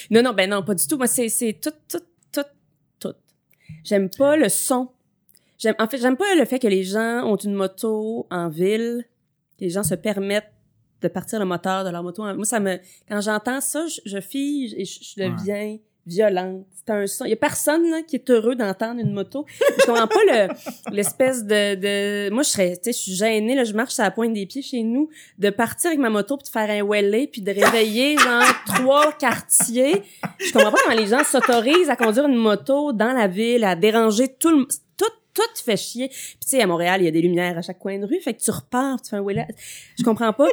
Non, 0.09 0.21
non, 0.23 0.33
ben 0.33 0.49
non, 0.49 0.63
pas 0.63 0.73
du 0.75 0.85
tout. 0.87 0.97
Moi, 0.97 1.07
c'est, 1.07 1.29
c'est 1.29 1.53
tout, 1.61 1.69
tout, 1.87 1.99
tout, 2.31 2.41
tout. 2.99 3.13
J'aime 3.83 4.09
pas 4.09 4.35
le 4.35 4.49
son. 4.49 4.89
J'aime, 5.59 5.75
en 5.79 5.87
fait, 5.87 5.99
j'aime 5.99 6.17
pas 6.17 6.35
le 6.35 6.45
fait 6.45 6.59
que 6.59 6.67
les 6.67 6.83
gens 6.83 7.23
ont 7.25 7.35
une 7.37 7.53
moto 7.53 8.25
en 8.31 8.49
ville, 8.49 9.05
que 9.57 9.63
les 9.65 9.69
gens 9.69 9.83
se 9.83 9.95
permettent 9.95 10.51
de 11.01 11.07
partir 11.07 11.39
le 11.39 11.45
moteur 11.45 11.83
de 11.83 11.89
leur 11.89 12.03
moto. 12.03 12.23
en- 12.23 12.35
Moi, 12.35 12.45
ça 12.45 12.59
me, 12.59 12.77
quand 13.09 13.21
j'entends 13.21 13.61
ça, 13.61 13.85
je, 13.87 13.99
je 14.05 14.19
fige 14.19 14.73
et 14.77 14.85
je, 14.85 14.99
je 15.01 15.23
deviens 15.23 15.77
violente. 16.05 16.65
C'est 16.73 16.93
un 16.93 17.05
son. 17.05 17.25
Il 17.25 17.31
y 17.31 17.33
a 17.33 17.35
personne 17.35 17.89
là, 17.91 18.01
qui 18.01 18.15
est 18.15 18.29
heureux 18.29 18.55
d'entendre 18.55 19.01
une 19.01 19.11
moto. 19.11 19.45
Je 19.79 19.85
comprends 19.85 20.07
pas 20.07 20.23
le, 20.25 20.47
l'espèce 20.95 21.43
de, 21.43 21.75
de, 21.75 22.29
moi, 22.33 22.43
je 22.43 22.49
serais, 22.49 22.77
tu 22.77 22.83
sais, 22.83 22.91
je 22.93 22.97
suis 22.97 23.11
gênée, 23.13 23.55
là, 23.55 23.65
je 23.65 23.73
marche 23.73 23.99
à 23.99 24.03
la 24.03 24.11
pointe 24.11 24.31
des 24.33 24.45
pieds 24.45 24.61
chez 24.61 24.83
nous, 24.83 25.09
de 25.37 25.49
partir 25.49 25.89
avec 25.89 25.99
ma 25.99 26.09
moto 26.09 26.37
puis 26.37 26.45
de 26.45 26.49
faire 26.49 26.69
un 26.69 26.87
wellé 26.87 27.27
puis 27.27 27.41
de 27.41 27.51
réveiller, 27.51 28.17
genre, 28.17 28.41
trois 28.67 29.11
quartiers. 29.11 30.01
Je 30.39 30.53
comprends 30.53 30.71
pas 30.71 30.77
comment 30.85 30.95
les 30.97 31.07
gens 31.07 31.23
s'autorisent 31.25 31.89
à 31.89 31.97
conduire 31.97 32.25
une 32.27 32.37
moto 32.37 32.93
dans 32.93 33.11
la 33.11 33.27
ville, 33.27 33.65
à 33.65 33.75
déranger 33.75 34.29
tout 34.29 34.49
le, 34.57 34.65
tout, 34.97 35.05
tout 35.45 35.63
fait 35.63 35.77
chier. 35.77 36.09
Puis 36.09 36.37
tu 36.41 36.49
sais, 36.49 36.61
à 36.61 36.67
Montréal, 36.67 37.01
il 37.01 37.05
y 37.05 37.07
a 37.07 37.11
des 37.11 37.21
lumières 37.21 37.57
à 37.57 37.61
chaque 37.61 37.79
coin 37.79 37.97
de 37.99 38.05
rue, 38.05 38.19
fait 38.19 38.33
que 38.33 38.41
tu 38.41 38.51
repars, 38.51 39.01
tu 39.01 39.09
fais 39.09 39.17
un 39.17 39.23
wellé. 39.23 39.45
Je 39.97 40.03
comprends 40.03 40.33
pas. 40.33 40.47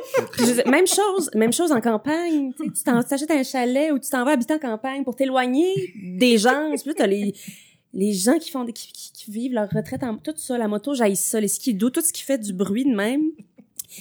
Même 0.67 0.87
chose, 0.87 1.31
même 1.35 1.53
chose 1.53 1.73
en 1.73 1.81
campagne. 1.81 2.53
Tu 2.59 2.83
t'achètes 2.83 3.31
un 3.31 3.43
chalet 3.43 3.93
ou 3.93 3.99
tu 3.99 4.11
t'en 4.11 4.25
vas 4.25 4.33
habiter 4.33 4.55
en 4.55 4.59
campagne 4.59 5.05
pour 5.05 5.17
t'éloigner 5.17 5.73
des 5.97 6.39
gens. 6.39 6.71
Puis 6.83 6.95
t'as 6.95 7.07
les, 7.07 7.35
les 7.93 8.13
gens 8.13 8.39
qui 8.39 8.51
font, 8.51 8.65
qui, 8.67 8.93
qui 8.93 9.31
vivent 9.31 9.55
leur 9.55 9.71
retraite 9.71 10.03
en, 10.03 10.17
tout 10.17 10.35
ça, 10.37 10.59
la 10.59 10.69
moto, 10.69 10.95
j'aille 10.95 11.17
ça, 11.17 11.41
les 11.41 11.49
skidoo, 11.49 11.91
tout 11.91 12.01
ce 12.01 12.13
qui 12.13 12.23
fait 12.23 12.39
du 12.39 12.53
bruit 12.53 12.85
de 12.85 12.95
même. 12.95 13.23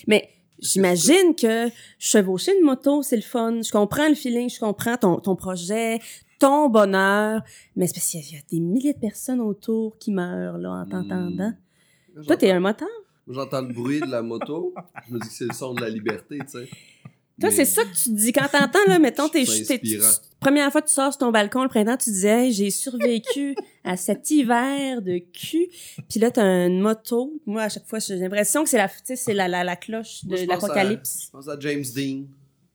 Mais, 0.08 0.30
J'imagine 0.64 1.36
que 1.36 1.70
chevaucher 2.00 2.58
une 2.58 2.66
moto, 2.66 3.04
c'est 3.04 3.18
le 3.18 3.22
fun. 3.22 3.62
Je 3.62 3.70
comprends 3.70 4.08
le 4.08 4.16
feeling, 4.16 4.50
je 4.50 4.60
comprends 4.60 4.96
ton, 4.96 5.20
ton 5.20 5.36
projet, 5.36 6.00
ton 6.44 6.70
bonheur. 6.70 7.42
Mais 7.76 7.88
c'est 7.88 7.94
parce 7.94 8.08
qu'il 8.08 8.20
y 8.20 8.24
a- 8.24 8.28
il 8.30 8.36
y 8.36 8.38
a 8.38 8.42
des 8.52 8.60
milliers 8.60 8.94
de 8.94 9.00
personnes 9.00 9.40
autour 9.42 9.98
qui 9.98 10.12
meurent, 10.12 10.58
là, 10.58 10.72
en 10.72 10.86
t'entendant. 10.86 11.54
Toi, 12.28 12.38
t'es 12.38 12.52
un 12.52 12.60
moteur? 12.60 12.88
J'entends 13.28 13.62
le 13.62 13.74
bruit 13.74 14.02
de 14.02 14.06
la 14.12 14.22
moto. 14.22 14.74
Je 15.08 15.14
me 15.14 15.20
dis 15.20 15.28
que 15.30 15.34
c'est 15.34 15.46
le 15.48 15.54
son 15.54 15.74
de 15.74 15.82
la 15.82 15.90
liberté, 15.90 16.38
tu 16.40 16.48
sais. 16.48 16.68
Toi, 17.40 17.50
Mais- 17.50 17.52
c'est 17.52 17.66
ça 17.66 17.84
que 17.84 17.96
tu 17.96 18.10
dis. 18.12 18.32
Quand 18.32 18.48
t'entends, 18.52 18.86
là, 18.88 19.00
mettons, 19.00 19.28
t'es, 19.28 19.46
C'est 19.46 19.80
t'es- 19.80 19.98
première 20.40 20.72
fois 20.72 20.82
que 20.82 20.88
tu 20.88 20.94
sors 20.94 21.12
sur 21.14 21.20
ton 21.20 21.32
balcon 21.32 21.64
le 21.64 21.70
printemps, 21.70 21.98
tu 21.98 22.12
disais, 22.12 22.46
hey, 22.48 22.52
j'ai 22.52 22.70
survécu 22.70 23.56
à 23.84 23.96
cet 23.98 24.30
hiver 24.30 25.02
de 25.02 25.18
cul. 25.18 25.68
Puis 26.10 26.20
là, 26.20 26.30
t'as 26.30 26.68
une 26.68 26.80
moto. 26.82 27.34
Moi, 27.48 27.64
à 27.64 27.70
chaque 27.70 27.88
fois, 27.88 27.98
j'ai 28.00 28.18
l'impression 28.18 28.64
que 28.64 28.70
c'est 28.70 28.78
la, 28.78 28.88
tu 28.90 28.96
sais, 29.06 29.16
c'est 29.16 29.34
la, 29.34 29.48
la, 29.48 29.64
la 29.64 29.76
cloche 29.76 30.26
de 30.26 30.36
l'apocalypse. 30.46 31.24
Je 31.26 31.32
pense 31.32 31.48
à 31.48 31.58
James 31.60 31.84
Dean. 31.96 32.26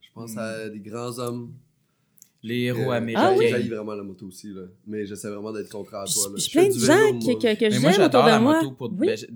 Je 0.01 0.09
pense 0.15 0.37
à 0.37 0.69
des 0.71 0.81
grands 0.81 1.17
hommes. 1.21 1.53
Les 2.43 2.61
héros 2.63 2.93
Euh, 2.93 2.97
américains. 2.97 3.33
Ah 3.35 3.37
oui? 3.37 3.69
Vraiment 3.69 3.95
la 3.95 4.03
moto 4.05 4.27
aussi, 4.27 4.49
là. 4.53 4.63
Mais 4.87 5.05
j'essaie 5.07 5.29
vraiment 5.29 5.53
d'être 5.53 5.71
contraire 5.71 6.03
à 6.03 6.05
toi, 6.07 6.29
là. 6.29 6.35
J'ai 6.37 6.45
Je 6.45 6.51
plein 6.53 6.69
de 6.69 6.73
gens 6.73 7.19
que, 7.19 7.25
moi. 7.25 7.35
que, 7.35 7.59
que 7.59 7.71
j'aime 7.71 7.81
moi, 7.83 7.91
autour 7.91 8.03
j'adore 8.03 8.25
de 8.25 8.29
la 8.31 8.39
moi. 8.39 8.63
moto 8.63 8.71
pour. 8.77 8.93
Oui, 8.99 9.07
ben, 9.09 9.17
je- 9.17 9.27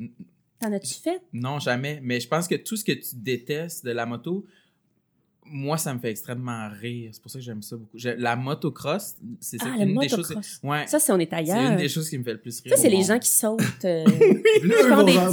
t'en 0.61 0.73
as-tu 0.73 0.95
fait? 0.95 1.21
Non, 1.33 1.59
jamais. 1.59 1.99
Mais 2.03 2.21
je 2.21 2.29
pense 2.29 2.47
que 2.47 2.55
tout 2.55 2.77
ce 2.77 2.85
que 2.85 2.93
tu 2.93 3.17
détestes 3.17 3.85
de 3.85 3.91
la 3.91 4.07
moto, 4.07 4.47
moi, 5.53 5.77
ça 5.79 5.93
me 5.95 5.99
fait 6.01 6.11
extrêmement 6.11 6.69
rire. 6.81 7.11
C'est 7.13 7.21
pour 7.23 7.31
ça 7.31 7.39
que 7.39 7.45
j'aime 7.45 7.63
ça 7.63 7.77
beaucoup. 7.77 7.97
La 8.19 8.35
motocross, 8.37 9.17
c'est 9.41 9.59
c'est 9.59 9.67
Ah, 9.67 9.83
une 9.85 9.99
des 9.99 10.09
choses. 10.09 10.19
motocross. 10.31 10.61
Ouais. 10.63 10.87
Ça, 10.87 10.99
c'est 10.99 11.13
on 11.13 11.19
est 11.19 11.29
C'est 11.31 11.37
ailleurs. 11.37 11.71
une 11.73 11.77
des 11.77 11.89
choses 11.89 12.09
qui 12.09 12.19
me 12.19 12.25
fait 12.25 12.33
le 12.33 12.41
plus 12.41 12.61
rire. 12.61 12.75
Ça, 12.75 12.81
c'est 12.83 12.89
les 12.89 13.03
gens 13.05 13.19
qui 13.19 13.29
sautent. 13.29 13.61
euh, 13.85 14.05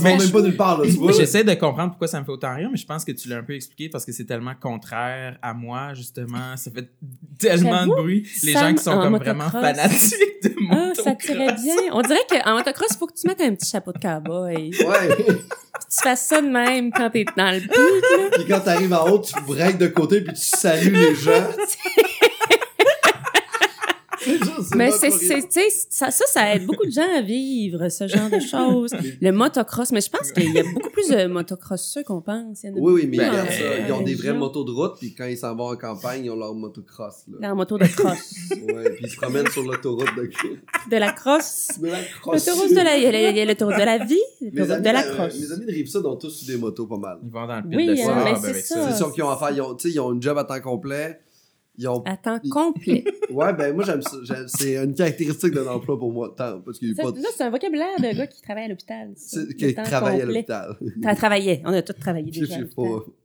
même 0.04 0.32
pas 0.32 0.42
nulle 0.42 0.56
part, 0.56 0.80
là, 0.82 0.86
tu 0.88 0.94
vois. 0.98 1.12
J'essaie 1.14 1.44
de 1.44 1.54
comprendre 1.54 1.92
pourquoi 1.92 2.08
ça 2.08 2.20
me 2.20 2.26
fait 2.26 2.32
autant 2.32 2.54
rire, 2.56 2.70
mais 2.72 2.78
je 2.78 2.86
pense 2.86 3.04
que 3.06 3.12
tu 3.12 3.28
l'as 3.30 3.38
un 3.38 3.44
peu 3.44 3.54
expliqué 3.56 3.90
parce 3.90 4.06
que 4.06 4.12
c'est 4.12 4.26
tellement 4.26 4.54
contraire 4.60 5.38
à 5.42 5.54
moi, 5.54 5.94
justement. 5.94 6.56
Ça 6.58 6.72
fait 6.72 6.90
tellement 7.38 7.86
de 7.88 7.92
bruit. 7.92 8.28
Les 8.44 8.54
Sam 8.54 8.70
gens 8.70 8.76
qui 8.76 8.84
sont 8.84 8.92
comme 9.00 9.12
motocross. 9.14 9.38
vraiment 9.38 9.50
fanatiques 9.52 10.44
de 10.44 10.54
Ah, 10.72 10.92
ça 11.04 11.16
tirait 11.16 11.54
bien. 11.54 11.76
On 11.92 12.02
dirait 12.02 12.20
qu'en 12.30 12.54
motocross, 12.56 12.90
il 12.92 12.98
faut 12.98 13.08
que 13.08 13.14
tu 13.14 13.28
mettes 13.28 13.42
un 13.42 13.56
petit 13.56 13.70
chapeau 13.70 13.92
de 13.92 14.00
cowboy. 14.00 14.70
Puis 14.72 14.86
Ouais. 14.86 15.16
tu 15.18 16.04
fasses 16.04 16.26
ça 16.28 16.42
de 16.42 16.48
même 16.48 16.92
quand 16.92 17.10
t'es 17.10 17.26
dans 17.38 17.52
le 17.52 17.60
là. 17.60 18.30
Puis 18.34 18.46
quand 18.48 18.60
t'arrives 18.62 18.94
en 18.94 19.10
haut, 19.10 19.20
tu 19.20 19.34
breaks 19.48 19.78
de 19.78 19.88
côté 19.88 20.22
puis 20.22 20.34
tu 20.34 20.42
salues 20.42 20.92
les 20.92 21.16
gens. 21.16 21.32
c'est 24.22 24.38
c'est 24.38 24.76
Mais 24.76 24.92
c'est, 24.92 25.12
c'est, 25.12 25.34
rien. 25.36 25.44
tu 25.44 25.52
sais, 25.52 25.70
ça, 25.90 26.12
ça, 26.12 26.26
ça 26.28 26.56
aide 26.56 26.66
beaucoup 26.66 26.86
de 26.86 26.92
gens 26.92 27.08
à 27.18 27.22
vivre 27.22 27.90
ce 27.90 28.08
genre 28.08 28.30
de 28.30 28.40
choses. 28.40 28.92
Le 29.22 29.32
motocross, 29.32 29.92
mais 29.92 30.02
je 30.02 30.10
pense 30.10 30.32
qu'il 30.32 30.54
y 30.54 30.60
a 30.60 30.64
beaucoup 30.74 30.90
plus 30.90 31.10
de 31.10 31.28
motocrosseux 31.28 32.04
qu'on 32.04 32.22
pense. 32.22 32.64
Il 32.64 32.68
y 32.68 32.70
en 32.72 32.76
a 32.76 32.80
Oui, 32.80 32.94
oui, 32.94 33.08
mais 33.10 33.18
Ben, 33.18 33.30
regarde 33.32 33.50
euh. 33.62 33.86
Ils 33.88 33.92
ont 33.94 34.02
des 34.02 34.16
vraies 34.16 34.34
motos 34.34 34.64
de 34.64 34.72
route, 34.72 34.96
puis 35.00 35.14
quand 35.16 35.26
ils 35.26 35.38
s'en 35.38 35.56
vont 35.56 35.72
en 35.72 35.76
campagne, 35.76 36.26
ils 36.26 36.30
ont 36.30 36.36
leur 36.36 36.54
motocross, 36.54 37.24
là. 37.28 37.38
La 37.42 37.56
moto 37.56 37.78
de 37.78 37.86
cross. 37.86 38.34
Ouais, 38.70 38.90
puis 38.92 39.06
ils 39.06 39.10
se 39.10 39.16
promènent 39.16 39.48
sur 39.48 39.64
l'autoroute 39.64 40.16
de, 40.16 40.30
De 40.92 40.98
la 40.98 41.12
crosse. 41.12 41.70
de 41.82 41.88
la 41.88 41.98
cross. 42.22 42.46
L'autoroute 42.48 42.72
de 42.72 42.76
la, 42.84 42.98
il 42.98 43.38
y 43.38 43.40
a 43.42 43.46
l'autoroute 43.46 43.76
de 43.78 43.84
la 43.86 43.98
vie, 44.04 44.18
l'autoroute 44.42 44.72
amis, 44.72 44.82
de 44.84 44.90
la 44.90 45.06
euh, 45.06 45.16
crosse. 45.16 45.40
mes 45.40 45.52
amis 45.54 45.66
de 45.66 45.72
Rive-Sud 45.72 46.06
ont 46.06 46.16
tous 46.16 46.44
eu 46.44 46.46
des 46.46 46.58
motos 46.58 46.86
pas 46.86 46.98
mal. 46.98 47.20
Ils 47.24 47.32
vont 47.32 47.48
dans 47.48 47.58
le 47.58 47.64
pit 47.68 47.76
Oui, 47.78 47.86
de 47.88 47.92
hein, 47.94 47.96
sable 48.06 48.22
mais 48.24 48.30
avec 48.32 48.56
c'est 48.56 48.62
ça. 48.74 48.92
C'est 48.92 48.98
sûr 48.98 49.12
qu'ils 49.14 49.24
ont 49.24 49.30
à 49.30 49.38
faire. 49.38 49.52
Ils 49.52 49.62
ont, 49.62 49.76
ils 49.78 50.00
ont 50.00 50.14
une 50.14 50.22
job 50.22 50.38
à 50.38 50.44
temps 50.44 50.60
complet. 50.62 51.20
Ils 51.80 51.88
ont. 51.88 52.04
À 52.06 52.18
temps 52.18 52.40
complet. 52.52 53.04
Ouais, 53.30 53.54
ben 53.54 53.76
moi 53.76 53.84
j'aime 53.84 54.02
ça. 54.02 54.18
C'est 54.48 54.76
une 54.76 54.94
caractéristique 54.96 55.54
d'un 55.54 55.68
emploi 55.68 55.98
pour 56.00 56.12
moi, 56.12 56.34
temps, 56.36 56.60
parce 56.66 56.80
qu'il 56.80 56.96
pas 56.96 57.12
de. 57.12 57.22
là, 57.22 57.30
c'est 57.36 57.44
un 57.44 57.52
vocabulaire 57.52 57.96
de 58.00 58.18
gars 58.18 58.26
qui 58.26 58.42
travaille 58.42 58.64
à 58.66 58.68
l'hôpital. 58.68 59.14
Qui 59.58 59.74
travaille 59.76 60.20
à 60.22 60.26
l'hôpital. 60.26 60.76
T'as 61.04 61.16
travaillé. 61.16 61.62
On 61.64 61.72
a 61.72 61.82
tous 61.84 61.94
travaillé 61.94 62.32
Je 62.34 62.40
déjà. 62.42 62.56
à 62.56 62.58
sais 62.58 62.66
pas. 62.76 62.82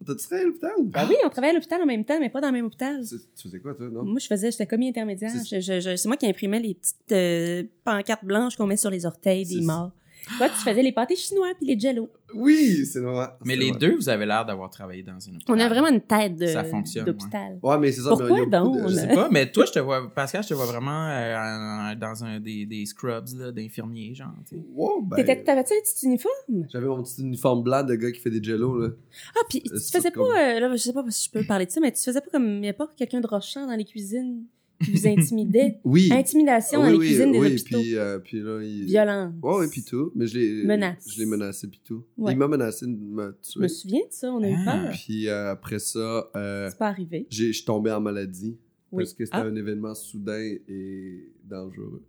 T'as-tu 0.07 0.27
travaillé 0.27 0.43
à 0.45 0.47
l'hôpital? 0.49 0.73
Ben 0.85 1.07
oui, 1.09 1.17
on 1.25 1.31
travaillait 1.31 1.53
à 1.53 1.59
l'hôpital 1.59 1.81
en 1.83 1.87
même 1.87 2.05
temps, 2.05 2.21
mais 2.21 2.29
pas 2.29 2.43
dans 2.43 2.49
le 2.49 2.53
même 2.53 2.67
hôpital. 2.67 3.01
Tu 3.03 3.43
faisais 3.49 3.61
quoi, 3.61 3.75
toi, 3.75 3.89
non? 3.91 4.05
Moi, 4.05 4.19
je 4.21 4.27
faisais, 4.27 4.51
j'étais 4.51 4.67
commis 4.67 4.89
intermédiaire. 4.91 5.31
C'est- 5.31 5.61
Je, 5.63 5.81
je, 5.81 5.97
je- 5.97 6.07
moi 6.09 6.19
qui 6.19 6.27
imprimais 6.27 6.61
les 6.61 6.75
petites 6.75 7.13
euh, 7.13 7.63
pancartes 7.83 8.25
blanches 8.27 8.57
qu'on 8.57 8.67
met 8.67 8.77
sur 8.77 8.91
les 8.91 9.07
orteils 9.07 9.47
des 9.47 9.63
morts. 9.63 9.91
Toi, 10.39 10.49
tu 10.49 10.57
faisais 10.57 10.83
les 10.83 10.93
pâtés 10.93 11.17
chinois 11.17 11.49
puis 11.57 11.67
les 11.67 11.79
jello. 11.79 12.09
Oui, 12.35 12.85
c'est 12.87 13.01
normal. 13.01 13.35
Mais 13.45 13.57
les 13.57 13.71
vrai. 13.71 13.79
deux, 13.79 13.97
vous 13.97 14.09
avez 14.09 14.27
l'air 14.27 14.45
d'avoir 14.45 14.69
travaillé 14.71 15.03
dans 15.03 15.21
une 15.21 15.37
hôpital. 15.37 15.55
On 15.57 15.61
a 15.61 15.69
vraiment 15.69 15.89
une 15.89 16.01
tête 16.01 16.37
de, 16.37 16.47
Ça 16.47 16.65
fonctionne, 16.65 17.05
d'hôpital. 17.05 17.59
Ouais, 17.63 17.79
mais 17.79 17.93
c'est 17.93 18.01
ça. 18.01 18.09
Pourquoi 18.09 18.41
mais 18.41 18.47
donc? 18.47 18.83
de- 18.83 18.89
Je 18.89 18.95
sais 18.95 19.09
pas, 19.09 19.29
mais 19.31 19.51
toi, 19.53 19.65
je 19.67 19.73
te 19.73 19.79
vois, 19.79 20.13
Pascal, 20.13 20.43
je 20.43 20.49
te 20.49 20.55
vois 20.55 20.67
vraiment 20.67 21.09
euh, 21.09 21.95
dans 21.95 22.25
un 22.25 22.41
des, 22.41 22.67
des 22.67 22.87
scrubs 22.87 23.29
d'infirmiers, 23.53 24.15
genre. 24.15 24.33
Ouais, 24.75 24.89
ben, 25.03 25.25
t'avais-tu 25.45 25.73
un 25.75 25.81
petit 25.83 26.07
uniforme? 26.07 26.67
J'avais 26.73 26.87
mon 26.87 27.03
petit 27.03 27.23
uniforme 27.23 27.63
blanc 27.63 27.83
de 27.85 27.95
gars 27.95 28.11
qui 28.11 28.21
fait 28.21 28.31
des 28.31 28.43
jello, 28.43 28.79
là. 28.79 28.89
Ah, 29.37 29.41
puis 29.49 29.63
tu 29.63 29.71
faisais 29.79 30.11
comme- 30.11 30.27
pas, 30.33 30.57
euh, 30.57 30.61
là, 30.61 30.71
je 30.73 30.83
sais 30.83 30.93
pas 30.93 31.05
si 31.11 31.27
je 31.27 31.31
peux 31.39 31.45
parler 31.47 31.67
de 31.67 31.71
ça, 31.71 31.81
mais 31.81 31.93
tu 31.93 32.03
faisais 32.03 32.21
pas 32.21 32.31
comme, 32.31 32.59
il 32.59 32.65
y 32.67 32.69
a 32.69 32.73
pas 32.75 32.89
quelqu'un 32.97 33.21
de 33.21 33.27
rochant 33.27 33.67
dans 33.67 33.77
les 33.77 33.85
cuisines? 33.85 34.45
Qui 34.83 34.93
vous 34.93 35.07
intimidait. 35.07 35.79
Oui. 35.85 36.09
Intimidation 36.13 36.81
dans 36.81 36.87
oui, 36.87 36.93
les 36.93 36.99
oui, 36.99 37.07
cuisines 37.09 37.33
des 37.33 37.39
oui, 37.39 37.47
hôpitaux. 37.53 37.79
puis, 37.81 37.97
euh, 37.97 38.19
puis 38.19 38.41
là, 38.41 38.61
il... 38.63 38.85
Violence. 38.87 39.35
Ouais, 39.43 39.55
ouais, 39.59 39.69
puis 39.69 39.83
tout. 39.85 40.11
Mais 40.15 40.27
je 40.27 40.39
l'ai... 40.39 40.65
Menace. 40.65 41.07
Je 41.13 41.19
l'ai 41.21 41.27
menacé, 41.27 41.69
puis 41.69 41.81
tout. 41.85 42.05
Ouais. 42.17 42.33
Il 42.33 42.39
m'a 42.39 42.49
menacé 42.49 42.87
de 42.87 42.91
me 42.93 43.37
Je 43.43 43.59
me 43.59 43.67
tuer. 43.67 43.69
souviens 43.69 44.01
de 44.01 44.13
ça, 44.13 44.33
on 44.33 44.43
a 44.43 44.49
eu 44.49 44.55
Ah. 44.67 44.79
peur. 44.85 44.91
Puis 44.93 45.29
euh, 45.29 45.51
après 45.53 45.79
ça, 45.79 46.31
euh, 46.37 46.69
C'est 46.71 46.79
pas 46.79 46.89
arrivé. 46.89 47.27
j'ai- 47.31 47.49
je 47.49 47.53
suis 47.59 47.65
tombé 47.65 47.91
en 47.93 48.01
maladie. 48.01 48.57
Oui. 48.93 49.03
Parce 49.05 49.13
que 49.15 49.25
c'était 49.25 49.37
Ah. 49.39 49.43
un 49.45 49.55
événement 49.57 49.95
soudain 49.95 50.55
et 50.69 51.29
dangereux. 51.45 52.03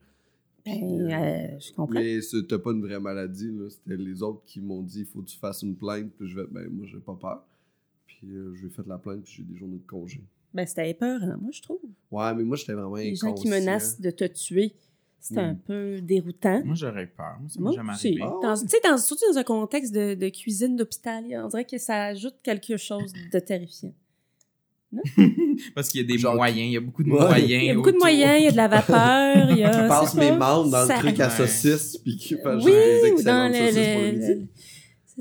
Ben, 0.66 0.82
euh, 0.84 1.10
euh, 1.12 1.60
je 1.60 1.72
comprends. 1.74 1.94
Mais 2.00 2.22
c'était 2.22 2.58
pas 2.58 2.72
une 2.72 2.82
vraie 2.82 3.00
maladie, 3.00 3.52
là. 3.52 3.70
C'était 3.70 3.98
les 4.02 4.24
autres 4.24 4.42
qui 4.46 4.62
m'ont 4.62 4.82
dit 4.82 5.02
il 5.02 5.06
faut 5.06 5.22
que 5.22 5.28
tu 5.30 5.38
fasses 5.38 5.62
une 5.62 5.76
plainte. 5.76 6.12
Puis 6.18 6.28
je 6.28 6.36
vais, 6.36 6.48
ben 6.50 6.68
moi, 6.72 6.86
j'ai 6.92 6.98
pas 6.98 7.16
peur. 7.20 7.46
Puis 8.08 8.28
euh, 8.34 8.54
je 8.56 8.64
vais 8.68 8.74
faire 8.74 8.88
la 8.88 8.98
plainte, 8.98 9.24
puis 9.24 9.34
j'ai 9.38 9.44
des 9.44 9.56
journées 9.56 9.78
de 9.78 9.86
congé. 9.88 10.22
Ben, 10.56 10.66
c'était 10.66 10.90
épeurant, 10.90 11.36
moi, 11.42 11.52
je 11.52 11.62
trouve. 11.62 11.80
Ouais, 12.12 12.34
mais 12.34 12.44
moi, 12.44 12.56
j'étais 12.58 12.74
vraiment 12.74 12.96
Les 12.96 13.14
gens 13.16 13.34
qui 13.34 13.48
menacent 13.50 14.00
de 14.00 14.10
te 14.10 14.24
tuer, 14.24 14.74
c'est 15.20 15.36
Mm. 15.36 15.40
un 15.40 15.56
peu 15.56 16.00
déroutant. 16.02 16.62
Moi, 16.64 16.76
j'aurais 16.76 17.08
peur. 17.08 17.36
Moi, 17.42 17.50
ça 17.50 17.60
Moi 17.60 17.72
m'est 17.72 17.76
jamais 17.76 17.92
aussi. 17.94 18.08
arrivé. 18.08 18.22
Dans- 18.42 18.56
Tu 18.56 18.68
sais, 18.70 18.78
dans- 18.84 18.98
surtout 18.98 19.26
dans 19.34 19.38
un 19.38 19.44
contexte 19.44 19.94
de, 19.94 20.14
de 20.14 20.30
cuisine 20.30 20.76
d'hôpital, 20.78 21.26
on 21.44 21.48
dirait 21.50 21.66
que 21.66 21.78
ça 21.78 22.06
ajoute 22.06 22.36
quelque 22.42 22.78
chose 22.78 23.12
de 23.34 23.40
terrifiant. 23.40 23.94
Parce 25.76 25.90
qu'il 25.90 26.02
y 26.02 26.04
a 26.04 26.08
des 26.08 26.18
Genre- 26.18 26.36
moyens. 26.36 26.60
Il 26.68 26.72
y 26.72 26.78
a 26.78 26.80
beaucoup 26.80 27.04
de 27.04 27.10
Ouais. 27.12 27.20
moyens. 27.20 27.64
Il 27.64 27.66
y 27.66 27.70
a 27.70 27.76
beaucoup 27.76 27.92
de 27.92 27.98
moyens, 27.98 28.40
il 28.40 28.46
y 28.46 28.48
a 28.48 28.52
de 28.52 28.56
la 28.58 28.68
vapeur, 28.70 29.52
il 29.52 29.58
y 29.58 29.64
a... 29.64 29.70
Qui 29.72 29.88
passe 29.90 30.14
c'est 30.14 30.20
mes 30.20 30.32
membres 30.32 30.70
dans 30.70 30.86
ça- 30.88 30.96
le 30.96 31.00
truc 31.02 31.20
à 31.20 31.30
saucisse, 31.30 31.98
puis 31.98 32.16
qui 32.16 32.36
fait 32.36 32.56
Oui, 32.64 33.12
ou 33.14 33.22
dans 33.24 33.52
le- 33.52 34.48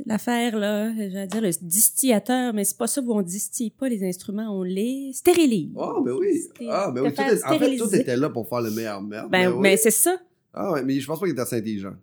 l'affaire, 0.07 0.57
là, 0.59 0.93
j'allais 0.95 1.27
dire 1.27 1.41
le 1.43 1.51
distillateur, 1.63 2.53
mais 2.55 2.65
c'est 2.65 2.77
pas 2.77 2.87
ça 2.87 3.01
où 3.01 3.13
on 3.13 3.23
distille 3.23 3.71
pas 3.71 3.89
les 3.89 4.03
instruments, 4.05 4.49
on 4.59 4.63
les 4.63 5.13
stérilise. 5.15 5.71
Ah, 5.79 5.95
ben 6.05 6.13
oui. 6.13 6.41
Ah, 6.69 6.91
ben 6.95 7.03
oui. 7.03 7.15
Tout 7.15 7.21
est- 7.23 7.45
en 7.45 7.59
fait, 7.59 7.77
tout 7.77 7.95
était 7.95 8.17
là 8.17 8.29
pour 8.31 8.49
faire 8.49 8.61
le 8.61 8.71
meilleur 8.71 9.01
merde. 9.03 9.31
Ben, 9.31 9.49
oui. 9.53 9.59
mais 9.61 9.77
c'est 9.77 9.91
ça. 9.91 10.17
Ah, 10.53 10.73
ouais, 10.73 10.83
mais 10.85 10.99
je 11.01 11.07
pense 11.07 11.19
pas 11.19 11.27
qu'il 11.27 11.33
était 11.33 11.43
assez 11.43 11.57
intelligent. 11.57 11.95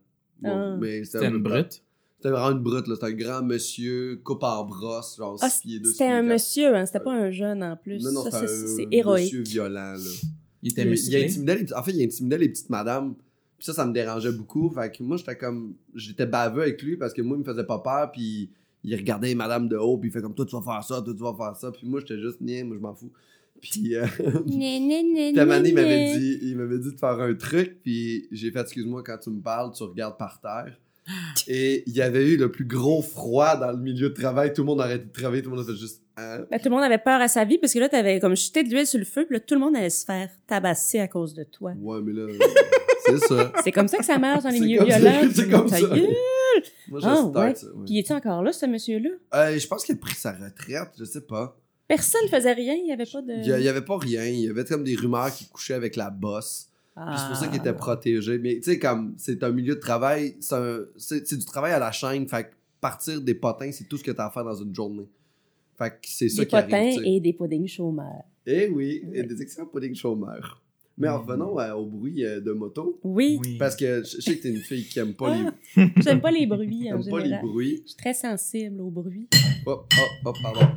Bon, 0.41 0.49
Ah. 0.51 0.77
mais 0.79 1.03
C'était 1.05 1.27
une 1.27 1.37
brute. 1.41 1.83
C'était 2.17 2.29
vraiment 2.29 2.51
une 2.55 2.61
brute, 2.63 2.87
là. 2.87 2.95
C'était 2.95 3.07
un 3.07 3.11
grand 3.15 3.41
monsieur, 3.43 4.21
coupe 4.23 4.43
en 4.43 4.63
brosse, 4.63 5.17
genre 5.17 5.37
Ah, 5.41 5.49
6 5.49 5.61
pieds 5.61 5.79
2, 5.79 5.91
c'était 5.91 6.05
un 6.05 6.21
monsieur, 6.21 6.75
hein, 6.75 6.85
c'était 6.85 6.99
pas 6.99 7.13
un 7.13 7.31
jeune 7.31 7.63
en 7.63 7.75
plus. 7.75 8.03
Non, 8.03 8.11
non, 8.11 8.23
c'est 8.31 8.87
héroïque. 8.91 9.25
monsieur 9.25 9.41
violent, 9.41 9.93
là. 9.93 9.97
Il 10.63 10.71
était 10.71 10.83
Il, 10.83 11.15
intimidait 11.25 11.55
les, 11.57 11.73
en 11.73 11.81
fait, 11.81 11.91
il 11.91 12.03
intimidait 12.03 12.37
les 12.37 12.49
petites 12.49 12.69
madames. 12.69 13.15
Puis 13.61 13.67
ça, 13.67 13.73
ça 13.73 13.85
me 13.85 13.93
dérangeait 13.93 14.31
beaucoup. 14.31 14.71
Fait 14.71 14.91
que 14.91 15.03
moi, 15.03 15.17
j'étais 15.17 15.37
comme. 15.37 15.75
J'étais 15.93 16.25
baveux 16.25 16.63
avec 16.63 16.81
lui 16.81 16.97
parce 16.97 17.13
que 17.13 17.21
moi, 17.21 17.37
il 17.37 17.41
me 17.41 17.45
faisait 17.45 17.63
pas 17.63 17.77
peur. 17.77 18.11
Puis 18.11 18.49
il 18.83 18.95
regardait 18.95 19.27
les 19.27 19.35
madames 19.35 19.69
de 19.69 19.77
haut. 19.77 19.99
Puis 19.99 20.09
il 20.09 20.11
fait 20.11 20.19
comme 20.19 20.33
toi, 20.33 20.47
tu 20.47 20.55
vas 20.55 20.63
faire 20.63 20.83
ça, 20.83 20.99
toi, 20.99 21.13
tu 21.13 21.21
vas 21.21 21.35
faire 21.37 21.55
ça. 21.55 21.71
Puis 21.71 21.87
moi, 21.87 21.99
j'étais 21.99 22.19
juste, 22.19 22.41
nien, 22.41 22.63
moi, 22.63 22.75
je 22.75 22.81
m'en 22.81 22.95
fous. 22.95 23.11
Puis, 23.61 23.93
euh, 23.93 24.07
puis 24.47 25.39
à 25.39 25.59
il 25.59 25.75
m'avait 25.75 26.17
dit, 26.17 26.39
il 26.41 26.57
m'avait 26.57 26.79
dit 26.79 26.91
de 26.91 26.97
faire 26.97 27.19
un 27.19 27.35
truc. 27.35 27.83
Puis 27.83 28.27
j'ai 28.31 28.49
fait, 28.49 28.61
excuse-moi, 28.61 29.03
quand 29.05 29.19
tu 29.19 29.29
me 29.29 29.41
parles, 29.41 29.71
tu 29.73 29.83
regardes 29.83 30.17
par 30.17 30.41
terre. 30.41 30.75
Et 31.47 31.83
il 31.85 31.93
y 31.93 32.01
avait 32.01 32.27
eu 32.27 32.37
le 32.37 32.51
plus 32.51 32.65
gros 32.65 33.03
froid 33.03 33.57
dans 33.57 33.71
le 33.73 33.77
milieu 33.77 34.09
de 34.09 34.15
travail. 34.15 34.53
Tout 34.53 34.63
le 34.63 34.65
monde 34.65 34.81
a 34.81 34.85
arrêté 34.85 35.05
de 35.05 35.11
travailler. 35.11 35.43
Tout 35.43 35.51
le 35.51 35.57
monde 35.57 35.69
a 35.69 35.71
fait 35.71 35.77
juste. 35.77 36.00
Hein? 36.17 36.39
Ben, 36.49 36.59
tout 36.59 36.65
le 36.69 36.75
monde 36.75 36.83
avait 36.83 36.97
peur 36.97 37.21
à 37.21 37.27
sa 37.27 37.45
vie 37.45 37.57
parce 37.57 37.73
que 37.73 37.79
là, 37.79 37.89
t'avais 37.89 38.19
comme 38.19 38.35
jeté 38.35 38.63
de 38.63 38.69
l'huile 38.69 38.85
sur 38.85 38.99
le 38.99 39.05
feu, 39.05 39.25
puis 39.25 39.35
là, 39.35 39.39
tout 39.39 39.53
le 39.55 39.59
monde 39.61 39.75
allait 39.75 39.89
se 39.89 40.05
faire 40.05 40.29
tabasser 40.47 40.99
à 40.99 41.07
cause 41.07 41.33
de 41.33 41.43
toi. 41.43 41.73
Ouais, 41.79 41.99
mais 42.03 42.13
là, 42.13 42.27
c'est 43.05 43.17
ça. 43.19 43.51
C'est 43.63 43.71
comme 43.71 43.87
ça 43.87 43.97
que 43.97 44.05
ça 44.05 44.17
marche 44.17 44.43
dans 44.43 44.49
les 44.49 44.57
C'est 44.59 44.63
milieux 44.65 44.79
comme 44.79 44.89
ça, 44.91 44.99
violents. 44.99 45.29
c'est 45.33 45.49
comme 45.49 45.67
ça. 45.67 45.79
gueule. 45.81 46.07
Moi, 46.89 46.99
je 46.99 47.07
Ah, 47.07 47.15
start 47.15 47.35
ouais. 47.35 47.55
ça, 47.55 47.67
ouais. 47.67 47.85
Puis 47.85 47.99
est-tu 47.99 48.13
encore 48.13 48.43
là, 48.43 48.51
ce 48.51 48.65
monsieur-là? 48.65 49.09
Euh, 49.35 49.57
je 49.57 49.67
pense 49.67 49.83
qu'il 49.85 49.95
a 49.95 49.97
pris 49.97 50.15
sa 50.15 50.33
retraite, 50.33 50.89
je 50.99 51.05
sais 51.05 51.21
pas. 51.21 51.57
Personne 51.87 52.27
faisait 52.29 52.53
rien, 52.53 52.73
il 52.75 52.83
n'y 52.85 52.91
avait 52.93 53.05
pas 53.05 53.21
de... 53.21 53.33
Il 53.41 53.47
y, 53.47 53.51
a- 53.53 53.59
il 53.59 53.65
y 53.65 53.69
avait 53.69 53.81
pas 53.81 53.97
rien, 53.97 54.25
il 54.25 54.39
y 54.41 54.49
avait 54.49 54.63
comme 54.65 54.83
des 54.83 54.95
rumeurs 54.95 55.33
qu'il 55.33 55.47
couchait 55.47 55.73
avec 55.73 55.95
la 55.95 56.09
bosse. 56.09 56.67
Puis 56.95 57.05
c'est 57.17 57.27
pour 57.27 57.35
ça 57.37 57.47
qu'il 57.47 57.57
était 57.57 57.69
Ah. 57.69 57.73
protégé. 57.73 58.37
Mais 58.37 58.55
tu 58.57 58.63
sais, 58.63 58.79
comme 58.79 59.13
c'est 59.17 59.41
un 59.43 59.51
milieu 59.51 59.75
de 59.75 59.79
travail, 59.79 60.35
c'est 60.41 60.55
un- 60.55 60.81
c'est 60.97 61.25
c'est 61.25 61.37
du 61.37 61.45
travail 61.45 61.71
à 61.71 61.79
la 61.79 61.91
chaîne. 61.93 62.27
Fait 62.27 62.43
que 62.43 62.49
partir 62.81 63.21
des 63.21 63.33
potins, 63.33 63.71
c'est 63.71 63.85
tout 63.87 63.97
ce 63.97 64.03
que 64.03 64.11
t'as 64.11 64.25
à 64.27 64.29
faire 64.29 64.43
dans 64.43 64.55
une 64.55 64.75
journée. 64.75 65.07
Fait 65.81 65.89
que 65.89 65.95
c'est 66.03 66.29
ça 66.29 66.41
Des 66.43 66.47
qui 66.47 66.55
arrive. 66.55 66.69
potins 66.69 67.03
et 67.05 67.19
des 67.19 67.33
puddings 67.33 67.67
chômeurs. 67.67 68.23
Eh 68.45 68.67
oui, 68.69 69.03
et 69.13 69.23
des 69.23 69.41
excellents 69.41 69.67
puddings 69.67 69.95
chômeurs. 69.95 70.61
Mais 70.97 71.07
en 71.07 71.19
revenons 71.21 71.57
euh, 71.59 71.73
au 71.73 71.85
bruit 71.85 72.23
euh, 72.25 72.41
de 72.41 72.51
moto. 72.51 72.99
Oui, 73.03 73.39
Oui. 73.43 73.57
Parce 73.57 73.75
que 73.75 74.03
je 74.03 74.17
je 74.17 74.21
sais 74.21 74.37
que 74.37 74.43
t'es 74.43 74.49
une 74.49 74.57
fille 74.57 74.85
qui 74.85 74.99
aime 74.99 75.13
pas, 75.13 75.33
Ah, 75.77 75.81
j'aime 75.97 76.21
pas 76.21 76.29
les 76.31 76.45
bruits 76.45 76.81
les, 76.83 76.91
en 76.93 77.01
aime 77.01 77.09
pas 77.09 77.17
les 77.19 77.23
général. 77.25 77.45
bruits. 77.45 77.81
Je 77.83 77.87
suis 77.89 77.97
très 77.97 78.13
sensible 78.13 78.79
aux 78.81 78.89
bruits. 78.91 79.27
Oh, 79.65 79.79
oh, 79.97 80.01
oh, 80.25 80.33
pardon. 80.43 80.67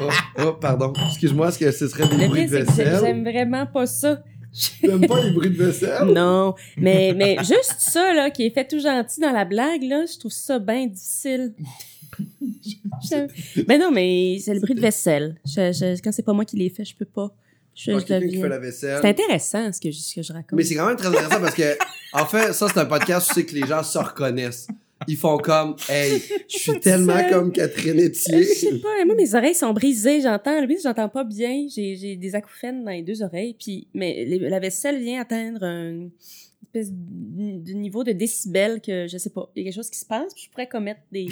Oh, 0.00 0.08
oh, 0.40 0.52
pardon. 0.60 0.92
Excuse-moi, 1.08 1.48
est-ce 1.48 1.58
que 1.58 1.70
ce 1.70 1.86
serait 1.88 2.08
des 2.08 2.16
Le 2.22 2.28
bruits 2.28 2.46
de 2.46 2.50
vaisselle? 2.50 2.98
j'aime 3.04 3.22
vraiment 3.22 3.66
pas 3.66 3.86
ça. 3.86 4.24
T'aimes 4.80 5.06
pas 5.06 5.22
les 5.22 5.32
bruits 5.32 5.50
de 5.50 5.56
vaisselle? 5.64 6.06
Non, 6.14 6.54
mais, 6.76 7.12
mais 7.14 7.36
juste 7.38 7.76
ça, 7.78 8.14
là, 8.14 8.30
qui 8.30 8.44
est 8.46 8.50
fait 8.50 8.66
tout 8.66 8.78
gentil 8.80 9.20
dans 9.20 9.32
la 9.32 9.44
blague, 9.44 9.82
là, 9.82 10.04
je 10.12 10.18
trouve 10.18 10.32
ça 10.32 10.58
bien 10.58 10.86
difficile. 10.86 11.54
Ben 13.66 13.78
non, 13.80 13.90
mais 13.90 14.38
c'est 14.40 14.54
le 14.54 14.60
bruit 14.60 14.74
de 14.74 14.80
vaisselle. 14.80 15.36
Je, 15.46 15.72
je- 15.72 16.00
quand 16.02 16.12
c'est 16.12 16.22
pas 16.22 16.32
moi 16.32 16.44
qui 16.44 16.56
l'ai 16.56 16.70
fait, 16.70 16.84
je 16.84 16.94
peux 16.96 17.04
pas. 17.04 17.34
Je, 17.74 17.90
je 17.98 18.04
deviens- 18.06 18.42
fait 18.42 18.48
la 18.48 18.58
vaisselle. 18.58 18.98
C'est 19.02 19.08
intéressant 19.08 19.72
ce 19.72 19.80
que 19.80 19.90
je, 19.90 19.98
ce 19.98 20.14
que 20.14 20.22
je 20.22 20.32
raconte. 20.32 20.52
Mais 20.52 20.62
c'est 20.64 20.76
quand 20.76 20.86
même 20.86 20.96
très 20.96 21.08
intéressant 21.08 21.40
parce 21.40 21.54
que, 21.54 21.76
en 22.12 22.24
fait, 22.26 22.52
ça, 22.52 22.68
c'est 22.72 22.78
un 22.78 22.84
podcast 22.86 23.30
où 23.30 23.34
c'est 23.34 23.44
que 23.44 23.54
les 23.54 23.66
gens 23.66 23.82
se 23.82 23.98
reconnaissent. 23.98 24.68
Ils 25.08 25.16
font 25.16 25.36
comme, 25.38 25.74
hey, 25.88 26.22
je 26.48 26.56
suis 26.56 26.78
tellement 26.80 27.18
seule. 27.18 27.30
comme 27.30 27.52
Catherine 27.52 27.98
Etier. 27.98 28.44
Je 28.44 28.48
sais 28.54 28.78
pas, 28.78 29.04
moi 29.04 29.16
mes 29.16 29.34
oreilles 29.34 29.54
sont 29.56 29.72
brisées, 29.72 30.20
j'entends, 30.22 30.60
le 30.64 30.68
j'entends 30.82 31.08
pas 31.08 31.24
bien, 31.24 31.66
j'ai 31.68 32.16
des 32.16 32.34
acouphènes 32.36 32.84
dans 32.84 32.92
les 32.92 33.02
deux 33.02 33.20
oreilles, 33.22 33.54
puis 33.58 33.88
mais 33.92 34.24
les- 34.24 34.38
la 34.38 34.60
vaisselle 34.60 34.98
vient 35.02 35.20
atteindre 35.20 35.64
un 35.64 36.08
espèce 36.62 36.90
de 36.92 37.72
niveau 37.72 38.02
de 38.04 38.12
décibels 38.12 38.80
que 38.80 39.06
je 39.08 39.18
sais 39.18 39.30
pas, 39.30 39.50
il 39.54 39.58
y 39.58 39.62
a 39.62 39.64
quelque 39.70 39.74
chose 39.82 39.90
qui 39.90 39.98
se 39.98 40.06
passe, 40.06 40.32
puis 40.32 40.44
je 40.46 40.50
pourrais 40.50 40.68
commettre 40.68 41.00
des 41.12 41.26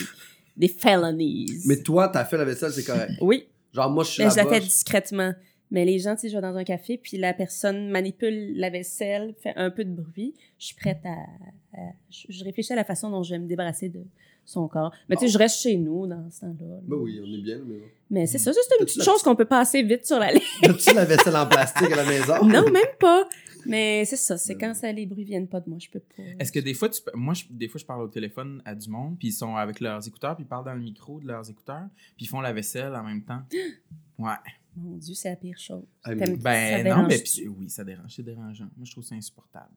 des 0.56 0.68
felonies. 0.68 1.46
Mais 1.66 1.76
toi, 1.82 2.08
t'as 2.08 2.24
fait 2.24 2.36
la 2.36 2.44
vaisselle, 2.44 2.72
c'est 2.72 2.84
correct. 2.84 3.12
oui, 3.20 3.46
Genre, 3.72 3.90
moi, 3.90 4.04
je 4.04 4.10
suis 4.10 4.22
mais 4.24 4.30
je 4.30 4.36
la 4.36 4.46
fais 4.46 4.60
discrètement. 4.60 5.32
Mais 5.70 5.86
les 5.86 5.98
gens, 5.98 6.14
tu 6.14 6.22
sais, 6.22 6.28
je 6.28 6.34
vais 6.36 6.42
dans 6.42 6.54
un 6.54 6.64
café, 6.64 6.98
puis 6.98 7.16
la 7.16 7.32
personne 7.32 7.88
manipule 7.88 8.54
la 8.58 8.68
vaisselle, 8.68 9.34
fait 9.42 9.54
un 9.56 9.70
peu 9.70 9.84
de 9.84 9.90
bruit. 9.94 10.34
Je 10.58 10.66
suis 10.66 10.74
prête 10.76 11.00
à... 11.04 11.78
à- 11.78 11.92
je, 12.10 12.26
je 12.28 12.44
réfléchis 12.44 12.74
à 12.74 12.76
la 12.76 12.84
façon 12.84 13.08
dont 13.08 13.22
je 13.22 13.30
vais 13.34 13.38
me 13.38 13.46
débarrasser 13.46 13.88
de 13.88 14.04
son 14.44 14.68
corps. 14.68 14.92
Mais 15.08 15.16
tu 15.16 15.26
sais, 15.26 15.28
je 15.32 15.38
reste 15.38 15.60
chez 15.60 15.76
nous 15.76 16.06
dans 16.06 16.30
ce 16.30 16.40
temps-là. 16.40 16.80
Ben 16.82 16.96
oui, 16.96 17.20
on 17.22 17.32
est 17.32 17.42
bien, 17.42 17.58
mais. 17.66 17.80
Mais 18.10 18.26
c'est 18.26 18.38
ça, 18.38 18.52
ça, 18.52 18.60
c'est 18.68 18.74
une 18.78 18.84
petite 18.84 18.98
la- 18.98 19.04
chose 19.04 19.22
qu'on 19.22 19.36
peut 19.36 19.44
passer 19.46 19.82
vite 19.82 20.04
sur 20.06 20.18
la 20.18 20.32
ligne. 20.32 20.42
As-tu 20.64 20.94
la 20.94 21.04
vaisselle 21.04 21.36
en 21.36 21.46
plastique 21.46 21.90
à 21.90 21.96
la 21.96 22.04
maison? 22.04 22.34
non, 22.44 22.70
même 22.70 22.82
pas. 23.00 23.28
Mais 23.64 24.04
c'est 24.04 24.16
ça, 24.16 24.36
c'est 24.36 24.56
quand 24.56 24.74
ça, 24.74 24.90
les 24.90 25.06
bruits 25.06 25.22
viennent 25.24 25.46
pas 25.46 25.60
de 25.60 25.70
moi, 25.70 25.78
je 25.78 25.88
peux 25.88 26.00
pas. 26.00 26.22
Est-ce 26.40 26.50
que 26.50 26.58
des 26.58 26.74
fois, 26.74 26.88
tu 26.88 27.00
peux- 27.00 27.12
moi, 27.16 27.32
je- 27.32 27.44
des 27.48 27.68
fois, 27.68 27.78
je 27.80 27.86
parle 27.86 28.02
au 28.02 28.08
téléphone 28.08 28.60
à 28.64 28.74
du 28.74 28.90
monde, 28.90 29.16
puis 29.18 29.28
ils 29.28 29.32
sont 29.32 29.54
avec 29.54 29.78
leurs 29.80 30.06
écouteurs, 30.06 30.34
puis 30.34 30.44
ils 30.44 30.48
parlent 30.48 30.64
dans 30.64 30.74
le 30.74 30.80
micro 30.80 31.20
de 31.20 31.28
leurs 31.28 31.48
écouteurs, 31.48 31.86
puis 32.16 32.26
ils 32.26 32.28
font 32.28 32.40
la 32.40 32.52
vaisselle 32.52 32.94
en 32.94 33.04
même 33.04 33.22
temps. 33.22 33.42
Ouais. 34.18 34.34
Mon 34.76 34.96
Dieu, 34.96 35.14
c'est 35.14 35.30
la 35.30 35.36
pire 35.36 35.58
chose. 35.58 35.84
Ah, 36.04 36.14
mais 36.14 36.24
T'aimes- 36.24 36.36
ça 36.36 36.42
Ben 36.42 36.88
non, 36.96 37.06
mais 37.08 37.18
puis- 37.18 37.48
oui, 37.48 37.68
ça 37.68 37.82
dérange, 37.82 38.12
c'est 38.14 38.22
dérangeant. 38.22 38.68
Moi, 38.76 38.84
je 38.84 38.92
trouve 38.92 39.02
ça 39.04 39.14
insupportable. 39.14 39.70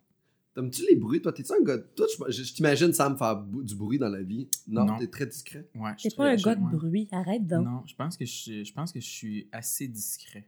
T'aimes-tu 0.55 0.83
les 0.89 0.95
bruits? 0.95 1.21
Toi, 1.21 1.33
t'es-tu 1.33 1.51
un 1.51 1.61
gars... 1.63 1.77
Toi, 1.95 2.07
je, 2.29 2.31
je- 2.43 2.53
t'imagine 2.53 2.93
Sam 2.93 3.17
faire 3.17 3.43
du 3.43 3.75
bruit 3.75 3.97
dans 3.99 4.07
la 4.09 4.21
vie. 4.23 4.47
Non, 4.67 4.85
Non. 4.85 4.97
t'es 4.97 5.07
très 5.07 5.25
discret. 5.25 5.67
Ouais, 5.75 5.91
je 5.97 6.03
T'es 6.03 6.09
suis 6.09 6.17
pas 6.17 6.29
un 6.31 6.35
gars 6.37 6.55
de 6.55 6.61
bruit, 6.77 7.07
arrête 7.11 7.45
donc. 7.45 7.65
Non, 7.65 7.83
je 7.85 7.93
pense 7.93 8.15
que 8.17 8.25
je, 8.25 8.63
je 8.63 8.73
pense 8.73 8.91
que 8.93 8.99
je 9.01 9.05
suis 9.07 9.47
assez 9.51 9.87
discret. 9.87 10.47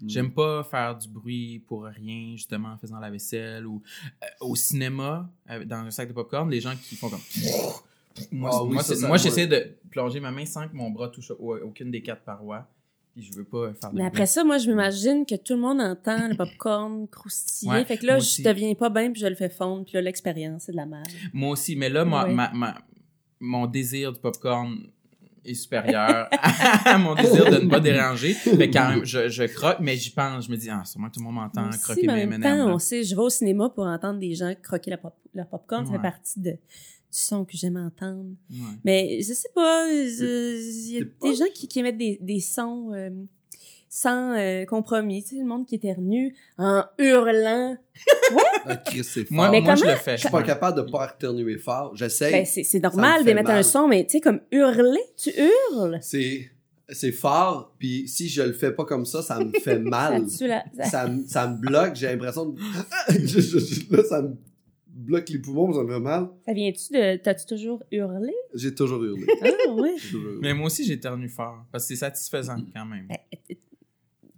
Mm. 0.00 0.08
J'aime 0.08 0.30
pas 0.32 0.62
faire 0.62 0.96
du 0.96 1.08
bruit 1.08 1.58
pour 1.66 1.82
rien, 1.84 2.30
justement 2.36 2.68
en 2.68 2.78
faisant 2.78 3.00
la 3.00 3.10
vaisselle 3.10 3.66
ou 3.66 3.82
euh, 4.22 4.26
au 4.46 4.54
cinéma, 4.54 5.28
euh, 5.50 5.64
dans 5.64 5.78
un 5.78 5.90
sac 5.90 6.06
de 6.08 6.12
popcorn, 6.14 6.48
les 6.48 6.60
gens 6.60 6.74
qui 6.80 6.94
font 6.94 7.10
comme. 7.10 7.18
Moi, 8.32 8.50
Ah 8.52 8.62
oui, 8.64 8.74
moi, 8.74 8.82
moi, 8.88 9.08
moi- 9.08 9.16
j'essaie 9.16 9.46
de 9.48 9.76
plonger 9.90 10.20
ma 10.20 10.30
main 10.30 10.46
sans 10.46 10.68
que 10.68 10.74
mon 10.74 10.90
bras 10.90 11.08
touche 11.08 11.30
au- 11.32 11.56
aucune 11.58 11.90
des 11.90 12.00
quatre 12.02 12.22
parois. 12.22 12.68
Puis 13.18 13.28
je 13.32 13.36
veux 13.36 13.44
pas 13.44 13.72
faire 13.74 13.90
de 13.90 13.96
Mais 13.96 14.02
bruit. 14.02 14.06
après 14.06 14.26
ça, 14.26 14.44
moi, 14.44 14.58
je 14.58 14.68
m'imagine 14.68 15.26
que 15.26 15.34
tout 15.34 15.54
le 15.54 15.60
monde 15.60 15.80
entend 15.80 16.28
le 16.28 16.36
popcorn 16.36 17.08
croustiller. 17.10 17.72
Ouais, 17.72 17.84
fait 17.84 17.96
que 17.98 18.06
là, 18.06 18.18
je 18.20 18.42
deviens 18.42 18.74
pas 18.74 18.90
bien, 18.90 19.10
puis 19.10 19.20
je 19.20 19.26
le 19.26 19.34
fais 19.34 19.48
fondre, 19.48 19.84
puis 19.84 19.94
là, 19.94 20.02
l'expérience, 20.02 20.62
c'est 20.66 20.72
de 20.72 20.76
la 20.76 20.86
merde. 20.86 21.08
Moi 21.32 21.50
aussi, 21.50 21.74
mais 21.74 21.88
là, 21.88 22.04
ma- 22.04 22.24
Ouais. 22.26 22.32
ma- 22.34 22.52
ma- 22.54 22.78
mon 23.40 23.66
désir 23.66 24.12
du 24.12 24.20
popcorn 24.20 24.76
est 25.44 25.54
supérieur 25.54 26.28
à 26.84 26.98
mon 26.98 27.14
désir 27.16 27.50
de 27.50 27.64
ne 27.64 27.68
pas 27.70 27.80
déranger. 27.80 28.34
Que 28.44 28.50
quand 28.72 28.90
même, 28.90 29.04
je, 29.04 29.28
je 29.28 29.44
croque, 29.44 29.78
mais 29.80 29.96
j'y 29.96 30.10
pense. 30.10 30.46
Je 30.46 30.50
me 30.52 30.56
dis, 30.56 30.68
ah, 30.70 30.84
sûrement 30.84 31.08
tout 31.10 31.18
le 31.20 31.24
monde 31.24 31.34
m'entend 31.36 31.68
croquer 31.70 32.06
mais 32.06 32.26
mes 32.26 32.34
M&M, 32.36 32.40
là. 32.42 32.66
on 32.66 32.78
sait, 32.78 33.02
je 33.02 33.14
vais 33.16 33.22
au 33.22 33.30
cinéma 33.30 33.68
pour 33.70 33.84
entendre 33.86 34.18
des 34.20 34.34
gens 34.34 34.52
croquer 34.62 34.90
la 34.90 34.98
pop, 34.98 35.14
leur 35.34 35.48
popcorn. 35.48 35.86
Ça 35.86 35.92
fait 35.92 35.98
partie 36.02 36.40
de, 36.40 36.56
son 37.10 37.44
que 37.44 37.56
j'aime 37.56 37.76
entendre. 37.76 38.30
Ouais. 38.50 38.56
Mais 38.84 39.18
je 39.22 39.32
sais 39.32 39.48
pas, 39.54 39.86
je- 39.88 40.88
il 40.88 40.98
y 40.98 41.00
a 41.00 41.04
des 41.30 41.34
gens 41.36 41.44
qui, 41.54 41.66
qui 41.68 41.78
émettent 41.80 41.96
des, 41.98 42.18
des 42.20 42.40
sons 42.40 42.90
euh, 42.92 43.10
sans 43.88 44.32
euh, 44.36 44.64
compromis. 44.66 45.22
Tu 45.22 45.30
sais, 45.30 45.36
le 45.42 45.46
monde 45.46 45.66
qui 45.66 45.74
éternue 45.76 46.34
en 46.58 46.84
hurlant. 46.98 47.76
Ah, 48.66 48.76
Chris, 48.76 49.02
c'est 49.04 49.24
fort. 49.24 49.28
Moi, 49.36 49.50
Mais 49.50 49.60
moi 49.62 49.74
je 49.76 49.84
le 49.86 49.94
fais. 49.94 50.16
Je 50.16 50.22
suis 50.22 50.30
pas 50.30 50.42
capable 50.42 50.76
de 50.84 50.90
pas 50.90 51.10
éternuer 51.16 51.56
fort. 51.56 51.96
J'essaie. 51.96 52.30
Ben, 52.30 52.44
c'est 52.44 52.80
normal 52.80 53.24
d'émettre 53.24 53.48
un 53.50 53.62
son, 53.62 53.88
mais 53.88 54.04
tu 54.04 54.12
sais, 54.12 54.20
comme 54.20 54.40
hurler, 54.52 55.00
tu 55.16 55.30
hurles. 55.30 55.98
C'est 56.02 56.50
c'est 56.90 57.12
fort, 57.12 57.74
puis 57.78 58.08
si 58.08 58.28
je 58.28 58.40
le 58.42 58.52
fais 58.54 58.72
pas 58.72 58.84
comme 58.86 59.04
ça, 59.06 59.20
ça 59.22 59.38
me 59.42 59.52
fait 59.60 59.78
mal. 59.78 60.28
ça- 60.28 60.64
ça, 60.84 61.06
me- 61.08 61.26
ça 61.26 61.46
me 61.46 61.56
bloque, 61.58 61.94
j'ai 61.96 62.06
l'impression 62.06 62.46
de... 62.46 62.58
Je- 63.10 63.40
je- 63.40 63.58
je- 63.58 63.94
là, 63.96 64.02
ça 64.04 64.22
me 64.22 64.36
bloque 64.98 65.28
les 65.30 65.38
poumons, 65.38 65.72
ça 65.72 65.82
me 65.82 65.92
fait 65.92 66.00
mal. 66.00 66.28
Ça 66.44 66.52
vient-tu 66.52 66.92
de. 66.92 67.16
T'as-tu 67.16 67.46
toujours 67.46 67.82
hurlé? 67.90 68.34
J'ai 68.54 68.74
toujours 68.74 69.02
hurlé. 69.02 69.26
Ah, 69.42 69.72
ouais. 69.72 69.94
Toujours 69.96 70.22
hurlé. 70.22 70.38
Mais 70.42 70.54
moi 70.54 70.66
aussi, 70.66 70.84
j'éternue 70.84 71.28
fort. 71.28 71.64
Parce 71.72 71.84
que 71.84 71.88
c'est 71.88 72.00
satisfaisant 72.00 72.56
quand 72.74 72.84
même. 72.86 73.08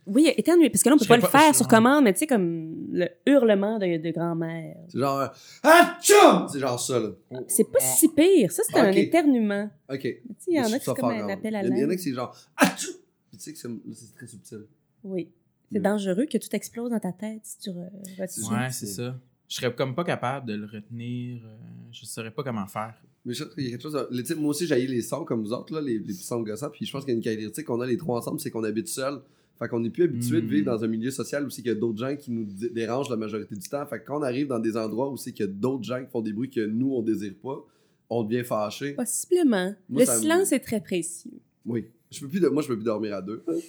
Oui, 0.06 0.32
éternuer, 0.36 0.70
parce 0.70 0.82
que 0.82 0.88
là, 0.88 0.96
on 0.96 0.98
peut 0.98 1.06
pas 1.06 1.16
le 1.18 1.22
faire 1.22 1.54
sur 1.54 1.68
commande, 1.68 2.02
mais 2.02 2.12
tu 2.12 2.20
sais, 2.20 2.26
comme 2.26 2.88
le 2.90 3.08
hurlement 3.26 3.78
de, 3.78 3.98
de 3.98 4.10
grand-mère. 4.10 4.76
C'est 4.88 4.98
genre... 4.98 5.20
euh, 5.20 5.28
Atchoum! 5.62 6.48
C'est 6.48 6.58
genre 6.58 6.80
ça, 6.80 6.98
là. 6.98 7.10
C'est 7.46 7.70
pas 7.70 7.78
si 7.78 8.08
pire. 8.08 8.50
Ça, 8.50 8.62
c'est 8.68 8.78
un 8.78 8.90
éternuement. 8.90 9.70
OK. 9.88 10.00
Tu 10.00 10.08
sais, 10.38 10.50
il 10.50 10.56
y 10.56 10.60
en 10.60 10.64
a 10.64 10.78
qui 10.78 10.84
c'est 10.84 10.94
comme 10.94 11.10
un 11.10 11.28
appel 11.28 11.54
à 11.54 11.62
même. 11.62 11.72
Il 11.72 11.78
y 11.78 11.84
en 11.84 11.86
a 11.86 11.90
l'aide. 11.90 11.98
qui 11.98 12.04
c'est 12.04 12.14
genre... 12.14 12.34
Puis 12.58 13.38
tu 13.38 13.38
sais 13.38 13.52
que 13.52 13.58
c'est 13.58 14.14
très 14.16 14.26
subtil. 14.26 14.66
Oui. 15.04 15.30
C'est 15.70 15.78
dangereux 15.78 16.26
que 16.26 16.38
tout 16.38 16.56
explose 16.56 16.90
dans 16.90 16.98
ta 16.98 17.12
tête 17.12 17.42
si 17.44 17.58
tu 17.60 17.70
re-. 17.70 17.90
Ouais, 18.18 18.70
c'est 18.72 18.86
ça. 18.86 19.16
Je 19.50 19.56
serais 19.56 19.74
comme 19.74 19.94
pas 19.94 20.04
capable 20.04 20.46
de 20.46 20.54
le 20.54 20.64
retenir. 20.64 21.42
euh, 21.44 21.56
je 21.90 22.06
saurais 22.06 22.30
pas 22.30 22.42
comment 22.44 22.66
faire. 22.66 22.94
Mais 23.24 23.34
je 23.34 23.42
trouve 23.44 23.54
qu'il 23.54 23.64
y 23.64 23.66
a 23.66 23.70
quelque 23.72 23.82
chose. 23.82 23.92
de- 24.10 24.34
moi 24.36 24.50
aussi, 24.50 24.66
j'ai 24.66 24.86
les 24.86 25.02
sons 25.02 25.24
comme 25.24 25.42
vous 25.42 25.52
autres, 25.52 25.74
là, 25.74 25.80
les, 25.82 25.98
les 25.98 26.14
sons 26.14 26.40
gossants. 26.42 26.70
Puis 26.70 26.86
je 26.86 26.92
pense 26.92 27.04
qu'il 27.04 27.12
y 27.12 27.14
a 27.14 27.18
une 27.18 27.22
caractéristique 27.22 27.66
qu'on 27.66 27.80
a 27.80 27.86
les 27.86 27.96
trois 27.98 28.18
ensemble, 28.18 28.38
c'est 28.40 28.50
qu'on 28.50 28.64
habite 28.64 28.88
seul. 28.88 29.20
Fait 29.58 29.68
qu'on 29.68 29.80
n'est 29.80 29.90
plus 29.90 30.04
habitué 30.04 30.40
de 30.40 30.46
vivre 30.46 30.64
dans 30.72 30.82
un 30.82 30.86
milieu 30.86 31.10
social 31.10 31.44
où 31.44 31.50
c'est 31.50 31.60
qu'il 31.60 31.70
y 31.70 31.74
a 31.74 31.78
d'autres 31.78 31.98
gens 31.98 32.16
qui 32.16 32.30
nous 32.30 32.44
dé- 32.46 32.70
dérangent 32.70 33.10
la 33.10 33.16
majorité 33.16 33.54
du 33.56 33.68
temps. 33.68 33.84
Fait 33.86 33.98
que 34.00 34.06
quand 34.06 34.18
on 34.18 34.22
arrive 34.22 34.46
dans 34.46 34.58
des 34.60 34.74
endroits 34.76 35.10
où 35.10 35.18
c'est 35.18 35.32
qu'il 35.32 35.44
y 35.44 35.48
a 35.48 35.52
d'autres 35.52 35.84
gens 35.84 36.02
qui 36.02 36.10
font 36.10 36.22
des 36.22 36.32
bruits 36.32 36.48
que 36.48 36.64
nous, 36.64 36.94
on 36.94 37.02
désire 37.02 37.34
pas, 37.42 37.62
on 38.08 38.22
devient 38.24 38.44
fâché. 38.44 38.92
Possiblement. 38.94 39.74
Moi, 39.90 40.04
le 40.04 40.10
me- 40.10 40.18
silence 40.20 40.52
est 40.52 40.60
très 40.60 40.80
précieux. 40.80 41.32
Oui. 41.66 41.86
Je 42.10 42.20
peux 42.20 42.28
plus 42.28 42.40
de- 42.40 42.48
moi, 42.48 42.62
je 42.62 42.68
peux 42.68 42.76
plus 42.76 42.84
dormir 42.84 43.14
à 43.16 43.20
deux. 43.20 43.44
Je 43.48 43.52
sais 43.54 43.60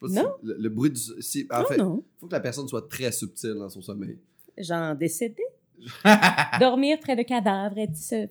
pas 0.00 0.08
si 0.08 0.14
Non? 0.14 0.32
le, 0.44 0.54
le 0.56 0.68
bruit 0.68 0.90
du. 0.90 1.00
Si, 1.20 1.46
en 1.50 1.62
non, 1.62 1.66
fait, 1.66 1.76
non. 1.78 2.04
faut 2.18 2.26
que 2.28 2.32
la 2.32 2.40
personne 2.40 2.68
soit 2.68 2.88
très 2.88 3.10
subtile 3.10 3.54
dans 3.54 3.68
son 3.70 3.80
sommeil. 3.82 4.18
Genre 4.60 4.94
décédé. 4.94 5.42
Dormir 6.60 6.98
près 7.00 7.16
de 7.16 7.22
cadavres, 7.22 7.76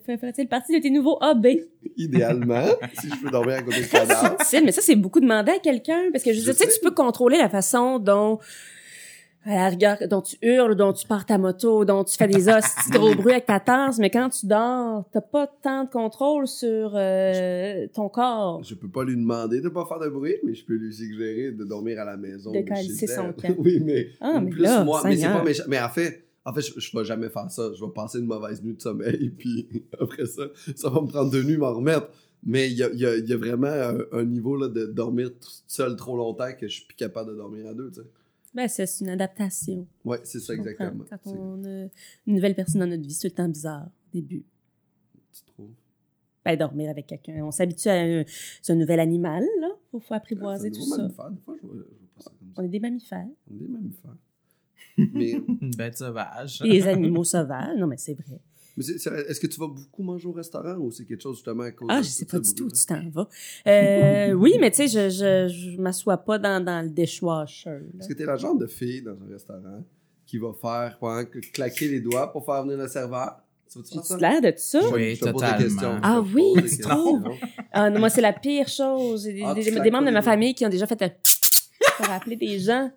ferait-il 0.06 0.48
partie 0.48 0.72
de 0.72 0.78
tes 0.80 0.90
nouveaux 0.90 1.18
hobbies? 1.20 1.60
Idéalement, 1.96 2.66
si 3.00 3.08
je 3.10 3.16
peux 3.16 3.30
dormir 3.30 3.56
à 3.56 3.62
côté 3.62 3.82
de 3.82 3.86
cadavre. 3.86 4.36
Subtil, 4.40 4.64
mais 4.64 4.72
ça, 4.72 4.80
c'est 4.82 4.94
beaucoup 4.94 5.20
demandé 5.20 5.52
à 5.52 5.58
quelqu'un. 5.58 6.10
Parce 6.12 6.22
que 6.22 6.32
je, 6.32 6.40
sais, 6.40 6.52
sais. 6.52 6.68
tu 6.68 6.80
peux 6.82 6.92
contrôler 6.92 7.38
la 7.38 7.48
façon 7.48 7.98
dont, 7.98 8.38
à 9.46 9.54
la 9.54 9.68
rigueur, 9.70 9.96
dont 10.10 10.20
tu 10.20 10.36
hurles, 10.42 10.74
dont 10.76 10.92
tu 10.92 11.06
pars 11.06 11.24
ta 11.24 11.38
moto, 11.38 11.84
dont 11.86 12.04
tu 12.04 12.16
fais 12.16 12.26
des 12.28 12.48
hosties 12.48 12.90
gros 12.90 13.14
bruits 13.16 13.32
avec 13.32 13.46
ta 13.46 13.58
tasse, 13.58 13.98
mais 13.98 14.10
quand 14.10 14.28
tu 14.28 14.46
dors, 14.46 15.04
t'as 15.12 15.20
pas 15.22 15.46
tant 15.62 15.84
de 15.84 15.90
contrôle 15.90 16.46
sur 16.46 16.92
euh, 16.94 17.86
ton 17.94 18.08
corps. 18.08 18.62
Je 18.62 18.74
peux 18.74 18.88
pas 18.88 19.04
lui 19.04 19.16
demander 19.16 19.60
de 19.60 19.68
pas 19.70 19.86
faire 19.86 19.98
de 19.98 20.08
bruit, 20.08 20.36
mais 20.44 20.54
je 20.54 20.64
peux 20.64 20.74
lui 20.74 20.92
suggérer 20.92 21.52
de 21.52 21.64
dormir 21.64 21.98
à 22.00 22.04
la 22.04 22.16
maison. 22.16 22.50
De 22.52 22.58
chez 22.58 22.64
calisser 22.64 23.06
son 23.06 23.32
camp. 23.32 23.54
oui, 23.58 23.80
mais, 23.82 24.08
Ah, 24.20 24.40
mais 24.40 24.50
plus 24.50 24.60
là, 24.62 24.84
moi. 24.84 25.00
Mais 25.04 25.16
c'est 25.16 25.26
pas 25.28 25.42
méchant. 25.42 25.64
Mais 25.68 25.80
en 25.80 25.88
fait, 25.88 26.24
en 26.44 26.52
fait, 26.52 26.60
je, 26.62 26.78
je 26.78 26.98
vais 26.98 27.04
jamais 27.04 27.28
faire 27.30 27.50
ça. 27.50 27.70
Je 27.74 27.82
vais 27.84 27.90
passer 27.92 28.18
une 28.18 28.26
mauvaise 28.26 28.62
nuit 28.62 28.74
de 28.74 28.80
sommeil, 28.82 29.30
puis 29.38 29.66
après 29.98 30.26
ça, 30.26 30.42
ça 30.76 30.90
va 30.90 31.00
me 31.00 31.06
prendre 31.06 31.30
deux 31.30 31.42
nuits 31.44 31.56
m'en 31.56 31.72
remettre. 31.72 32.08
Mais 32.44 32.70
il 32.70 32.76
y 32.78 32.82
a, 32.82 32.88
il 32.92 32.98
y 32.98 33.04
a- 33.06 33.16
il 33.16 33.28
y 33.28 33.32
a 33.34 33.36
vraiment 33.36 33.66
un, 33.68 33.98
un 34.18 34.24
niveau 34.24 34.56
là, 34.56 34.68
de 34.68 34.86
dormir 34.86 35.28
tout 35.28 35.50
seul 35.66 35.94
trop 35.96 36.16
longtemps 36.16 36.48
que 36.58 36.68
je 36.68 36.72
suis 36.74 36.84
plus 36.86 36.96
capable 36.96 37.32
de 37.32 37.36
dormir 37.36 37.66
à 37.66 37.74
deux, 37.74 37.90
tu 37.90 38.00
sais. 38.00 38.06
Ben, 38.52 38.68
c'est 38.68 38.84
une 39.00 39.08
adaptation. 39.08 39.86
Ouais, 40.04 40.18
c'est 40.24 40.40
ça 40.40 40.54
exactement. 40.54 41.04
Quand 41.08 41.30
on 41.32 41.64
a 41.64 41.88
une 42.26 42.34
nouvelle 42.34 42.54
personne 42.54 42.80
dans 42.80 42.86
notre 42.86 43.02
vie, 43.02 43.12
c'est 43.12 43.28
tout 43.28 43.34
le 43.34 43.42
temps 43.42 43.48
bizarre, 43.48 43.86
au 43.86 44.10
début. 44.12 44.44
Tu 45.32 45.44
trouves? 45.44 45.70
Ben, 46.44 46.56
dormir 46.56 46.90
avec 46.90 47.06
quelqu'un. 47.06 47.44
On 47.44 47.52
s'habitue 47.52 47.88
à 47.88 48.00
un, 48.00 48.24
nouvel 48.74 48.98
animal, 48.98 49.44
là. 49.60 49.68
Faut, 49.90 50.00
faut 50.00 50.14
apprivoiser 50.14 50.68
un 50.68 50.70
tout 50.72 50.80
nouveau 50.80 50.96
ça. 50.96 51.02
mammifère. 51.02 51.30
Des 51.30 51.40
fois, 51.40 51.56
je 51.60 51.66
vois, 51.66 51.76
je 51.76 51.82
vois 51.82 52.08
pas 52.16 52.22
ça 52.22 52.30
comme 52.30 52.48
ça. 52.54 52.60
On 52.60 52.64
est 52.64 52.68
des 52.68 52.80
mammifères. 52.80 53.28
On 53.50 53.54
est 53.54 53.58
des 53.58 53.68
mammifères. 53.68 54.16
mais 55.14 55.30
Une 55.30 55.74
bête 55.76 55.96
sauvage. 55.96 56.60
Des 56.60 56.82
animaux 56.88 57.24
sauvages. 57.24 57.76
Non, 57.78 57.86
mais 57.86 57.96
c'est 57.96 58.14
vrai. 58.14 58.40
Mais 58.76 58.82
c'est- 58.82 58.98
c'est- 58.98 59.10
est-ce 59.28 59.40
que 59.40 59.46
tu 59.46 59.58
vas 59.60 59.66
beaucoup 59.68 60.02
manger 60.02 60.28
au 60.28 60.32
restaurant 60.32 60.76
ou 60.76 60.90
c'est 60.90 61.04
quelque 61.04 61.22
chose 61.22 61.36
justement 61.36 61.64
à 61.64 61.70
cause 61.72 61.88
Ah, 61.90 62.02
je 62.02 62.08
sais 62.08 62.24
pas 62.24 62.38
du 62.38 62.54
tout 62.54 62.64
où 62.64 62.70
tu 62.70 62.86
t'en 62.86 63.08
vas. 63.10 63.28
Euh, 63.66 64.32
oui, 64.32 64.52
mais 64.60 64.70
tu 64.70 64.88
sais, 64.88 64.88
je, 64.88 65.10
je, 65.10 65.48
je 65.74 65.80
m'assois 65.80 66.16
pas 66.18 66.38
dans, 66.38 66.62
dans 66.64 66.82
le 66.82 66.90
dishwasher. 66.90 67.70
là. 67.70 67.78
Est-ce 68.00 68.08
que 68.08 68.14
t'es 68.14 68.26
la 68.26 68.36
genre 68.36 68.56
de 68.56 68.66
fille 68.66 69.02
dans 69.02 69.12
un 69.22 69.32
restaurant 69.32 69.84
qui 70.26 70.38
va 70.38 70.52
faire 70.60 70.98
pendant 70.98 71.24
que 71.24 71.38
claquer 71.38 71.88
les 71.88 72.00
doigts 72.00 72.30
pour 72.32 72.44
faire 72.44 72.62
venir 72.62 72.78
le 72.78 72.88
serveur? 72.88 73.36
Tu 73.72 73.98
l'air 74.18 74.40
de 74.42 74.52
ça? 74.56 74.80
Oui, 74.92 75.14
je 75.14 75.20
totalement. 75.20 76.00
Ah 76.02 76.20
oui, 76.20 76.42
tu 76.68 76.78
trouves? 76.78 77.22
Ah, 77.70 77.88
non, 77.88 78.00
moi, 78.00 78.10
c'est 78.10 78.20
la 78.20 78.32
pire 78.32 78.66
chose. 78.66 79.22
Des, 79.24 79.42
Ah, 79.44 79.54
des- 79.54 79.62
tu 79.62 79.80
des 79.80 79.90
membres 79.92 80.06
de 80.08 80.12
ma 80.12 80.22
famille 80.22 80.54
qui 80.54 80.66
ont 80.66 80.68
déjà 80.68 80.86
fait 80.88 81.00
un 81.02 81.08
pour 81.96 82.10
appeler 82.10 82.34
des 82.36 82.58
gens. 82.58 82.90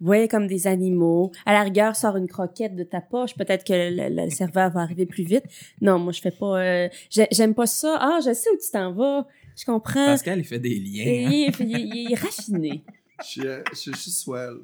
Ouais, 0.00 0.28
comme 0.28 0.46
des 0.46 0.66
animaux. 0.66 1.32
À 1.44 1.52
la 1.52 1.62
rigueur, 1.62 1.96
sors 1.96 2.16
une 2.16 2.28
croquette 2.28 2.76
de 2.76 2.84
ta 2.84 3.00
poche. 3.00 3.34
Peut-être 3.34 3.64
que 3.64 3.72
le, 3.72 4.24
le 4.24 4.30
serveur 4.30 4.70
va 4.70 4.80
arriver 4.80 5.06
plus 5.06 5.24
vite. 5.24 5.44
Non, 5.80 5.98
moi, 5.98 6.12
je 6.12 6.20
fais 6.20 6.30
pas... 6.30 6.60
euh, 6.62 6.88
j'ai- 7.10 7.26
J'aime 7.32 7.54
pas 7.54 7.66
ça. 7.66 7.96
Ah, 8.00 8.20
je 8.24 8.32
sais 8.32 8.48
où 8.50 8.56
tu 8.56 8.70
t'en 8.72 8.92
vas. 8.92 9.26
Je 9.56 9.64
comprends. 9.64 10.06
Pascal, 10.06 10.38
il 10.38 10.44
fait 10.44 10.60
des 10.60 10.70
Et 10.70 10.78
liens. 10.78 11.30
il, 11.30 11.42
est- 11.48 11.60
il 11.60 11.76
est- 11.76 11.98
il 12.06 12.12
est 12.12 12.14
raffiné. 12.14 12.84
Je 13.20 13.26
suis, 13.26 13.46
euh, 13.46 13.62
je 13.72 13.76
suis- 13.76 13.92
je 13.92 13.98
suis 13.98 14.10
swell. 14.12 14.58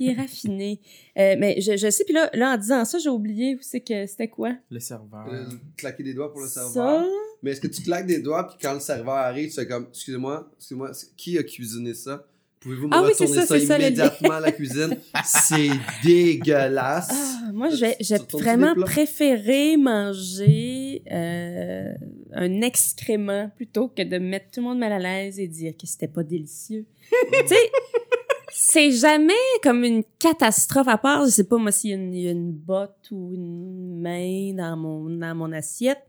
Il 0.00 0.10
est 0.10 0.14
raffiné. 0.14 0.80
Euh, 1.18 1.34
mais 1.38 1.60
je, 1.60 1.76
je 1.76 1.90
sais, 1.90 2.04
puis 2.04 2.14
là, 2.14 2.28
là, 2.34 2.54
en 2.54 2.56
disant 2.56 2.84
ça, 2.84 2.98
j'ai 2.98 3.08
oublié 3.08 3.54
où 3.56 3.58
c'est 3.62 3.80
que 3.80 4.06
c'était 4.06 4.28
quoi? 4.28 4.52
Le 4.70 4.80
serveur. 4.80 5.26
Euh, 5.32 5.44
claquer 5.76 6.02
des 6.02 6.14
doigts 6.14 6.32
pour 6.32 6.40
le 6.42 6.48
serveur. 6.48 7.02
Ça, 7.02 7.06
Mais 7.42 7.52
est-ce 7.52 7.60
que 7.60 7.68
tu 7.68 7.82
claques 7.82 8.06
des 8.06 8.20
doigts 8.20 8.46
puis 8.48 8.56
quand 8.60 8.74
le 8.74 8.80
serveur 8.80 9.14
arrive, 9.14 9.48
tu 9.48 9.54
fais 9.56 9.66
comme 9.66 9.86
excusez-moi, 9.90 10.50
excusez-moi, 10.56 10.90
qui 11.16 11.38
a 11.38 11.42
cuisiné 11.42 11.94
ça? 11.94 12.24
Pouvez-vous 12.60 12.88
me 12.88 12.94
Ah 12.94 13.02
oui, 13.02 13.12
c'est 13.14 13.24
retourner 13.24 13.42
ça, 13.42 13.46
ça, 13.46 13.58
c'est 13.58 13.66
ça, 13.66 13.78
immédiatement 13.78 14.30
à 14.30 14.40
la 14.40 14.52
cuisine? 14.52 14.96
C'est 15.24 15.70
dégueulasse. 16.02 17.10
Ah, 17.12 17.52
moi, 17.52 17.68
j'ai 17.70 18.16
vraiment 18.32 18.74
préféré 18.74 19.76
manger 19.76 21.02
euh, 21.12 21.92
un 22.32 22.60
excrément 22.62 23.50
plutôt 23.56 23.88
que 23.88 24.02
de 24.02 24.18
mettre 24.18 24.50
tout 24.52 24.60
le 24.60 24.66
monde 24.66 24.78
mal 24.78 24.92
à 24.92 24.98
l'aise 24.98 25.38
et 25.38 25.46
dire 25.46 25.74
que 25.76 25.86
c'était 25.86 26.08
pas 26.08 26.22
délicieux. 26.22 26.86
tu 27.10 27.46
sais, 27.46 27.70
c'est 28.50 28.90
jamais 28.90 29.32
comme 29.62 29.84
une 29.84 30.02
catastrophe 30.18 30.88
à 30.88 30.98
part, 30.98 31.24
je 31.26 31.30
sais 31.30 31.44
pas 31.44 31.58
moi 31.58 31.70
s'il 31.70 32.14
y, 32.14 32.22
y 32.22 32.28
a 32.28 32.30
une 32.30 32.52
botte 32.52 33.08
ou 33.10 33.32
une 33.32 34.00
main 34.00 34.54
dans 34.54 34.76
mon 34.76 35.10
dans 35.10 35.34
mon 35.34 35.52
assiette. 35.52 36.02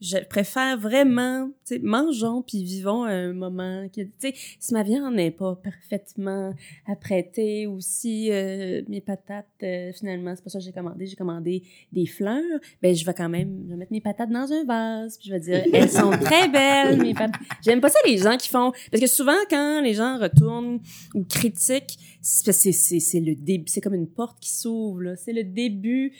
Je 0.00 0.18
préfère 0.28 0.78
vraiment, 0.78 1.48
tu 1.66 1.74
sais, 1.74 1.80
mangeons 1.82 2.42
puis 2.42 2.62
vivons 2.62 3.04
un 3.04 3.32
moment 3.32 3.84
tu 3.92 4.08
sais, 4.18 4.32
si 4.60 4.72
ma 4.72 4.82
viande 4.82 5.14
n'est 5.14 5.30
pas 5.30 5.56
parfaitement 5.56 6.54
apprêtée 6.86 7.66
ou 7.66 7.80
si 7.80 8.30
euh, 8.30 8.82
mes 8.88 9.00
patates, 9.00 9.46
euh, 9.62 9.92
finalement, 9.92 10.34
c'est 10.36 10.44
pas 10.44 10.50
ça 10.50 10.58
que 10.58 10.64
j'ai 10.64 10.72
commandé, 10.72 11.06
j'ai 11.06 11.16
commandé 11.16 11.62
des 11.92 12.06
fleurs, 12.06 12.60
ben 12.80 12.94
je 12.94 13.04
vais 13.04 13.14
quand 13.14 13.28
même 13.28 13.64
je 13.64 13.70
vais 13.70 13.76
mettre 13.76 13.92
mes 13.92 14.00
patates 14.00 14.30
dans 14.30 14.52
un 14.52 14.64
vase 14.64 15.18
puis 15.18 15.28
je 15.28 15.34
vais 15.34 15.40
dire, 15.40 15.64
elles 15.72 15.90
sont 15.90 16.10
très 16.10 16.48
belles, 16.48 17.00
mes 17.00 17.14
patates. 17.14 17.40
J'aime 17.62 17.80
pas 17.80 17.88
ça 17.88 17.98
les 18.06 18.18
gens 18.18 18.36
qui 18.36 18.48
font, 18.48 18.72
parce 18.90 19.00
que 19.00 19.08
souvent 19.08 19.38
quand 19.50 19.80
les 19.80 19.94
gens 19.94 20.18
retournent 20.18 20.80
ou 21.14 21.24
critiquent, 21.24 21.98
c'est 22.20 23.20
le 23.20 23.34
début, 23.34 23.66
c'est 23.66 23.80
comme 23.80 23.94
une 23.94 24.08
porte 24.08 24.38
qui 24.40 24.50
s'ouvre, 24.50 25.14
c'est 25.16 25.32
le 25.32 25.44
début 25.44 26.12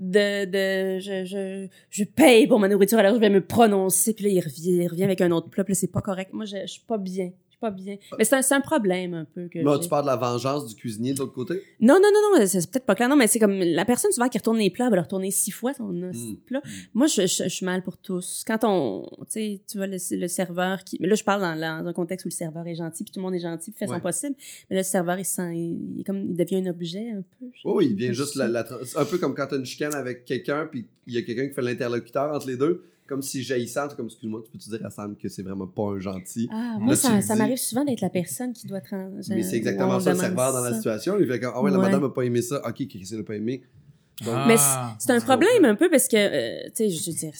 de, 0.00 0.46
de 0.46 0.98
je, 0.98 1.24
je, 1.24 1.68
je 1.90 2.04
paye 2.04 2.46
pour 2.46 2.58
ma 2.58 2.68
nourriture, 2.68 2.98
alors 2.98 3.14
je 3.14 3.20
vais 3.20 3.30
me 3.30 3.44
prononcer, 3.44 4.14
puis 4.14 4.24
là, 4.24 4.30
il 4.30 4.40
revient, 4.40 4.82
il 4.82 4.88
revient 4.88 5.04
avec 5.04 5.20
un 5.20 5.30
autre 5.30 5.48
plat, 5.50 5.62
puis 5.62 5.74
c'est 5.74 5.92
pas 5.92 6.00
correct. 6.00 6.32
Moi, 6.32 6.46
je, 6.46 6.56
je 6.62 6.66
suis 6.66 6.82
pas 6.86 6.98
bien. 6.98 7.30
Pas 7.60 7.70
bien. 7.70 7.96
Mais 8.18 8.24
c'est 8.24 8.34
un, 8.36 8.42
c'est 8.42 8.54
un 8.54 8.60
problème, 8.60 9.12
un 9.14 9.24
peu, 9.26 9.48
que 9.48 9.58
j'ai. 9.62 9.80
tu 9.82 9.88
parles 9.88 10.04
de 10.04 10.06
la 10.10 10.16
vengeance 10.16 10.66
du 10.66 10.74
cuisinier 10.74 11.12
de 11.12 11.18
l'autre 11.18 11.34
côté? 11.34 11.62
Non, 11.80 11.94
non, 11.94 12.08
non, 12.12 12.38
non, 12.40 12.46
c'est 12.46 12.70
peut-être 12.70 12.86
pas 12.86 12.94
clair. 12.94 13.08
Non, 13.08 13.16
mais 13.16 13.26
c'est 13.26 13.38
comme 13.38 13.58
la 13.58 13.84
personne 13.84 14.10
souvent 14.12 14.28
qui 14.28 14.38
retourne 14.38 14.56
les 14.58 14.70
plats, 14.70 14.86
elle 14.86 14.90
va 14.92 14.96
le 14.96 15.02
retourner 15.02 15.30
six 15.30 15.50
fois 15.50 15.74
son 15.74 15.92
Mm. 15.92 16.36
plat. 16.46 16.62
Moi, 16.94 17.06
je, 17.06 17.22
je, 17.26 17.44
je 17.44 17.48
suis 17.48 17.66
mal 17.66 17.82
pour 17.82 17.98
tous. 17.98 18.44
Quand 18.46 18.58
on, 18.64 19.06
tu 19.20 19.24
sais, 19.28 19.60
tu 19.70 19.76
vois 19.76 19.86
le, 19.86 19.96
le 20.10 20.28
serveur 20.28 20.84
qui, 20.84 20.96
mais 21.00 21.06
là, 21.08 21.14
je 21.14 21.24
parle 21.24 21.42
dans, 21.42 21.82
dans 21.82 21.88
un 21.88 21.92
contexte 21.92 22.24
où 22.24 22.28
le 22.28 22.34
serveur 22.34 22.66
est 22.66 22.74
gentil, 22.76 23.04
puis 23.04 23.12
tout 23.12 23.18
le 23.20 23.24
monde 23.24 23.34
est 23.34 23.40
gentil, 23.40 23.70
puis 23.72 23.78
fait 23.78 23.90
Ouais. 23.90 23.96
son 23.96 24.00
possible. 24.00 24.34
Mais 24.70 24.76
là, 24.76 24.80
le 24.82 24.86
serveur, 24.86 25.18
il 25.18 25.24
se 25.24 25.34
sent, 25.34 25.54
il, 25.54 26.02
comme, 26.06 26.30
il 26.30 26.36
devient 26.36 26.56
un 26.66 26.70
objet 26.70 27.10
un 27.10 27.22
peu. 27.38 27.46
Oui, 27.64 27.88
il 27.90 27.96
vient 27.96 28.12
je 28.12 28.22
juste 28.22 28.36
la, 28.36 28.46
un 28.96 29.04
peu 29.04 29.18
comme 29.18 29.34
quand 29.34 29.46
t'as 29.48 29.58
une 29.58 29.66
chicane 29.66 29.94
avec 29.94 30.24
quelqu'un 30.24 30.66
puis 30.70 30.86
il 31.06 31.14
y 31.14 31.18
a 31.18 31.22
quelqu'un 31.22 31.48
qui 31.48 31.54
fait 31.54 31.62
l'interlocuteur 31.62 32.34
entre 32.34 32.46
les 32.46 32.56
deux, 32.56 32.84
comme 33.10 33.20
si 33.22 33.42
jaillissant, 33.42 33.88
comme 33.96 34.06
excuse-moi, 34.06 34.40
tu 34.44 34.50
peux-tu 34.52 34.70
dire 34.70 34.86
à 34.86 34.90
Sam 34.90 35.16
que 35.16 35.28
c'est 35.28 35.42
vraiment 35.42 35.66
pas 35.66 35.82
un 35.82 35.98
gentil? 35.98 36.48
Ah, 36.52 36.76
moi, 36.80 36.94
ça, 36.96 37.20
m'arrive 37.34 37.58
souvent 37.58 37.84
d'être 37.84 38.00
la 38.00 38.08
personne 38.08 38.52
qui 38.54 38.66
doit 38.66 38.80
trans. 38.80 39.10
Mais 39.28 39.42
c'est 39.42 39.56
exactement 39.56 39.98
ça 40.00 40.12
le 40.12 40.18
serveur 40.18 40.52
dans 40.52 40.60
la 40.62 40.74
situation. 40.74 41.18
Il 41.20 41.26
fait 41.26 41.40
comme 41.40 41.52
ah 41.54 41.60
ouais, 41.60 41.70
la 41.72 41.78
Ouais. 41.78 41.84
madame 41.86 42.04
a 42.04 42.08
pas 42.10 42.22
aimé 42.22 42.40
ça. 42.40 42.62
OK, 42.66 42.86
qu'est-ce 42.86 43.10
qu'elle 43.10 43.20
a 43.20 43.24
pas 43.24 43.34
aimé 43.34 43.62
Donc, 44.24 44.34
Ah. 44.36 44.44
Mais 44.48 44.56
c'est- 44.98 45.10
un 45.12 45.20
problème 45.20 45.64
un 45.64 45.74
peu 45.74 45.90
parce 45.90 46.06
que, 46.08 46.16
euh, 46.16 46.68
tu 46.74 46.84
sais, 46.84 46.88
je 46.90 47.10
veux 47.10 47.16
dire, 47.16 47.32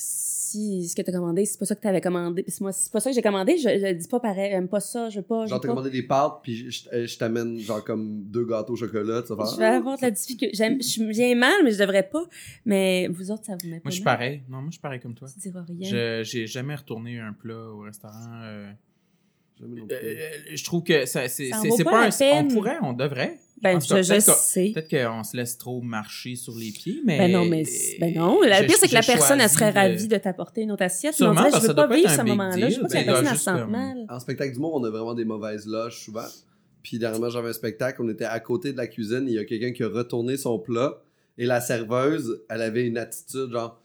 si 0.51 0.87
ce 0.87 0.95
que 0.95 1.01
t'as 1.01 1.11
commandé, 1.11 1.45
c'est 1.45 1.59
pas 1.59 1.65
ça 1.65 1.75
que 1.75 1.81
t'avais 1.81 2.01
commandé, 2.01 2.43
puis 2.43 2.53
moi, 2.61 2.71
c'est 2.71 2.91
pas 2.91 2.99
ça 2.99 3.09
que 3.09 3.15
j'ai 3.15 3.21
commandé, 3.21 3.57
je, 3.57 3.69
je 3.69 3.93
dis 3.93 4.07
pas 4.07 4.19
pareil, 4.19 4.51
j'aime 4.51 4.67
pas 4.67 4.79
ça, 4.79 5.09
je 5.09 5.19
veux 5.19 5.25
pas, 5.25 5.45
je 5.45 5.49
genre 5.49 5.59
t'as 5.59 5.67
commandé 5.67 5.89
des 5.89 6.03
pâtes 6.03 6.39
puis 6.43 6.71
je, 6.71 6.89
euh, 6.93 7.07
t'amène 7.17 7.59
genre 7.59 7.83
comme 7.83 8.23
deux 8.23 8.45
gâteaux 8.45 8.73
au 8.73 8.75
chocolat, 8.75 9.21
tu 9.21 9.33
vas 9.35 9.45
Je 9.51 9.57
vais 9.57 9.65
ah, 9.65 9.77
avoir 9.77 9.97
de 9.97 10.01
la 10.01 10.11
difficulté. 10.11 10.55
J'aime, 10.55 10.81
je 10.81 11.03
viens 11.03 11.35
mal, 11.35 11.63
mais 11.63 11.71
je 11.71 11.79
devrais 11.79 12.07
pas. 12.07 12.23
Mais 12.65 13.07
vous 13.07 13.31
autres, 13.31 13.45
ça 13.45 13.55
vous 13.61 13.67
met 13.67 13.77
pas 13.77 13.83
Moi, 13.85 13.91
je 13.91 13.95
suis 13.95 14.03
pareil. 14.03 14.41
Non, 14.49 14.57
moi, 14.57 14.67
je 14.67 14.73
suis 14.73 14.81
pareil 14.81 14.99
comme 14.99 15.13
toi. 15.13 15.27
Tu 15.31 15.39
diras 15.39 15.63
rien. 15.63 15.89
Je 15.89 16.23
j'ai 16.23 16.47
jamais 16.47 16.75
retourné 16.75 17.19
un 17.19 17.33
plat 17.33 17.67
au 17.69 17.81
restaurant. 17.81 18.41
euh, 18.43 18.71
plus. 19.59 19.83
Euh, 19.91 20.55
je 20.55 20.63
trouve 20.63 20.83
que 20.83 21.05
ça, 21.05 21.27
c'est, 21.27 21.49
Ça 21.49 21.59
c'est, 21.61 21.69
c'est 21.71 21.83
pas 21.83 22.05
un, 22.05 22.09
peine. 22.09 22.47
on 22.47 22.53
pourrait, 22.53 22.77
on 22.81 22.93
devrait. 22.93 23.37
Ben, 23.61 23.77
En 23.77 23.79
tout 23.79 23.87
cas, 23.87 24.01
je, 24.01 24.07
je 24.07 24.09
peut-être 24.13 24.25
qu'on- 24.25 24.33
sais. 24.33 24.71
Peut-être 24.73 24.89
qu'on 25.17 25.23
se 25.23 25.37
laisse 25.37 25.57
trop 25.57 25.81
marcher 25.81 26.35
sur 26.35 26.55
les 26.57 26.71
pieds, 26.71 27.01
mais. 27.05 27.17
Ben 27.19 27.31
non, 27.31 27.45
mais 27.45 27.63
ben 27.99 28.13
non. 28.15 28.41
Le 28.41 28.65
pire, 28.67 28.77
c'est 28.79 28.87
que 28.87 28.93
la 28.93 29.01
personne, 29.03 29.39
elle 29.39 29.49
serait 29.49 29.71
de- 29.71 29.75
ravie 29.77 30.07
de 30.07 30.17
t'apporter 30.17 30.61
une 30.61 30.71
autre 30.71 30.83
assiette. 30.83 31.15
Mais 31.19 31.27
on 31.27 31.33
dirait, 31.33 31.51
je 31.53 31.67
veux 31.67 31.75
pas 31.75 31.87
vivre 31.87 32.09
un 32.09 32.17
ce 32.17 32.21
moment-là. 32.23 32.69
Je 32.69 32.75
veux 32.77 32.81
pas 32.81 32.87
que 32.87 32.93
la 32.95 33.03
personne, 33.03 33.27
elle 33.31 33.37
se 33.37 33.43
sente 33.43 33.69
mal. 33.69 34.05
En 34.09 34.19
spectacle 34.19 34.53
d'humour, 34.53 34.73
on 34.75 34.83
a 34.83 34.89
vraiment 34.89 35.13
des 35.13 35.25
mauvaises 35.25 35.65
loges 35.67 35.99
souvent. 36.03 36.25
Puis 36.83 36.97
dernièrement, 36.97 37.29
j'avais 37.29 37.49
un 37.49 37.53
spectacle, 37.53 38.01
on 38.01 38.09
était 38.09 38.25
à 38.25 38.39
côté 38.39 38.71
de 38.73 38.77
la 38.77 38.87
cuisine, 38.87 39.25
il 39.27 39.33
y 39.33 39.37
a 39.39 39.45
quelqu'un 39.45 39.71
qui 39.71 39.83
a 39.83 39.87
retourné 39.87 40.35
son 40.37 40.57
plat 40.57 40.99
et 41.37 41.45
la 41.45 41.61
serveuse, 41.61 42.41
elle 42.49 42.61
avait 42.63 42.85
une 42.87 42.97
attitude 42.97 43.51
genre 43.51 43.79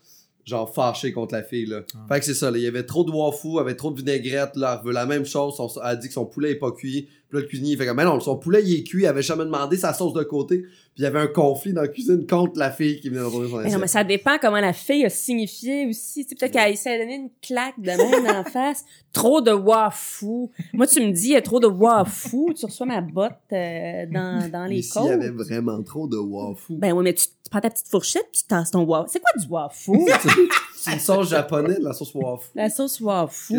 genre 0.47 0.73
fâchée 0.73 1.13
contre 1.13 1.35
la 1.35 1.43
fille 1.43 1.67
là. 1.67 1.81
Ah. 1.95 2.07
Fait 2.15 2.21
que 2.21 2.25
c'est 2.25 2.35
ça, 2.35 2.51
là, 2.53 2.57
il 2.57 2.63
y 2.63 2.67
avait 2.69 2.85
trop 2.87 3.03
de 3.05 3.11
y 3.11 3.59
avait 3.59 3.75
trop 3.75 3.91
de 3.91 3.99
vinaigrette 3.99 4.55
là, 4.57 4.79
elle 4.81 4.87
veut 4.87 4.93
la 4.95 5.05
même 5.05 5.27
chose, 5.27 5.57
son- 5.57 5.69
elle 5.83 5.89
a 5.89 5.97
dit 5.97 6.07
que 6.07 6.15
son 6.15 6.25
poulet 6.25 6.53
est 6.53 6.57
pas 6.57 6.71
cuit. 6.73 7.09
Puis 7.29 7.39
là 7.39 7.43
le 7.43 7.49
cuisinier 7.49 7.73
il 7.73 7.79
fait 7.79 7.87
comme 7.87 7.97
mais 7.97 8.05
non, 8.05 8.21
son 8.21 8.37
poulet 8.37 8.63
il 8.65 8.81
est 8.81 8.85
cuit, 8.85 9.03
il 9.03 9.07
avait 9.07 9.23
jamais 9.23 9.45
demandé 9.45 9.77
sa 9.77 9.93
sauce 9.93 10.13
de 10.13 10.23
côté. 10.23 10.59
Puis 10.61 11.03
il 11.03 11.03
y 11.03 11.07
avait 11.07 11.19
un 11.19 11.27
conflit 11.27 11.73
dans 11.75 11.83
la 11.83 11.89
cuisine 11.89 12.27
contre 12.27 12.59
la 12.59 12.71
fille 12.71 13.01
qui 13.01 13.09
venait 13.11 13.21
de 13.21 13.25
retourner 13.25 13.49
son 13.49 13.57
Mais 13.59 13.71
non, 13.71 13.79
mais 13.81 13.87
ça 13.87 14.03
dépend 14.05 14.39
comment 14.41 14.61
la 14.61 14.73
fille 14.73 15.05
a 15.05 15.11
signifié 15.11 15.87
aussi. 15.87 16.25
Tu 16.25 16.31
sais, 16.31 16.35
peut-être 16.37 16.53
qu'elle 16.53 16.73
essaie 16.73 16.97
de 16.99 17.03
donner 17.03 17.17
une 17.17 17.31
claque 17.43 17.79
de 17.79 17.91
même 17.91 18.35
en 18.37 18.45
face. 18.51 18.85
Trop 19.13 19.41
de 19.43 19.51
wafou. 19.51 20.51
Moi, 20.73 20.87
tu 20.87 21.01
me 21.01 21.11
dis, 21.11 21.27
il 21.29 21.33
y 21.33 21.37
a 21.37 21.43
trop 21.43 21.61
de 21.61 21.67
wafou. 21.67 22.53
Tu 22.55 22.65
reçois 22.65 22.87
ma 22.87 23.01
botte 23.03 23.33
euh, 23.53 24.07
dans, 24.11 24.51
dans 24.51 24.65
les 24.65 24.81
s'il 24.81 25.05
y 25.05 25.09
avait 25.11 25.29
côtes. 25.29 25.47
vraiment 25.47 25.83
trop 25.83 26.07
de 26.07 26.17
wafou. 26.17 26.77
Ben 26.77 26.93
oui, 26.93 27.05
mais 27.05 27.13
tu, 27.15 27.27
tu 27.27 27.51
prends 27.51 27.61
ta 27.61 27.69
petite 27.69 27.89
fourchette, 27.89 28.29
tu 28.33 28.45
tasses 28.45 28.71
ton 28.71 28.83
wafou. 28.85 29.09
C'est 29.13 29.21
quoi 29.21 29.31
du 29.39 29.47
wafou? 29.49 30.07
c'est 30.87 30.95
une 30.95 31.01
sauce 31.01 31.31
japonaise, 31.31 31.81
la 31.81 31.93
sauce 31.93 32.15
wafou. 32.15 32.51
La 32.55 32.71
sauce 32.71 32.97
tu 32.99 33.05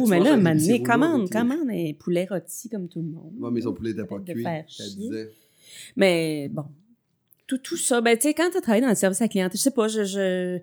Mais 0.07 0.19
là, 0.19 0.35
rouleaux 0.35 0.83
commande, 0.83 1.29
commande 1.29 1.69
un 1.69 1.93
poulet 1.93 2.27
rôti 2.29 2.69
comme 2.69 2.87
tout 2.87 2.99
le 2.99 3.09
monde. 3.09 3.33
Ouais, 3.39 3.49
mais 3.51 3.61
son 3.61 3.73
poulet 3.73 3.91
était 3.91 4.05
pas 4.05 4.19
cuit. 4.19 4.45
Mais 5.95 6.49
bon, 6.49 6.65
tout, 7.47 7.57
tout 7.57 7.77
ça, 7.77 8.01
ben, 8.01 8.17
tu 8.17 8.23
sais, 8.23 8.33
quand 8.33 8.49
tu 8.51 8.61
travailles 8.61 8.81
dans 8.81 8.89
le 8.89 8.95
service 8.95 9.21
à 9.21 9.25
la 9.25 9.29
clientèle, 9.29 9.57
je 9.57 9.63
sais 9.63 9.71
pas, 9.71 9.87
je, 9.87 10.03
je, 10.03 10.59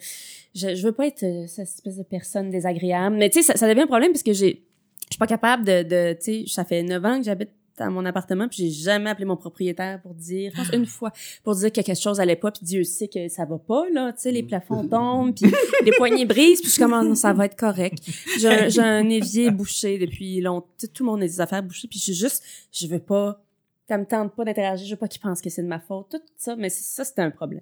je, 0.54 0.74
je 0.74 0.86
veux 0.86 0.92
pas 0.92 1.06
être 1.06 1.22
euh, 1.22 1.46
cette 1.46 1.68
espèce 1.68 1.96
de 1.96 2.02
personne 2.02 2.50
désagréable, 2.50 3.16
mais 3.16 3.30
tu 3.30 3.42
sais, 3.42 3.52
ça, 3.52 3.58
ça 3.58 3.68
devient 3.68 3.82
un 3.82 3.86
problème 3.86 4.12
parce 4.12 4.22
que 4.22 4.32
j'ai, 4.32 4.64
je 5.06 5.14
suis 5.14 5.18
pas 5.18 5.26
capable 5.26 5.64
de, 5.64 5.82
de 5.82 6.12
tu 6.14 6.44
sais, 6.44 6.44
ça 6.46 6.64
fait 6.64 6.82
neuf 6.82 7.04
ans 7.04 7.18
que 7.18 7.24
j'habite 7.24 7.50
dans 7.78 7.90
mon 7.90 8.04
appartement 8.04 8.46
puis 8.48 8.58
j'ai 8.58 8.70
jamais 8.84 9.10
appelé 9.10 9.24
mon 9.24 9.36
propriétaire 9.36 10.00
pour 10.02 10.14
dire 10.14 10.52
je 10.54 10.56
pense 10.58 10.68
une 10.72 10.86
fois 10.86 11.12
pour 11.42 11.54
dire 11.56 11.72
que 11.72 11.80
quelque 11.80 11.94
chose 12.00 12.20
allait 12.20 12.36
pas 12.36 12.50
puis 12.52 12.64
Dieu 12.64 12.84
sait 12.84 13.08
que 13.08 13.28
ça 13.28 13.44
va 13.44 13.58
pas 13.58 13.84
là 13.92 14.12
tu 14.12 14.20
sais 14.20 14.32
les 14.32 14.42
Mm. 14.42 14.46
plafonds 14.46 14.88
tombent 14.88 15.34
puis 15.34 15.50
les 15.84 15.92
poignées 15.92 16.24
brisent 16.26 16.60
puis 16.60 16.68
je 16.68 16.74
suis 16.74 16.82
comme 16.82 16.92
Ah 16.92 17.02
non 17.02 17.14
ça 17.14 17.32
va 17.32 17.46
être 17.46 17.56
correct 17.56 17.98
j'ai 18.38 18.80
un- 18.80 19.08
évier 19.08 19.50
bouché 19.50 19.98
depuis 19.98 20.40
longtemps 20.40 20.68
tout 20.92 21.04
le 21.04 21.10
monde 21.10 21.22
a 21.22 21.26
des 21.26 21.40
affaires 21.40 21.62
bouchées 21.62 21.88
puis 21.88 21.98
je 21.98 22.04
suis 22.04 22.14
juste 22.14 22.42
je 22.72 22.86
veux 22.86 22.98
pas 23.00 23.40
ça 23.88 23.98
me 23.98 24.06
tente 24.06 24.34
pas 24.34 24.44
d'interagir, 24.46 24.86
je 24.86 24.92
veux 24.92 24.98
pas 24.98 25.08
qu'ils 25.08 25.20
pensent 25.20 25.42
que 25.42 25.50
c'est 25.50 25.62
de 25.62 25.68
ma 25.68 25.78
faute, 25.78 26.06
tout 26.10 26.20
ça, 26.38 26.56
mais 26.56 26.70
ça, 26.70 27.04
c'était 27.04 27.20
un 27.20 27.30
problème. 27.30 27.60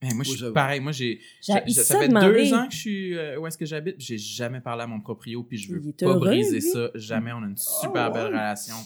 Mais 0.00 0.14
moi, 0.14 0.24
je 0.24 0.30
suis 0.30 0.50
pareil. 0.54 0.80
Moi, 0.80 0.92
j'ai. 0.92 1.20
Ça, 1.42 1.60
fait 1.60 2.08
demander. 2.08 2.26
deux 2.32 2.54
ans 2.54 2.66
que 2.68 2.72
je 2.72 2.78
suis 2.78 3.18
euh, 3.18 3.38
où 3.38 3.46
est-ce 3.46 3.58
que 3.58 3.66
j'habite. 3.66 3.96
J'ai 3.98 4.16
jamais 4.16 4.60
parlé 4.62 4.84
à 4.84 4.86
mon 4.86 4.98
proprio, 5.00 5.42
puis 5.42 5.58
je 5.58 5.70
veux 5.74 5.92
pas 5.92 6.06
heureux, 6.06 6.20
briser 6.20 6.60
lui. 6.60 6.62
ça. 6.62 6.88
Jamais. 6.94 7.32
On 7.34 7.42
a 7.42 7.48
une 7.48 7.58
super 7.58 7.90
Ah, 7.96 8.08
ouais. 8.08 8.14
belle 8.14 8.26
relation. 8.28 8.76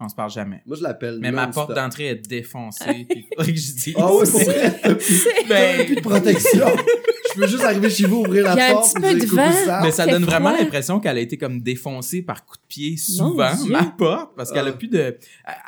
On 0.00 0.08
se 0.08 0.14
parle 0.14 0.30
jamais. 0.30 0.60
Moi, 0.66 0.76
je 0.76 0.82
l'appelle. 0.82 1.18
Mais 1.20 1.30
ma 1.30 1.46
porte 1.46 1.72
d'entrée 1.74 2.08
est 2.08 2.28
défoncée. 2.28 3.06
puis 3.08 3.26
il 3.30 3.36
faudrait 3.36 3.52
que 3.52 3.58
je 3.58 3.72
dise. 3.72 3.94
Ah 3.96 4.12
ouais, 4.14 4.26
pour 4.30 4.40
vrai? 4.40 4.80
Ben, 5.48 5.86
plus 5.86 5.94
de 5.96 6.00
protection. 6.00 6.66
je 7.34 7.40
peux 7.40 7.46
juste 7.46 7.62
arriver 7.62 7.90
chez 7.90 8.06
vous, 8.06 8.18
ouvrir 8.24 8.44
la 8.44 8.52
Il 8.54 8.58
y 8.58 8.60
a 8.60 8.66
un 8.70 8.72
porte, 8.72 8.94
petit 8.94 9.02
peu 9.02 9.20
de 9.20 9.26
vent. 9.26 9.52
ça. 9.64 9.80
mais 9.82 9.90
ça 9.92 10.04
c'est 10.04 10.10
donne 10.10 10.24
vraiment 10.24 10.50
l'impression 10.50 10.98
qu'elle 11.00 11.16
a 11.16 11.20
été 11.20 11.38
comme 11.38 11.60
défoncée 11.60 12.22
par 12.22 12.44
coup 12.44 12.56
de 12.56 12.62
pied 12.68 12.96
souvent, 12.96 13.52
ma 13.68 13.84
porte, 13.84 14.34
parce 14.36 14.50
qu'elle 14.52 14.66
a 14.66 14.70
Ah. 14.70 14.76
plus 14.76 14.88
de. 14.88 14.98
Elle, 14.98 15.16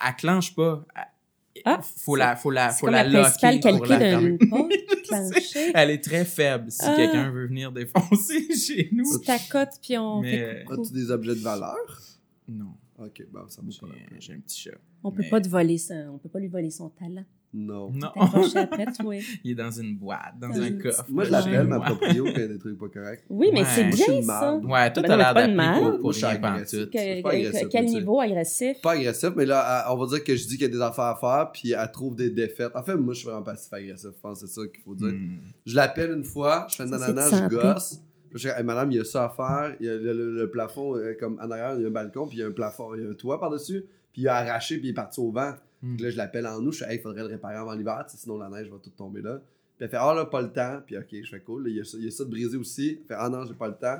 elle 0.08 0.14
clenche 0.16 0.54
pas. 0.54 0.84
Ah, 1.64 1.80
faut 2.04 2.14
la, 2.16 2.36
faut 2.36 2.50
la, 2.50 2.70
C'est 2.70 2.80
faut 2.80 2.86
la 2.88 3.02
locker 3.04 3.60
pour 3.60 3.86
la 3.86 3.98
d'une 3.98 4.38
fermer. 4.38 4.38
porte. 4.50 4.72
Elle 5.74 5.90
est 5.90 6.04
très 6.04 6.24
faible 6.24 6.70
si 6.70 6.80
Ah. 6.82 6.94
quelqu'un 6.96 7.30
veut 7.30 7.46
venir 7.46 7.72
défoncer 7.72 8.46
chez 8.54 8.88
nous. 8.92 9.18
Tu 9.18 9.24
t'accotes, 9.24 9.74
puis 9.82 9.96
on 9.98 10.20
Mais- 10.20 10.64
coucou. 10.66 10.82
As-tu 10.82 10.92
des 10.92 11.10
objets 11.10 11.34
de 11.34 11.40
valeur? 11.40 11.76
Non, 12.48 12.74
Ok, 12.98 13.26
bon, 13.30 13.40
ça 13.48 13.60
vaut 13.62 13.68
pas 13.80 13.86
la 13.88 13.94
j'ai 13.98 14.06
peine. 14.08 14.20
j'ai 14.20 14.32
un 14.34 14.40
petit 14.40 14.60
chat. 14.60 14.70
On 15.04 15.10
peut 15.12 15.22
mais- 15.22 15.28
pas 15.30 15.40
te 15.40 15.48
voler 15.48 15.78
ça, 15.78 15.94
on 16.12 16.18
peut 16.18 16.28
pas 16.30 16.38
lui 16.40 16.48
voler 16.48 16.70
son 16.70 16.88
talent. 16.90 17.24
Non. 17.54 17.90
Non, 17.90 18.08
après, 18.56 18.86
toi. 18.92 19.14
il 19.44 19.52
est 19.52 19.54
dans 19.54 19.70
une 19.70 19.96
boîte, 19.96 20.34
dans 20.38 20.48
Dans 20.48 20.60
un 20.60 20.72
coffre. 20.72 21.04
Moi, 21.08 21.24
je 21.24 21.30
l'appelle 21.30 21.66
ma 21.66 21.80
proprio 21.80 22.24
quand 22.24 22.32
il 22.34 22.40
y 22.40 22.44
a 22.44 22.48
des 22.48 22.58
trucs 22.58 22.76
pas 22.78 22.88
corrects. 22.88 23.24
Oui, 23.30 23.48
mais 23.52 23.60
Ouais. 23.60 23.66
c'est 23.74 23.84
bien, 23.84 24.20
ça. 24.22 24.56
Ouais, 24.56 24.92
toi, 24.92 25.02
t'as 25.02 25.16
l'air 25.34 25.54
mal. 25.54 25.98
pour, 26.00 26.10
rien 26.12 26.28
agressif. 26.28 26.90
pantoute. 26.90 26.96
Agressif, 27.24 27.68
quel 27.70 27.84
niveau 27.86 28.20
agressif? 28.20 28.80
Pas 28.82 28.92
agressif, 28.92 29.30
mais 29.36 29.46
là, 29.46 29.86
on 29.90 29.96
va 29.96 30.06
dire 30.06 30.24
que 30.24 30.36
je 30.36 30.42
dis 30.46 30.58
qu'il 30.58 30.62
y 30.66 30.70
a 30.70 30.72
des 30.72 30.80
affaires 30.82 31.04
à 31.04 31.16
faire, 31.16 31.50
puis 31.52 31.72
elle 31.72 31.90
trouve 31.92 32.14
des 32.16 32.28
défaites. 32.30 32.72
En 32.74 32.82
fait, 32.82 32.96
moi, 32.96 33.14
je 33.14 33.20
suis 33.20 33.28
vraiment 33.28 33.44
passif-agressif. 33.44 34.10
Je 34.14 34.20
pense 34.20 34.40
que 34.42 34.46
c'est 34.48 34.54
ça 34.60 34.66
qu'il 34.66 34.82
faut 34.82 34.94
dire. 34.94 35.08
Hmm. 35.12 35.38
Je 35.64 35.74
l'appelle 35.76 36.10
une 36.12 36.24
fois, 36.24 36.66
je 36.68 36.76
fais 36.76 36.84
nanana, 36.86 37.26
je 37.30 37.54
gosse. 37.54 38.00
Je 38.34 38.38
dis, 38.38 38.46
Hey, 38.48 38.64
madame, 38.64 38.90
il 38.92 38.96
y 38.96 39.00
a 39.00 39.04
ça 39.04 39.24
à 39.26 39.28
faire. 39.30 39.76
Il 39.80 39.86
y 39.86 39.88
a 39.88 39.96
le, 39.96 40.12
le- 40.12 40.32
le 40.34 40.50
plafond, 40.50 40.96
euh, 40.96 41.14
comme 41.18 41.38
en 41.40 41.50
arrière, 41.50 41.74
il 41.76 41.82
y 41.82 41.84
a 41.84 41.88
un 41.88 41.90
balcon, 41.90 42.26
puis 42.26 42.38
il 42.38 42.40
y 42.40 42.42
a 42.42 42.46
un 42.46 42.52
plafond, 42.52 42.94
il 42.94 43.02
y 43.02 43.06
a 43.06 43.10
un 43.10 43.14
toit 43.14 43.38
par-dessus. 43.40 43.84
Puis 44.12 44.22
il 44.22 44.28
a 44.28 44.36
arraché, 44.36 44.78
puis 44.78 44.88
il 44.88 44.90
est 44.90 44.94
parti 44.94 45.20
au 45.20 45.30
vent. 45.30 45.52
Hmm. 45.82 45.94
Puis 45.96 46.04
là, 46.04 46.10
je 46.10 46.16
l'appelle 46.16 46.46
en 46.46 46.60
nous. 46.60 46.72
Je 46.72 46.84
hey, 46.84 46.96
il 46.96 47.00
faudrait 47.00 47.20
le 47.22 47.28
réparer 47.28 47.56
avant 47.56 47.74
l'hiver, 47.74 48.04
sinon 48.08 48.38
la 48.38 48.48
neige 48.48 48.68
va 48.70 48.78
tout 48.82 48.90
tomber 48.90 49.22
là. 49.22 49.40
Puis 49.76 49.84
elle 49.84 49.90
fait, 49.90 49.98
ah 50.00 50.14
là, 50.14 50.24
pas 50.24 50.40
le 50.42 50.50
temps. 50.52 50.80
Puis 50.86 50.96
ok, 50.96 51.06
je 51.22 51.28
fais 51.30 51.40
cool. 51.40 51.64
Là, 51.64 51.68
il, 51.70 51.76
y 51.76 51.80
a 51.80 51.84
ça, 51.84 51.98
il 51.98 52.04
y 52.04 52.08
a 52.08 52.10
ça 52.10 52.24
de 52.24 52.30
brisé 52.30 52.56
aussi. 52.56 52.98
Elle 53.00 53.06
fait, 53.06 53.14
ah 53.18 53.28
non, 53.28 53.44
j'ai 53.44 53.54
pas 53.54 53.68
le 53.68 53.74
temps. 53.76 53.98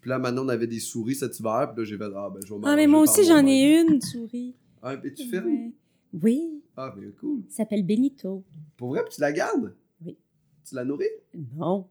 Puis 0.00 0.08
là, 0.10 0.18
maintenant, 0.18 0.44
on 0.44 0.48
avait 0.48 0.66
des 0.66 0.78
souris 0.80 1.16
cet 1.16 1.38
hiver. 1.38 1.70
Puis 1.74 1.82
là, 1.82 1.88
j'ai 1.90 1.98
fait, 1.98 2.04
ah 2.16 2.30
ben, 2.32 2.40
je 2.46 2.54
vais 2.54 2.60
Ah, 2.64 2.76
mais 2.76 2.86
moi 2.86 3.00
aussi, 3.02 3.24
j'en 3.24 3.44
ai 3.46 3.80
une, 3.80 4.00
souris. 4.00 4.54
Ah, 4.82 4.96
puis 4.96 5.12
tu 5.12 5.24
filmes? 5.28 5.44
Ouais. 5.46 5.72
Oui, 6.22 6.62
Ah, 6.76 6.94
mais 6.96 7.08
cool. 7.20 7.40
il 7.48 7.52
s'appelle 7.52 7.84
Benito. 7.84 8.42
Pour 8.76 8.90
vrai, 8.90 9.02
puis 9.04 9.16
tu 9.16 9.20
la 9.20 9.32
gardes? 9.32 9.74
Oui. 10.06 10.16
Tu 10.66 10.74
la 10.76 10.84
nourris? 10.84 11.04
Non. 11.56 11.86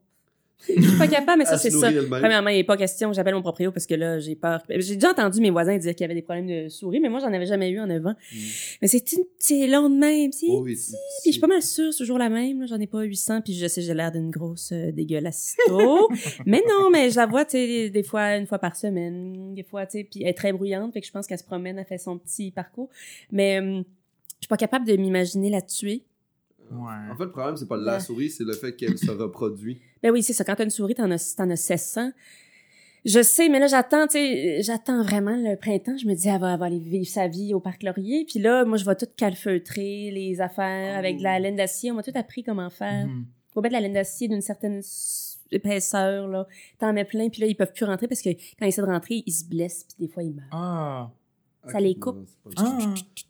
Je 0.67 0.81
suis 0.81 0.97
pas 0.97 1.07
capable, 1.07 1.39
mais 1.39 1.45
ça, 1.45 1.57
c'est 1.57 1.69
ça. 1.69 1.89
Premièrement, 2.19 2.49
il 2.49 2.55
n'est 2.57 2.63
pas 2.63 2.77
question 2.77 3.09
que 3.09 3.15
j'appelle 3.15 3.35
mon 3.35 3.41
proprio 3.41 3.71
parce 3.71 3.85
que 3.85 3.93
là, 3.93 4.19
j'ai 4.19 4.35
peur. 4.35 4.61
J'ai 4.69 4.95
déjà 4.95 5.11
entendu 5.11 5.39
mes 5.39 5.51
voisins 5.51 5.77
dire 5.77 5.93
qu'il 5.93 6.01
y 6.01 6.05
avait 6.05 6.15
des 6.15 6.21
problèmes 6.23 6.47
de 6.47 6.67
souris, 6.69 6.99
mais 6.99 7.09
moi, 7.09 7.19
j'en 7.19 7.31
avais 7.31 7.45
jamais 7.45 7.69
eu 7.69 7.79
en 7.79 7.87
9 7.87 8.05
ans. 8.07 8.15
Mm. 8.33 8.37
Mais 8.81 8.87
c'est 8.87 9.11
une- 9.13 9.23
c'est 9.37 9.67
long 9.67 9.89
de 9.89 9.95
même, 9.95 10.31
si. 10.31 10.47
Oh, 10.49 10.61
oui, 10.63 10.73
Puis 10.75 10.95
je 11.27 11.31
suis 11.31 11.39
pas 11.39 11.47
mal 11.47 11.61
sûre, 11.61 11.93
c'est 11.93 11.99
toujours 11.99 12.17
la 12.17 12.29
même. 12.29 12.67
J'en 12.67 12.79
ai 12.79 12.87
pas 12.87 13.03
800, 13.03 13.41
puis 13.41 13.53
je 13.53 13.67
sais, 13.67 13.81
j'ai 13.81 13.93
l'air 13.93 14.11
d'une 14.11 14.31
grosse 14.31 14.71
euh, 14.73 14.91
dégueulassito. 14.91 16.09
mais 16.45 16.61
non, 16.67 16.89
mais 16.89 17.09
je 17.11 17.15
la 17.17 17.27
vois, 17.27 17.45
tu 17.45 17.51
sais, 17.51 17.89
des 17.89 18.03
fois, 18.03 18.35
une 18.37 18.47
fois 18.47 18.59
par 18.59 18.75
semaine, 18.75 19.53
des 19.53 19.63
fois, 19.63 19.85
tu 19.85 19.99
sais, 19.99 20.03
puis 20.09 20.23
elle 20.23 20.29
est 20.29 20.33
très 20.33 20.51
bruyante, 20.53 20.91
fait 20.93 21.01
que 21.01 21.07
je 21.07 21.11
pense 21.11 21.27
qu'elle 21.27 21.37
se 21.39 21.43
promène, 21.43 21.77
elle 21.77 21.85
fait 21.85 21.97
son 21.97 22.17
petit 22.17 22.51
parcours. 22.51 22.89
Mais 23.31 23.59
hum, 23.59 23.83
je 24.39 24.45
suis 24.45 24.47
pas 24.49 24.57
capable 24.57 24.85
de 24.85 24.95
m'imaginer 24.95 25.49
la 25.49 25.61
tuer. 25.61 26.03
Ouais. 26.71 27.11
En 27.11 27.15
fait, 27.17 27.25
le 27.25 27.31
problème, 27.31 27.57
c'est 27.57 27.67
pas 27.67 27.77
la 27.77 27.93
Ouais. 27.95 27.99
souris, 27.99 28.29
c'est 28.29 28.43
le 28.43 28.53
fait 28.53 28.75
qu'elle 28.75 28.97
se 28.97 29.11
reproduit. 29.11 29.79
Ben 30.03 30.11
oui, 30.11 30.21
c'est 30.21 30.33
ça. 30.33 30.43
Quand 30.43 30.55
t'as 30.55 30.63
une 30.63 30.69
souris, 30.69 30.93
t'en 30.95 31.09
as, 31.11 31.35
t'en 31.35 31.49
as 31.49 31.55
700. 31.55 32.11
Je 33.05 33.21
sais, 33.23 33.47
mais 33.49 33.59
là, 33.59 33.67
j'attends, 33.67 34.05
tu 34.05 34.13
sais, 34.13 34.61
j'attends 34.61 35.01
vraiment 35.01 35.35
le 35.35 35.55
printemps. 35.55 35.97
Je 35.97 36.05
me 36.07 36.13
dis, 36.13 36.27
elle 36.27 36.39
va, 36.41 36.53
elle 36.53 36.59
va 36.59 36.65
aller 36.65 36.79
vivre 36.79 37.07
sa 37.07 37.27
vie 37.27 37.53
au 37.53 37.59
parc 37.59 37.81
Laurier. 37.83 38.25
Puis 38.29 38.39
là, 38.39 38.65
moi, 38.65 38.77
je 38.77 38.85
vais 38.85 38.95
tout 38.95 39.07
calfeutrer, 39.15 40.11
les 40.11 40.41
affaires, 40.41 40.93
Oh. 40.95 40.99
avec 40.99 41.17
de 41.17 41.23
la 41.23 41.39
laine 41.39 41.55
d'acier. 41.55 41.91
On 41.91 41.95
m'a 41.95 42.03
tout 42.03 42.11
appris 42.15 42.43
comment 42.43 42.69
faire. 42.69 43.07
Mhm. 43.07 43.25
Faut 43.53 43.61
mettre 43.61 43.71
de 43.75 43.77
la 43.77 43.81
laine 43.81 43.93
d'acier 43.93 44.27
d'une 44.27 44.41
certaine 44.41 44.81
épaisseur, 45.51 46.27
là. 46.27 46.47
T'en 46.79 46.93
mets 46.93 47.05
plein, 47.05 47.29
puis 47.29 47.41
là, 47.41 47.47
ils 47.47 47.55
peuvent 47.55 47.71
plus 47.73 47.85
rentrer 47.85 48.07
parce 48.07 48.21
que 48.21 48.29
quand 48.29 48.65
ils 48.65 48.67
essaient 48.67 48.81
de 48.81 48.87
rentrer, 48.87 49.23
ils 49.25 49.31
se 49.31 49.45
blessent, 49.45 49.85
puis 49.85 50.07
des 50.07 50.11
fois, 50.13 50.23
ils 50.23 50.33
meurent. 50.33 50.45
Ah. 50.51 51.09
Ça 51.71 51.79
les 51.79 51.95
coupe. 51.95 52.17
Ah. 52.55 52.79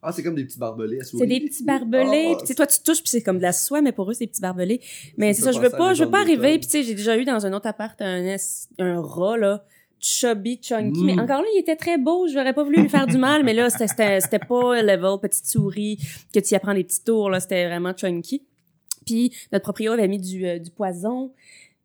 Ah, 0.01 0.11
c'est 0.11 0.23
comme 0.23 0.35
des 0.35 0.45
petits 0.45 0.59
barbelés 0.59 0.99
à 0.99 1.03
souris. 1.03 1.21
C'est 1.21 1.27
des 1.27 1.39
petits 1.47 1.63
barbelés. 1.63 2.29
Ah, 2.31 2.35
puis 2.35 2.41
tu 2.41 2.47
sais, 2.47 2.55
toi, 2.55 2.67
tu 2.67 2.79
touches, 2.83 3.01
puis 3.01 3.09
c'est 3.09 3.21
comme 3.23 3.37
de 3.37 3.41
la 3.43 3.53
soie, 3.53 3.81
mais 3.81 3.91
pour 3.91 4.09
eux, 4.09 4.13
c'est 4.13 4.25
des 4.25 4.31
petits 4.31 4.41
barbelés. 4.41 4.81
Mais 5.17 5.33
c'est 5.33 5.41
ça, 5.41 5.51
je 5.51 5.59
veux 5.59 5.69
pas, 5.69 5.93
je 5.93 6.03
veux 6.03 6.11
pas 6.11 6.19
arriver. 6.21 6.57
Puis 6.59 6.67
tu 6.67 6.71
sais, 6.71 6.83
j'ai 6.83 6.95
déjà 6.95 7.17
eu 7.17 7.25
dans 7.25 7.45
un 7.45 7.53
autre 7.53 7.67
appart 7.67 7.99
un, 8.01 8.35
un 8.79 9.01
rat, 9.01 9.37
là, 9.37 9.63
chubby, 9.99 10.59
chunky. 10.61 10.99
Mm. 11.01 11.05
Mais 11.05 11.13
encore 11.13 11.41
là, 11.41 11.47
il 11.55 11.59
était 11.59 11.75
très 11.75 11.97
beau. 11.97 12.27
J'aurais 12.27 12.53
pas 12.53 12.63
voulu 12.63 12.81
lui 12.81 12.89
faire 12.89 13.07
du 13.07 13.17
mal, 13.17 13.43
mais 13.43 13.53
là, 13.53 13.69
c'était- 13.69 13.87
c'était 13.87 14.21
c'était 14.21 14.39
pas 14.39 14.81
level 14.81 15.19
petite 15.21 15.45
souris 15.47 15.97
que 16.33 16.39
tu 16.39 16.53
y 16.53 16.55
apprends 16.55 16.73
des 16.75 16.83
petits 16.83 17.03
tours, 17.03 17.29
là. 17.29 17.39
C'était 17.39 17.65
vraiment 17.67 17.93
chunky. 17.95 18.43
Puis 19.05 19.31
notre 19.51 19.63
proprio 19.63 19.93
avait 19.93 20.07
mis 20.07 20.19
du, 20.19 20.45
euh, 20.45 20.59
du 20.59 20.69
poison. 20.69 21.31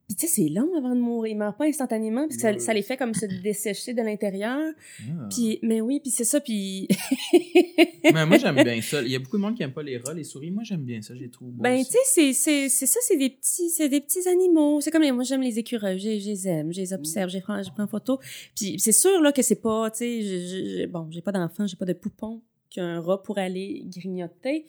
Puis 0.09 0.17
tu 0.17 0.27
sais, 0.27 0.43
c'est 0.43 0.49
long 0.49 0.69
avant 0.77 0.95
de 0.95 1.01
mourir. 1.01 1.33
Il 1.33 1.38
meurt 1.38 1.57
pas 1.57 1.67
instantanément 1.67 2.27
parce 2.29 2.37
que 2.37 2.59
ça, 2.59 2.75
les 2.75 2.83
fait 2.83 2.97
comme 2.97 3.15
se 3.15 3.27
dessécher 3.43 3.95
de 3.95 4.03
l'intérieur. 4.03 4.61
Ah. 5.01 5.29
Puis, 5.31 5.59
mais 5.62 5.81
oui, 5.81 6.01
puis 6.01 6.11
c'est 6.11 6.25
ça. 6.25 6.41
Puis 6.41 6.88
Mais 8.12 8.27
moi, 8.27 8.38
j'aime 8.38 8.62
bien 8.62 8.81
ça. 8.81 9.01
Il 9.03 9.09
y 9.09 9.17
a 9.17 9.19
beaucoup 9.19 9.37
de 9.37 9.42
monde 9.42 9.57
qui 9.57 9.63
aime 9.63 9.73
pas 9.73 9.83
les 9.83 9.98
rats, 9.98 10.15
les 10.15 10.25
souris. 10.25 10.50
Moi, 10.50 10.65
j'aime 10.65 10.83
bien 10.83 11.03
ça. 11.03 11.15
J'ai 11.15 11.31
trouvé 11.31 11.53
beau 11.53 11.63
Ben, 11.63 11.83
tu 11.85 11.96
sais, 12.05 12.33
c'est, 12.33 12.69
ça, 12.69 12.98
c'est 13.03 13.17
des 13.17 13.31
petits, 13.31 13.71
c'est 13.71 13.88
des 13.88 14.00
petits 14.00 14.29
animaux. 14.29 14.81
C'est 14.81 14.90
comme 14.90 15.03
les, 15.03 15.13
moi, 15.13 15.25
j'aime 15.25 15.42
les 15.42 15.59
écureuils, 15.59 15.98
je, 15.98 16.09
les 16.09 16.48
aime, 16.48 16.73
je 16.73 16.81
les 16.81 16.92
observe, 16.92 17.31
je 17.31 17.38
prends, 17.38 17.61
prends 17.75 17.85
en 17.85 17.88
photo. 17.88 18.19
Puis 18.57 18.79
c'est 18.79 18.92
sûr, 18.92 19.21
là, 19.21 19.33
que 19.33 19.42
c'est 19.42 19.61
pas, 19.61 19.90
tu 19.90 20.23
sais, 20.23 20.87
bon, 20.88 21.09
j'ai 21.11 21.23
pas 21.23 21.33
d'enfant, 21.33 21.67
j'ai 21.67 21.77
pas 21.77 21.85
de 21.85 21.92
poupon 21.92 22.42
qu'un 22.71 23.00
rat 23.00 23.23
pour 23.23 23.38
aller 23.38 23.85
grignoter. 23.87 24.67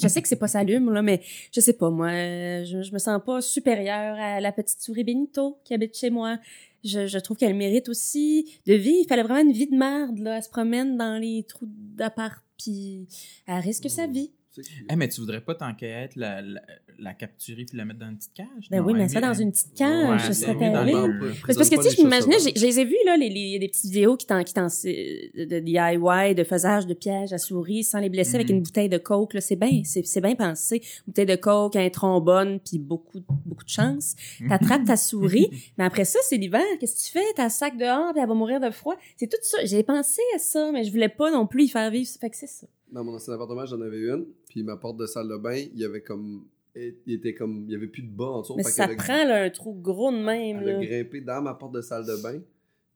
Je 0.00 0.08
sais 0.08 0.22
que 0.22 0.28
c'est 0.28 0.36
pas 0.36 0.48
s'allume, 0.48 0.92
là, 0.92 1.02
mais 1.02 1.20
je 1.52 1.60
sais 1.60 1.72
pas, 1.72 1.90
moi, 1.90 2.08
euh, 2.08 2.64
je, 2.64 2.92
me 2.92 2.98
sens 2.98 3.20
pas 3.24 3.40
supérieure 3.40 4.16
à 4.18 4.40
la 4.40 4.52
petite 4.52 4.80
souris 4.80 5.04
Benito 5.04 5.58
qui 5.64 5.74
habite 5.74 5.96
chez 5.96 6.10
moi. 6.10 6.38
Je, 6.84 7.06
je 7.06 7.18
trouve 7.18 7.36
qu'elle 7.36 7.54
mérite 7.54 7.88
aussi 7.88 8.46
de 8.66 8.74
vivre. 8.74 8.98
Il 9.02 9.06
fallait 9.08 9.22
vraiment 9.22 9.48
une 9.48 9.52
vie 9.52 9.66
de 9.66 9.76
merde, 9.76 10.18
là. 10.18 10.36
Elle 10.36 10.42
se 10.42 10.50
promène 10.50 10.96
dans 10.96 11.18
les 11.18 11.44
trous 11.44 11.66
d'appart, 11.68 12.44
puis 12.58 13.06
elle 13.46 13.60
risque 13.60 13.88
sa 13.88 14.06
vie. 14.06 14.30
Sais, 14.54 14.62
Eh, 14.90 14.96
mais 14.96 15.08
tu 15.08 15.20
voudrais 15.20 15.40
pas 15.40 15.54
tant 15.54 15.74
qu'à 15.74 15.86
être 16.02 16.14
la, 16.16 16.40
la, 16.40 16.60
la 16.98 17.14
capturer 17.14 17.64
puis 17.64 17.76
la 17.76 17.84
mettre 17.84 17.98
dans 18.00 18.08
une 18.08 18.16
petite 18.18 18.34
cage? 18.34 18.46
Ben 18.70 18.78
Non, 18.80 18.86
oui, 18.86 18.94
mais 18.94 19.08
ça 19.08 19.20
dans 19.20 19.34
une 19.34 19.50
petite 19.50 19.74
cage, 19.74 20.10
Ouais, 20.22 20.26
ce 20.26 20.32
serait 20.32 20.56
terrible. 20.56 21.34
c'est 21.46 21.54
parce 21.56 21.68
que, 21.70 21.76
tu 21.76 21.82
sais, 21.82 21.96
je 21.96 22.02
m'imaginais, 22.02 22.36
j'ai- 22.38 22.52
je 22.54 22.64
les 22.64 22.78
ai 22.80 22.84
vus, 22.84 22.96
là, 23.04 23.16
les, 23.16 23.28
les, 23.30 23.40
il 23.40 23.52
y 23.52 23.56
a 23.56 23.58
des 23.58 23.68
petites 23.68 23.84
vidéos 23.86 24.16
qui 24.16 24.26
t'en, 24.26 24.44
qui 24.44 24.54
t'en, 24.54 24.66
de, 24.66 25.58
DIY, 25.58 26.34
de 26.34 26.44
faisage 26.44 26.86
de 26.86 26.94
pièges 26.94 27.32
à 27.32 27.38
souris 27.38 27.82
sans 27.84 27.98
les 27.98 28.08
blesser 28.08 28.36
avec 28.36 28.48
Mhm. 28.48 28.56
une 28.56 28.62
bouteille 28.62 28.88
de 28.88 28.98
coke, 28.98 29.34
là. 29.34 29.40
C'est 29.40 29.56
bien, 29.56 29.82
c'est, 29.84 30.06
c'est 30.06 30.20
bien 30.20 30.34
pensé. 30.36 30.82
Bouteille 31.06 31.26
de 31.26 31.36
coke, 31.36 31.76
un 31.76 31.90
trombone, 31.90 32.60
puis 32.60 32.78
beaucoup, 32.78 33.20
beaucoup 33.44 33.64
de 33.64 33.68
chance. 33.68 34.14
T'attrapes 34.48 34.84
ta 34.84 34.96
souris, 34.96 35.48
mais 35.78 35.84
après 35.84 36.04
ça, 36.04 36.18
c'est 36.28 36.36
l'hiver. 36.36 36.62
Qu'est-ce 36.78 36.94
que 36.94 37.06
tu 37.06 37.12
fais? 37.18 37.32
T'as 37.34 37.48
sac 37.48 37.76
dehors, 37.76 38.12
puis 38.12 38.22
elle 38.22 38.28
va 38.28 38.34
mourir 38.34 38.60
de 38.60 38.70
froid. 38.70 38.94
C'est 39.16 39.26
tout 39.28 39.36
ça. 39.42 39.58
J'ai 39.64 39.82
pensé 39.82 40.22
à 40.36 40.38
ça, 40.38 40.70
mais 40.72 40.84
je 40.84 40.90
voulais 40.92 41.08
pas 41.08 41.30
non 41.32 41.46
plus 41.46 41.64
y 41.64 41.68
faire 41.68 41.90
vivre. 41.90 42.08
Fait 42.20 42.30
que 42.30 42.36
c'est 42.36 42.46
ça. 42.46 42.66
Dans 42.94 43.02
mon 43.04 43.12
ancien 43.14 43.34
appartement, 43.34 43.66
j'en 43.66 43.80
avais 43.80 43.98
une. 44.02 44.24
Puis 44.48 44.62
ma 44.62 44.76
porte 44.76 44.96
de 44.98 45.06
salle 45.06 45.28
de 45.28 45.36
bain, 45.36 45.56
il 45.56 45.78
y 45.78 45.84
avait 45.84 46.00
comme. 46.02 46.44
Il 46.76 46.94
était 47.12 47.34
comme. 47.34 47.64
Il 47.66 47.72
y 47.72 47.74
avait 47.74 47.88
plus 47.88 48.02
de 48.02 48.08
bas 48.10 48.24
en 48.26 48.40
dessous. 48.42 48.54
Mais 48.56 48.62
ça 48.62 48.88
prend, 48.88 49.24
là, 49.24 49.42
un 49.42 49.50
trou 49.50 49.74
gros 49.74 50.10
de 50.12 50.16
même, 50.18 50.58
Elle 50.62 50.68
a 50.68 50.78
là. 50.78 50.84
grimpé 50.86 51.20
dans 51.20 51.42
ma 51.42 51.54
porte 51.54 51.74
de 51.74 51.80
salle 51.80 52.06
de 52.06 52.16
bain. 52.22 52.40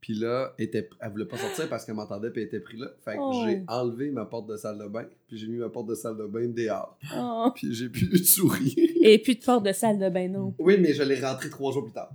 Puis 0.01 0.13
là, 0.13 0.53
elle, 0.57 0.65
était, 0.65 0.89
elle 1.01 1.11
voulait 1.11 1.25
pas 1.25 1.35
sortir 1.37 1.67
parce 1.67 1.83
qu'elle 1.85 1.95
m'entendait 1.95 2.29
puis 2.31 2.39
elle 2.41 2.47
était 2.47 2.61
prise 2.61 2.79
là. 2.79 2.87
Fait 3.03 3.15
que 3.15 3.17
Oh. 3.19 3.43
j'ai 3.45 3.61
enlevé 3.67 4.09
ma 4.11 4.23
porte 4.25 4.47
de 4.47 4.55
salle 4.55 4.77
de 4.79 4.87
bain. 4.87 5.05
Puis 5.27 5.37
j'ai 5.37 5.47
mis 5.47 5.57
ma 5.57 5.67
porte 5.67 5.87
de 5.89 5.95
salle 5.95 6.15
de 6.15 6.25
bain 6.25 6.47
dehors. 6.47 6.97
Oh. 7.17 7.51
Puis 7.53 7.73
j'ai 7.73 7.89
plus 7.89 8.07
de 8.07 8.15
souris. 8.23 8.75
Et 9.01 9.21
puis 9.21 9.35
de 9.35 9.43
porte 9.43 9.65
de 9.65 9.73
salle 9.73 9.99
de 9.99 10.07
bain, 10.09 10.29
non. 10.29 10.53
oui, 10.57 10.77
mais 10.79 10.93
je 10.93 11.03
l'ai 11.03 11.19
rentré 11.19 11.49
trois 11.49 11.73
jours 11.73 11.83
plus 11.83 11.91
tard. 11.91 12.09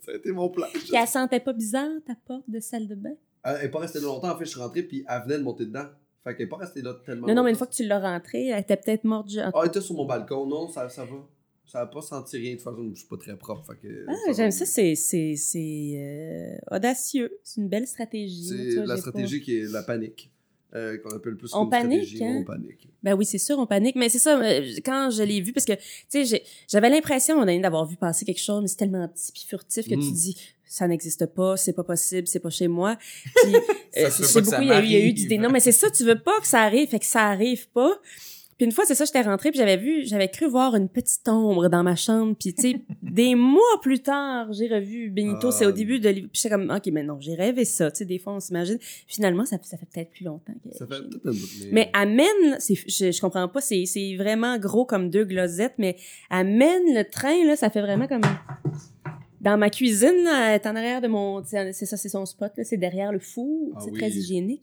Ça 0.00 0.12
a 0.12 0.14
été 0.14 0.32
mon 0.32 0.48
plan. 0.48 0.66
Puis 0.72 0.92
elle 0.94 1.06
sentait 1.06 1.40
pas 1.40 1.52
bizarre, 1.52 1.90
ta 2.06 2.14
porte 2.26 2.48
de 2.48 2.60
salle 2.60 2.88
de 2.88 2.94
bain? 2.94 3.10
Euh, 3.46 3.56
Elle 3.60 3.66
est 3.66 3.70
pas 3.70 3.80
restée 3.80 4.00
longtemps. 4.00 4.30
En 4.30 4.38
fait, 4.38 4.46
je 4.46 4.50
suis 4.52 4.60
rentré 4.60 4.82
puis 4.82 5.04
elle 5.06 5.22
venait 5.24 5.36
de 5.38 5.42
monter 5.42 5.66
dedans. 5.66 5.84
Fait 6.26 6.34
qu'elle 6.34 6.46
est 6.46 6.48
pas 6.48 6.56
restée 6.56 6.82
là 6.82 6.94
tellement 7.06 7.26
Non, 7.28 7.34
non, 7.36 7.44
mais 7.44 7.50
une 7.50 7.56
fois 7.56 7.68
que 7.68 7.74
tu 7.74 7.86
l'as 7.86 8.00
rentrée, 8.00 8.48
elle 8.48 8.60
était 8.60 8.76
peut-être 8.76 9.04
morte. 9.04 9.28
Ah, 9.38 9.50
elle 9.62 9.68
était 9.68 9.80
sur 9.80 9.94
mon 9.94 10.04
balcon. 10.06 10.44
Non, 10.46 10.68
ça, 10.68 10.88
ça 10.88 11.04
va. 11.04 11.16
Ça 11.66 11.78
n'a 11.80 11.86
pas 11.86 12.00
senti 12.02 12.36
rien. 12.36 12.50
De 12.52 12.54
toute 12.56 12.64
façon, 12.64 12.84
je 12.92 12.98
suis 12.98 13.06
pas 13.08 13.16
très 13.16 13.36
propre. 13.36 13.64
Fait 13.66 13.76
que, 13.88 14.06
Ah, 14.08 14.32
j'aime 14.32 14.50
ça, 14.50 14.64
c'est, 14.66 14.94
c'est, 14.96 15.34
c'est 15.36 15.94
euh, 15.96 16.74
audacieux. 16.76 17.38
C'est 17.44 17.60
une 17.60 17.68
belle 17.68 17.86
stratégie. 17.86 18.72
C'est 18.74 18.86
la 18.86 18.96
stratégie 18.96 19.40
qui 19.40 19.56
est 19.58 19.70
la 19.72 19.82
panique. 19.82 20.30
euh, 20.74 20.98
qu'on 20.98 21.10
appelle 21.16 21.36
plus 21.36 21.50
On 21.54 21.68
panique, 21.68 22.20
hein? 22.20 22.38
On 22.40 22.44
panique. 22.44 22.88
Ben 23.02 23.14
oui, 23.14 23.24
c'est 23.24 23.38
sûr, 23.38 23.58
on 23.58 23.66
panique. 23.66 23.94
Mais 23.96 24.08
c'est 24.08 24.18
ça, 24.18 24.38
euh, 24.42 24.62
quand 24.84 25.10
je 25.10 25.22
l'ai 25.22 25.40
vu, 25.40 25.52
parce 25.52 25.64
que, 25.64 25.72
tu 26.10 26.26
sais, 26.26 26.42
j'avais 26.68 26.90
l'impression, 26.90 27.38
donné, 27.38 27.58
d'avoir 27.60 27.86
vu 27.86 27.96
passer 27.96 28.24
quelque 28.24 28.40
chose, 28.42 28.62
mais 28.62 28.68
c'est 28.68 28.76
tellement 28.76 29.06
petit 29.08 29.30
puis 29.32 29.44
furtif 29.48 29.84
que 29.86 29.94
tu 29.94 29.96
Mm. 30.10 30.12
dis, 30.12 30.36
ça 30.76 30.86
n'existe 30.86 31.24
pas, 31.24 31.56
c'est 31.56 31.72
pas 31.72 31.84
possible, 31.84 32.26
c'est 32.26 32.38
pas 32.38 32.50
chez 32.50 32.68
moi. 32.68 32.98
Puis, 33.42 33.54
euh, 33.54 34.10
que 34.10 34.32
beaucoup, 34.34 34.50
ça 34.50 34.62
il 34.62 34.68
y, 34.68 34.72
a 34.72 34.80
eu, 34.82 34.84
il 34.84 34.92
y 34.92 35.32
a 35.32 35.36
eu 35.36 35.38
Non, 35.38 35.48
mais 35.48 35.60
c'est 35.60 35.72
ça, 35.72 35.90
tu 35.90 36.04
veux 36.04 36.18
pas 36.18 36.38
que 36.38 36.46
ça 36.46 36.60
arrive, 36.60 36.90
fait 36.90 36.98
que 36.98 37.06
ça 37.06 37.22
arrive 37.22 37.66
pas. 37.70 37.98
Puis 38.58 38.64
une 38.64 38.72
fois, 38.72 38.84
c'est 38.86 38.94
ça, 38.94 39.04
j'étais 39.06 39.22
rentrée, 39.22 39.50
puis 39.50 39.58
j'avais 39.58 39.78
vu, 39.78 40.06
j'avais 40.06 40.28
cru 40.28 40.46
voir 40.46 40.74
une 40.76 40.88
petite 40.88 41.26
ombre 41.28 41.68
dans 41.68 41.82
ma 41.82 41.94
chambre, 41.94 42.34
puis 42.38 42.52
tu 42.54 42.62
sais, 42.62 42.80
des 43.02 43.34
mois 43.34 43.62
plus 43.80 44.00
tard, 44.00 44.52
j'ai 44.52 44.68
revu 44.68 45.10
Benito, 45.10 45.48
Ah. 45.48 45.52
c'est 45.52 45.66
au 45.66 45.72
début 45.72 45.98
de 45.98 46.10
puis 46.10 46.30
j'étais 46.32 46.50
comme, 46.50 46.70
ok, 46.70 46.86
mais 46.92 47.02
non, 47.02 47.18
j'ai 47.20 47.34
rêvé 47.34 47.64
ça, 47.64 47.90
tu 47.90 47.98
sais, 47.98 48.04
des 48.04 48.18
fois, 48.18 48.34
on 48.34 48.40
s'imagine. 48.40 48.78
Finalement, 49.06 49.46
ça, 49.46 49.56
ça 49.62 49.78
fait 49.78 49.86
peut-être 49.92 50.10
plus 50.10 50.24
longtemps 50.24 50.54
que 50.62 50.76
Ça 50.76 50.86
fait 50.86 51.00
peut-être 51.00 51.26
un 51.26 51.30
bout, 51.30 51.48
mais... 51.64 51.70
mais 51.72 51.90
amène, 51.94 52.56
c'est, 52.58 52.74
je, 52.74 53.12
je 53.12 53.20
comprends 53.20 53.48
pas, 53.48 53.62
c'est, 53.62 53.84
c'est 53.86 54.14
vraiment 54.16 54.58
gros 54.58 54.84
comme 54.84 55.08
deux 55.08 55.24
glosettes, 55.24 55.74
mais 55.78 55.96
amène 56.28 56.94
le 56.94 57.02
train, 57.08 57.46
là, 57.46 57.56
ça 57.56 57.70
fait 57.70 57.80
vraiment 57.80 58.06
comme... 58.06 58.22
Dans 59.46 59.56
ma 59.56 59.70
cuisine, 59.70 60.24
là, 60.24 60.48
elle 60.50 60.54
est 60.60 60.66
en 60.66 60.74
arrière 60.74 61.00
de 61.00 61.06
mon... 61.08 61.42
C'est 61.44 61.72
c'est 61.72 61.86
ça, 61.86 61.96
c'est 61.96 62.08
son 62.08 62.26
spot, 62.26 62.50
là, 62.56 62.64
c'est 62.64 62.76
derrière 62.76 63.12
le 63.12 63.20
four, 63.20 63.70
Ah 63.76 63.78
c'est 63.84 63.90
oui. 63.92 63.98
très 63.98 64.10
hygiénique. 64.10 64.62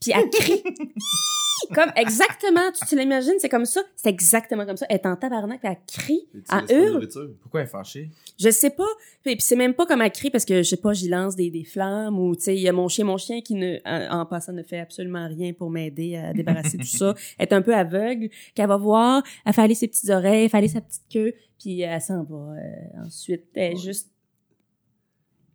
Puis 0.00 0.12
elle 0.14 0.30
crie, 0.30 0.62
comme 1.74 1.92
exactement, 1.96 2.72
tu, 2.74 2.86
tu 2.88 2.98
l'imagines, 2.98 3.34
c'est 3.38 3.48
comme 3.48 3.66
ça, 3.66 3.82
c'est 3.94 4.08
exactement 4.08 4.64
comme 4.66 4.76
ça. 4.78 4.86
Elle 4.88 4.96
est 4.96 5.06
en 5.06 5.16
tabarnak, 5.16 5.60
puis 5.60 5.68
elle 5.70 5.78
crie, 5.86 6.28
elle 6.50 6.76
hurle. 6.76 7.08
Pourquoi 7.42 7.60
elle 7.60 7.66
est 7.66 7.70
fâchée? 7.70 8.10
Je 8.40 8.50
sais 8.50 8.70
pas. 8.70 8.86
Puis, 9.22 9.36
puis 9.36 9.42
c'est 9.44 9.56
même 9.56 9.74
pas 9.74 9.84
comme 9.86 10.00
elle 10.02 10.10
crie 10.10 10.30
parce 10.30 10.44
que 10.46 10.62
je 10.62 10.68
sais 10.68 10.76
pas, 10.76 10.92
j'y 10.94 11.08
lance 11.08 11.36
des, 11.36 11.50
des 11.50 11.64
flammes 11.64 12.18
ou 12.18 12.34
tu 12.34 12.42
sais, 12.44 12.56
il 12.56 12.62
y 12.62 12.68
a 12.68 12.72
mon 12.72 12.88
chien, 12.88 13.04
mon 13.04 13.18
chien 13.18 13.40
qui 13.42 13.54
ne, 13.54 13.76
en, 13.84 14.20
en 14.20 14.26
passant 14.26 14.52
ne 14.52 14.62
fait 14.62 14.80
absolument 14.80 15.28
rien 15.28 15.52
pour 15.52 15.70
m'aider 15.70 16.16
à 16.16 16.32
débarrasser 16.32 16.78
tout 16.78 16.86
ça. 16.86 17.14
Elle 17.38 17.48
est 17.48 17.52
un 17.52 17.62
peu 17.62 17.74
aveugle, 17.74 18.30
qu'elle 18.54 18.68
va 18.68 18.76
voir, 18.78 19.22
elle 19.44 19.52
fait 19.52 19.60
aller 19.62 19.74
ses 19.74 19.88
petites 19.88 20.10
oreilles, 20.10 20.44
elle 20.44 20.50
fait 20.50 20.56
aller 20.56 20.68
sa 20.68 20.80
petite 20.80 21.02
queue, 21.12 21.34
puis 21.60 21.82
elle 21.82 22.00
s'en 22.00 22.24
va. 22.24 22.54
euh, 22.56 23.04
ensuite, 23.06 23.44
elle 23.54 23.62
est 23.72 23.74
Ouais. 23.74 23.80
juste. 23.80 24.08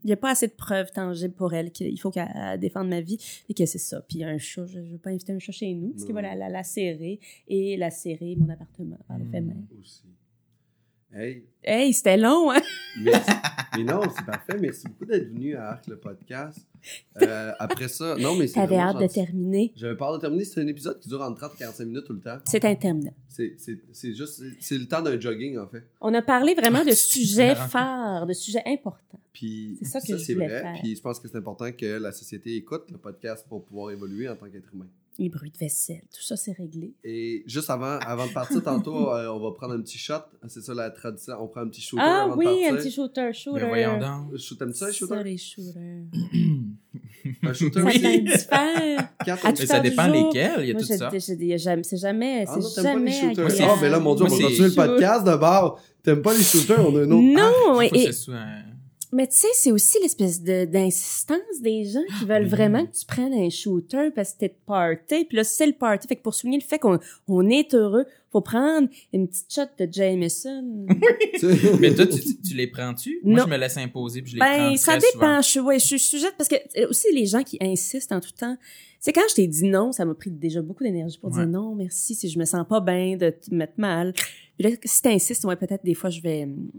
Il 0.07 0.09
y 0.09 0.13
a 0.13 0.17
pas 0.17 0.31
assez 0.31 0.47
de 0.47 0.53
preuves 0.53 0.89
tangibles 0.93 1.33
pour 1.33 1.53
elle 1.53 1.69
qu'il 1.69 1.99
faut 1.99 2.11
qu'elle 2.11 2.31
elle 2.33 2.57
défende 2.61 2.87
ma 2.87 3.01
vie 3.01 3.17
et 3.49 3.53
que 3.53 3.65
c'est 3.65 3.77
ça. 3.77 3.99
Puis 4.07 4.23
un 4.23 4.37
chat, 4.37 4.65
je, 4.65 4.81
je 4.81 4.91
veux 4.93 4.97
pas 4.97 5.09
inviter 5.09 5.33
un 5.33 5.39
chat 5.39 5.51
chez 5.51 5.73
nous 5.73 5.89
parce 5.89 6.05
qu'il 6.05 6.15
va 6.15 6.21
la, 6.21 6.33
la, 6.33 6.47
la 6.47 6.63
serrer 6.63 7.19
et 7.49 7.75
la 7.75 7.91
serrer 7.91 8.37
mon 8.37 8.47
appartement 8.47 8.97
par 9.05 9.19
le 9.19 9.25
fait 9.25 9.41
même. 9.41 9.67
Aussi. 9.81 10.03
Hey, 11.17 11.43
Hey, 11.63 11.93
c'était 11.93 12.15
long, 12.17 12.51
hein? 12.51 12.61
mais, 13.01 13.11
mais 13.77 13.83
non, 13.83 14.01
c'est 14.15 14.25
parfait. 14.25 14.55
Merci 14.59 14.87
beaucoup 14.87 15.05
d'être 15.05 15.27
venu 15.29 15.55
à 15.55 15.71
Arc, 15.71 15.87
le 15.87 15.97
podcast. 15.97 16.59
Euh, 17.21 17.51
après 17.59 17.87
ça, 17.87 18.15
non, 18.17 18.35
mais 18.35 18.47
c'est 18.47 18.53
T'avais 18.53 18.77
hâte 18.77 18.99
de 18.99 19.07
terminer. 19.07 19.73
J'avais 19.75 19.97
pas 19.97 20.07
hâte 20.07 20.15
de 20.15 20.21
terminer. 20.21 20.45
C'est 20.45 20.61
un 20.61 20.67
épisode 20.67 20.99
qui 20.99 21.09
dure 21.09 21.21
entre 21.21 21.39
30 21.39 21.53
et 21.55 21.57
45 21.59 21.85
minutes 21.85 22.05
tout 22.05 22.13
le 22.13 22.21
temps. 22.21 22.37
C'est 22.45 22.63
interminable. 22.63 23.15
C'est 23.27 23.55
c'est- 23.57 23.81
c'est 23.91 24.13
juste... 24.13 24.41
c'est- 24.59 24.77
le 24.77 24.85
temps 24.85 25.01
d'un 25.01 25.19
jogging, 25.19 25.57
en 25.57 25.67
fait. 25.67 25.83
On 25.99 26.13
a 26.13 26.21
parlé 26.21 26.53
vraiment 26.53 26.85
de 26.85 26.91
sujets 26.95 27.55
phares, 27.55 28.25
de 28.27 28.33
sujets 28.33 28.63
importants. 28.65 29.19
Puis 29.33 29.77
C'est 29.79 29.85
ça 29.85 29.99
que 30.01 30.07
je 30.07 30.17
c'est 30.23 30.33
voulais 30.35 30.47
vrai. 30.47 30.61
faire. 30.61 30.75
Puis 30.81 30.95
je 30.95 31.01
pense 31.01 31.19
que 31.19 31.27
c'est 31.27 31.37
important 31.37 31.71
que 31.71 31.85
la 31.99 32.11
société 32.11 32.55
écoute 32.55 32.83
le 32.91 32.97
podcast 32.97 33.45
pour 33.49 33.63
pouvoir 33.65 33.91
évoluer 33.91 34.29
en 34.29 34.35
tant 34.35 34.47
qu'être 34.49 34.73
humain. 34.73 34.87
Les 35.19 35.29
bruits 35.29 35.49
de 35.49 35.57
vaisselle, 35.57 36.03
tout 36.15 36.21
ça, 36.21 36.37
c'est 36.37 36.51
réglé. 36.51 36.93
Et 37.03 37.43
juste 37.47 37.69
avant, 37.71 37.97
avant 37.99 38.27
de 38.27 38.31
partir, 38.33 38.61
tantôt, 38.61 39.11
euh, 39.13 39.27
on 39.29 39.39
va 39.39 39.51
prendre 39.55 39.73
un 39.73 39.81
petit 39.81 39.97
shot. 39.97 40.13
C'est 40.47 40.61
ça 40.61 40.73
la 40.75 40.91
tradition. 40.91 41.33
On 41.41 41.47
prend 41.47 41.61
un 41.61 41.67
petit 41.69 41.81
shooter 41.81 42.03
Ah 42.05 42.23
avant 42.25 42.35
oui, 42.35 42.45
de 42.45 42.51
partir. 42.51 42.73
un 42.73 42.75
petit 42.77 42.91
shooter, 42.91 43.33
shooter. 43.33 43.61
Mais 43.61 43.67
voyons 43.67 43.99
donc. 43.99 44.37
Shoot, 44.37 44.59
T'aimes 44.59 44.73
ça, 44.73 44.85
un 44.85 44.87
Ça, 44.89 44.93
shooter? 44.93 45.23
les 45.23 45.37
shooters. 45.37 46.03
Un 47.43 47.53
shooter 47.53 47.81
Ça 47.81 47.87
aussi? 47.87 48.05
À 48.51 49.35
Mais 49.59 49.65
ça 49.65 49.79
dépend 49.79 50.07
lesquels, 50.07 50.59
il 50.61 50.67
y 50.67 50.71
a 50.71 50.73
Moi, 50.73 50.81
tout 50.81 50.87
je- 50.89 50.97
ça. 50.97 51.09
je- 51.11 51.19
je- 51.19 51.57
jamais- 51.57 51.83
c'est 51.83 51.97
jamais, 51.97 52.45
Ah 52.47 52.55
non, 52.55 52.61
c'est 52.61 52.81
t'aimes 52.81 52.93
pas 52.93 52.99
les 53.05 53.11
jamais 53.11 53.29
shooters. 53.29 53.45
agréable. 53.47 53.71
Ah, 53.75 53.81
ben 53.81 53.91
là, 53.91 53.99
mon 53.99 54.15
Dieu, 54.15 54.25
on 54.25 54.27
Moi, 54.29 54.37
va 54.37 54.43
c'est- 54.43 54.49
continuer 54.49 54.69
le 54.69 54.75
podcast 54.75 55.25
de 55.27 55.35
bord. 55.35 55.81
T'aimes 56.03 56.21
pas 56.21 56.33
les 56.33 56.43
shooters? 56.43 56.79
On 56.79 56.95
a 56.95 57.01
un 57.01 57.11
autre. 57.11 57.21
Non, 57.75 57.81
et, 57.81 58.11
mais 59.11 59.27
tu 59.27 59.37
sais, 59.37 59.47
c'est 59.53 59.71
aussi 59.71 59.97
l'espèce 60.01 60.41
de, 60.41 60.65
d'insistance 60.65 61.39
des 61.61 61.85
gens 61.85 62.01
qui 62.19 62.25
veulent 62.25 62.43
Oui. 62.43 62.49
vraiment 62.49 62.85
que 62.85 62.91
tu 62.97 63.05
prennes 63.05 63.33
un 63.33 63.49
shooter 63.49 64.09
parce 64.15 64.33
que 64.33 64.39
t'es 64.39 64.47
de 64.49 64.55
party. 64.65 65.25
Puis 65.25 65.37
là, 65.37 65.43
c'est 65.43 65.65
le 65.67 65.73
party. 65.73 66.07
Fait 66.07 66.15
que 66.15 66.21
pour 66.21 66.33
souligner 66.33 66.59
le 66.59 66.63
fait 66.65 66.79
qu'on 66.79 66.99
on 67.27 67.49
est 67.49 67.73
heureux, 67.73 68.05
faut 68.31 68.41
prendre 68.41 68.89
une 69.13 69.27
petite 69.27 69.53
shot 69.53 69.61
de 69.79 69.87
Jameson. 69.91 70.85
Mais 71.79 71.93
toi, 71.95 72.05
tu, 72.07 72.19
tu- 72.19 72.41
tu 72.41 72.53
les 72.55 72.67
prends-tu? 72.67 73.19
Moi, 73.23 73.39
Non. 73.39 73.45
je 73.45 73.49
me 73.49 73.57
laisse 73.57 73.77
imposer 73.77 74.21
puis 74.21 74.31
je 74.31 74.35
les 74.35 74.39
prends 74.41 74.69
Ben, 74.71 74.77
ça 74.77 74.97
dépend. 74.97 75.09
souvent. 75.11 75.41
Je 75.41 75.47
suis, 75.47 75.59
ouais, 75.59 75.79
je 75.79 75.85
suis 75.85 75.99
sujette 75.99 76.35
parce 76.37 76.49
que 76.49 76.55
euh, 76.77 76.89
aussi 76.89 77.07
les 77.13 77.25
gens 77.25 77.43
qui 77.43 77.57
insistent 77.61 78.11
en 78.11 78.19
tout 78.19 78.31
temps. 78.37 78.57
C'est 78.99 79.13
quand 79.13 79.21
je 79.29 79.35
t'ai 79.35 79.47
dit 79.47 79.63
non, 79.65 79.91
ça 79.91 80.05
m'a 80.05 80.15
pris 80.15 80.31
déjà 80.31 80.61
beaucoup 80.61 80.83
d'énergie 80.83 81.17
pour 81.19 81.29
Ouais. 81.31 81.37
dire 81.39 81.47
non, 81.47 81.75
merci, 81.75 82.15
si 82.15 82.29
je 82.29 82.39
me 82.39 82.45
sens 82.45 82.65
pas 82.67 82.81
bien 82.81 83.15
de 83.15 83.29
te 83.29 83.53
mettre 83.53 83.73
mal. 83.77 84.13
Puis 84.57 84.69
là, 84.71 84.75
si 84.83 85.01
t'insistes, 85.01 85.45
ouais, 85.45 85.55
peut-être 85.55 85.83
des 85.85 85.93
fois 85.93 86.09
je 86.09 86.21
vais, 86.21 86.43
hum, 86.43 86.69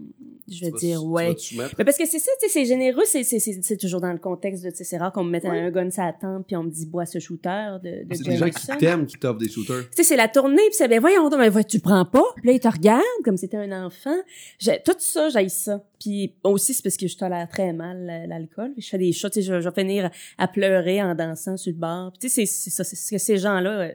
je 0.51 0.61
vais 0.65 0.67
Tu 0.67 0.71
vas- 0.71 0.77
dire 0.79 0.99
tu 1.01 1.05
ouais. 1.07 1.27
vas 1.29 1.33
te 1.35 1.39
soumettre. 1.39 1.75
Mais 1.77 1.85
parce 1.85 1.97
que 1.97 2.05
c'est 2.05 2.19
ça, 2.19 2.31
tu 2.41 2.47
sais, 2.47 2.53
c'est 2.53 2.65
généreux, 2.65 3.03
c'est, 3.05 3.23
c'est, 3.23 3.39
c'est, 3.39 3.59
c'est 3.61 3.77
toujours 3.77 4.01
dans 4.01 4.11
le 4.11 4.17
contexte 4.17 4.63
de, 4.63 4.69
tu 4.69 4.77
sais, 4.77 4.83
c'est 4.83 4.97
rare 4.97 5.11
qu'on 5.13 5.23
me 5.23 5.29
mette 5.31 5.45
un 5.45 5.69
gun 5.71 5.89
sur 5.91 6.03
la 6.03 6.11
tempe 6.13 6.45
puis 6.47 6.55
on 6.55 6.63
me 6.63 6.69
dit 6.69 6.85
bois 6.85 7.05
ce 7.05 7.19
shooter 7.19 7.77
de, 7.83 8.03
de 8.05 8.15
C'est 8.15 8.23
des 8.23 8.35
gens 8.37 8.49
qui 8.49 8.67
t'aiment 8.79 9.05
qui 9.05 9.17
t'offrent 9.17 9.39
des 9.39 9.49
shooters. 9.49 9.83
Tu 9.91 9.97
sais, 9.97 10.03
c'est 10.03 10.17
la 10.17 10.27
tournée, 10.27 10.55
puis 10.67 10.73
c'est, 10.73 10.87
ben 10.87 10.99
voyons 10.99 11.29
donc, 11.29 11.39
mais 11.39 11.49
va- 11.49 11.63
tu 11.63 11.77
le 11.77 11.81
prends 11.81 12.05
pas. 12.05 12.23
Puis 12.37 12.47
là, 12.47 12.53
il 12.53 12.59
te 12.59 12.67
regarde 12.67 13.03
comme 13.23 13.37
si 13.37 13.41
c'était 13.41 13.57
un 13.57 13.85
enfant. 13.85 14.15
J'ai- 14.57 14.81
tout 14.83 14.95
ça, 14.97 15.29
j'aille 15.29 15.49
ça. 15.49 15.83
Puis 15.99 16.33
aussi, 16.43 16.73
c'est 16.73 16.81
parce 16.83 16.95
que 16.97 17.07
je 17.07 17.17
tolère 17.17 17.47
très 17.49 17.73
mal 17.73 18.05
la- 18.05 18.25
l'alcool. 18.27 18.71
Je 18.77 18.87
fais 18.87 18.97
des 18.97 19.11
shots, 19.11 19.29
tu 19.29 19.41
sais, 19.41 19.41
je, 19.41 19.59
je 19.59 19.67
vais 19.69 19.81
finir 19.81 20.09
à 20.37 20.47
pleurer 20.47 21.01
en 21.03 21.13
dansant 21.13 21.57
sur 21.57 21.71
le 21.73 21.77
bar. 21.77 22.11
Puis 22.13 22.19
tu 22.21 22.29
sais, 22.29 22.45
c'est, 22.45 22.51
c'est 22.53 22.69
ça, 22.69 22.83
c'est 22.83 22.95
ce 22.95 23.11
que 23.11 23.17
ces 23.17 23.37
gens-là 23.37 23.71
euh, 23.81 23.91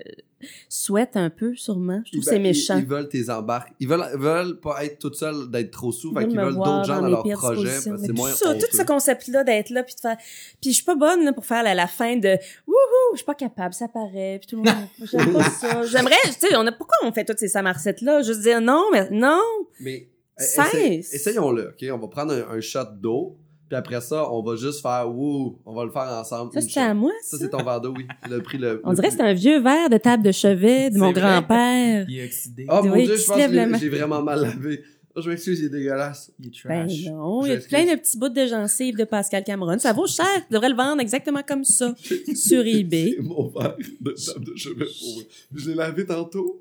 souhaitent 0.68 1.16
un 1.16 1.30
peu, 1.30 1.54
sûrement. 1.56 2.02
Je 2.04 2.12
trouve 2.12 2.24
Ben, 2.24 2.30
c'est 2.30 2.36
ils- 2.36 2.42
méchant. 2.42 2.78
Ils, 2.78 2.84
veulent 2.86 3.08
tes 3.08 3.30
embarques. 3.30 3.72
Ils 3.80 3.88
veulent, 3.88 4.04
ils 4.12 4.20
veulent 4.20 4.60
pas 4.60 4.84
être 4.84 4.98
toutes 4.98 5.14
seules, 5.16 5.50
d'être 5.50 5.70
trop 5.70 5.92
sous. 5.92 6.12
Fait 6.14 6.24
Ils 6.24 6.28
qu'ils 6.28 6.38
veulent 6.40 6.54
d'autres 6.54 6.84
gens 6.84 7.00
dans 7.00 7.08
leur 7.08 7.22
projet. 7.22 7.70
c'est 7.70 8.12
moins 8.12 8.30
tout 8.30 8.36
ça, 8.36 8.54
tout 8.54 8.66
ce 8.76 8.82
concept-là 8.82 9.44
d'être 9.44 9.70
là 9.70 9.82
puis 9.82 9.94
de 9.94 10.00
faire 10.00 10.16
puis 10.60 10.70
je 10.70 10.74
suis 10.76 10.84
pas 10.84 10.94
bonne 10.96 11.24
là, 11.24 11.32
pour 11.32 11.46
faire 11.46 11.62
la, 11.62 11.74
la 11.74 11.86
fin 11.86 12.16
de 12.16 12.36
wouhou 12.66 13.12
je 13.12 13.18
suis 13.18 13.24
pas 13.24 13.34
capable 13.34 13.72
ça 13.74 13.88
paraît 13.88 14.38
puis 14.40 14.46
tout 14.48 14.56
le 14.62 14.70
monde 14.70 14.86
j'aime 15.02 15.32
pas 15.32 15.42
ça 15.50 15.82
j'aimerais 15.86 16.14
tu 16.24 16.32
sais 16.32 16.56
on 16.56 16.66
a 16.66 16.72
pourquoi 16.72 16.96
on 17.04 17.12
fait 17.12 17.24
toutes 17.24 17.38
ces 17.38 17.48
samarcettes 17.48 18.00
là 18.02 18.22
juste 18.22 18.40
dire 18.42 18.60
non 18.60 18.84
mais 18.92 19.08
non 19.10 19.40
Mais 19.80 20.06
euh, 20.40 20.42
Cesse. 20.42 20.74
essaye- 20.74 21.04
essayons-le, 21.12 21.68
OK? 21.68 21.84
On 21.92 21.98
va 21.98 22.08
prendre 22.08 22.32
un, 22.32 22.56
un 22.56 22.60
shot 22.60 22.84
d'eau, 23.00 23.36
puis 23.68 23.76
après 23.76 24.00
ça, 24.00 24.30
on 24.32 24.42
va 24.42 24.56
juste 24.56 24.82
faire 24.82 25.08
«Wouh!» 25.14 25.58
On 25.66 25.74
va 25.74 25.84
le 25.84 25.90
faire 25.90 26.02
ensemble. 26.02 26.52
ça 26.52 26.60
c'était 26.60 26.80
à 26.80 26.92
moi 26.94 27.12
Ça, 27.22 27.36
ça, 27.38 27.44
c'est 27.44 27.50
ton 27.50 27.62
verre 27.64 27.80
d'eau, 27.80 27.94
oui. 27.96 28.06
Le 28.28 28.42
prix, 28.42 28.58
le, 28.58 28.80
on 28.84 28.90
le 28.90 28.96
dirait 28.96 29.08
que 29.08 29.14
c'est 29.14 29.22
un 29.22 29.32
vieux 29.34 29.60
verre 29.60 29.88
de 29.90 29.96
table 29.96 30.22
de 30.22 30.32
chevet 30.32 30.90
de 30.90 30.94
C'est 30.94 31.00
mon 31.00 31.12
grand-père 31.12 32.06
Il 32.08 32.18
est 32.18 32.24
oxydé. 32.26 32.66
Ah, 32.68 32.82
mon 32.82 32.92
Oui, 32.92 33.04
Dieu, 33.04 33.16
je 33.16 33.20
se 33.22 33.26
pense 33.28 33.36
que 33.38 33.78
j'ai- 33.78 33.88
vraiment 33.88 34.22
mal 34.22 34.40
lavé. 34.42 34.80
Oh, 35.16 35.20
je 35.20 35.30
m'excuse, 35.30 35.60
il 35.60 35.66
est 35.66 35.68
dégueulasse. 35.68 36.32
Il 36.40 36.46
est 36.48 36.68
Ben 36.68 36.88
trash. 36.88 37.04
non, 37.06 37.46
il 37.46 37.52
y 37.52 37.54
a 37.54 37.58
plein 37.58 37.84
de 37.84 37.94
petits 38.00 38.18
bouts 38.18 38.28
de 38.30 38.46
gencives 38.48 38.96
de 38.96 39.04
Pascal 39.04 39.44
Cameron. 39.44 39.78
Ça 39.78 39.92
vaut 39.92 40.08
cher. 40.08 40.26
Tu 40.48 40.52
devrais 40.52 40.68
le 40.70 40.74
vendre 40.74 41.00
exactement 41.00 41.40
comme 41.46 41.62
ça 41.62 41.94
sur 42.34 42.66
eBay. 42.66 43.14
C'est 43.16 43.22
mon 43.22 43.46
verre 43.46 43.76
de 44.00 44.10
table 44.10 44.44
de 44.44 44.56
chevet 44.56 44.84
pour. 44.86 45.22
Je 45.54 45.68
l'ai 45.70 45.76
lavé 45.76 46.04
tantôt. 46.04 46.60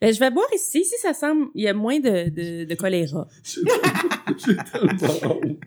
Ben, 0.00 0.12
je 0.12 0.18
vais 0.20 0.30
boire 0.30 0.46
ici. 0.54 0.80
Ici, 0.80 0.94
ça 1.00 1.12
semble, 1.14 1.46
il 1.54 1.62
y 1.64 1.68
a 1.68 1.74
moins 1.74 2.00
de, 2.00 2.28
de, 2.30 2.64
de 2.64 2.74
choléra. 2.74 3.26
J'ai 3.44 4.56
tellement 4.72 5.34
honte. 5.34 5.58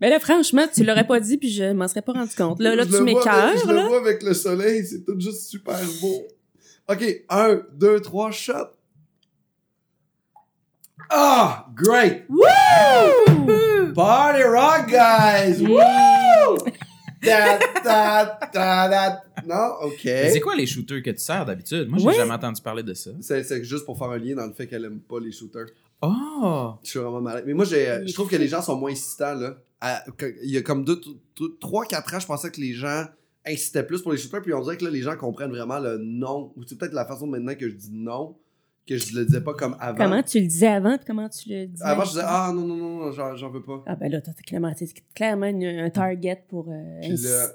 Mais 0.00 0.10
là, 0.10 0.20
franchement, 0.20 0.66
tu 0.72 0.84
l'aurais 0.84 1.06
pas 1.06 1.18
dit, 1.18 1.38
puis 1.38 1.50
je 1.50 1.72
m'en 1.72 1.88
serais 1.88 2.02
pas 2.02 2.12
rendu 2.12 2.34
compte. 2.36 2.60
Là, 2.60 2.76
là 2.76 2.84
Je 2.84 2.90
tu 2.90 2.98
le 2.98 3.04
m'écœures, 3.04 3.56
Je 3.62 3.68
le 3.68 3.74
là. 3.74 3.86
vois 3.88 3.98
avec 4.00 4.22
le 4.22 4.32
soleil, 4.34 4.86
c'est 4.86 5.04
tout 5.04 5.18
juste 5.18 5.48
super 5.48 5.78
beau. 6.00 6.22
Ok, 6.88 7.04
un, 7.28 7.60
deux, 7.74 8.00
trois, 8.00 8.30
shot. 8.30 8.68
Ah, 11.10 11.66
great! 11.74 12.24
Woo! 12.28 13.92
Party 13.94 14.42
rock, 14.44 14.88
guys! 14.88 15.62
Woo! 15.66 16.58
Da, 17.22 17.58
da, 17.84 18.38
da, 18.52 18.88
da. 18.88 19.22
Non, 19.46 19.86
ok. 19.86 20.04
Mais 20.04 20.30
c'est 20.30 20.40
quoi 20.40 20.54
les 20.56 20.66
shooters 20.66 21.02
que 21.02 21.10
tu 21.10 21.18
sers 21.18 21.44
d'habitude? 21.44 21.88
Moi, 21.88 21.98
j'ai 22.12 22.18
jamais 22.18 22.34
entendu 22.34 22.60
parler 22.62 22.82
de 22.82 22.94
ça. 22.94 23.10
C'est 23.20 23.42
c'est 23.44 23.64
juste 23.64 23.84
pour 23.84 23.96
faire 23.98 24.08
un 24.10 24.18
lien 24.18 24.34
dans 24.34 24.46
le 24.46 24.52
fait 24.52 24.66
qu'elle 24.66 24.84
aime 24.84 25.00
pas 25.00 25.20
les 25.20 25.32
shooters. 25.32 25.66
Oh! 26.02 26.74
Je 26.84 26.90
suis 26.90 26.98
vraiment 26.98 27.20
malade. 27.20 27.44
Mais 27.46 27.54
moi, 27.54 27.64
j'ai, 27.64 28.06
je 28.06 28.12
trouve 28.14 28.28
que 28.30 28.36
les 28.36 28.46
gens 28.48 28.62
sont 28.62 28.76
moins 28.76 28.92
incitants, 28.92 29.34
là. 29.34 29.56
À- 29.80 30.04
que- 30.16 30.34
il 30.44 30.50
y 30.50 30.56
a 30.56 30.62
comme 30.62 30.84
deux, 30.84 31.00
deux- 31.38 31.56
trois, 31.60 31.84
quatre 31.86 32.12
ans, 32.14 32.20
je 32.20 32.26
pensais 32.26 32.50
que 32.50 32.60
les 32.60 32.72
gens 32.74 33.04
incitaient 33.46 33.82
plus 33.84 34.02
pour 34.02 34.12
les 34.12 34.18
shooters, 34.18 34.42
puis 34.42 34.52
on 34.52 34.60
dirait 34.60 34.76
que 34.76 34.84
là, 34.84 34.90
les 34.90 35.02
gens 35.02 35.16
comprennent 35.16 35.50
vraiment 35.50 35.78
le 35.78 35.98
non. 35.98 36.52
Ou 36.56 36.62
c'est 36.66 36.76
peut-être 36.78 36.92
la 36.92 37.04
façon 37.06 37.26
maintenant 37.26 37.54
que 37.54 37.68
je 37.68 37.74
dis 37.74 37.90
non, 37.92 38.36
que 38.88 38.96
je 38.96 39.14
le 39.14 39.24
disais 39.26 39.40
pas 39.42 39.52
comme 39.54 39.76
avant. 39.78 39.98
Comment 39.98 40.22
tu 40.22 40.40
le 40.40 40.46
disais 40.46 40.66
avant, 40.66 40.96
puis 40.96 41.04
comment 41.06 41.28
tu 41.28 41.48
le 41.50 41.66
disais? 41.66 41.84
Avant, 41.84 42.04
je 42.04 42.10
disais, 42.10 42.22
ah 42.24 42.50
non, 42.54 42.62
non, 42.66 42.76
non, 42.76 43.12
j'en, 43.12 43.50
veux 43.50 43.62
pas. 43.62 43.82
Ah, 43.86 43.94
ben 43.96 44.10
là, 44.10 44.20
t'as 44.20 44.32
clairement, 44.32 44.72
clairement 45.14 45.46
une- 45.46 45.64
un 45.64 45.90
target 45.90 46.42
pour 46.48 46.66
euh, 46.68 47.00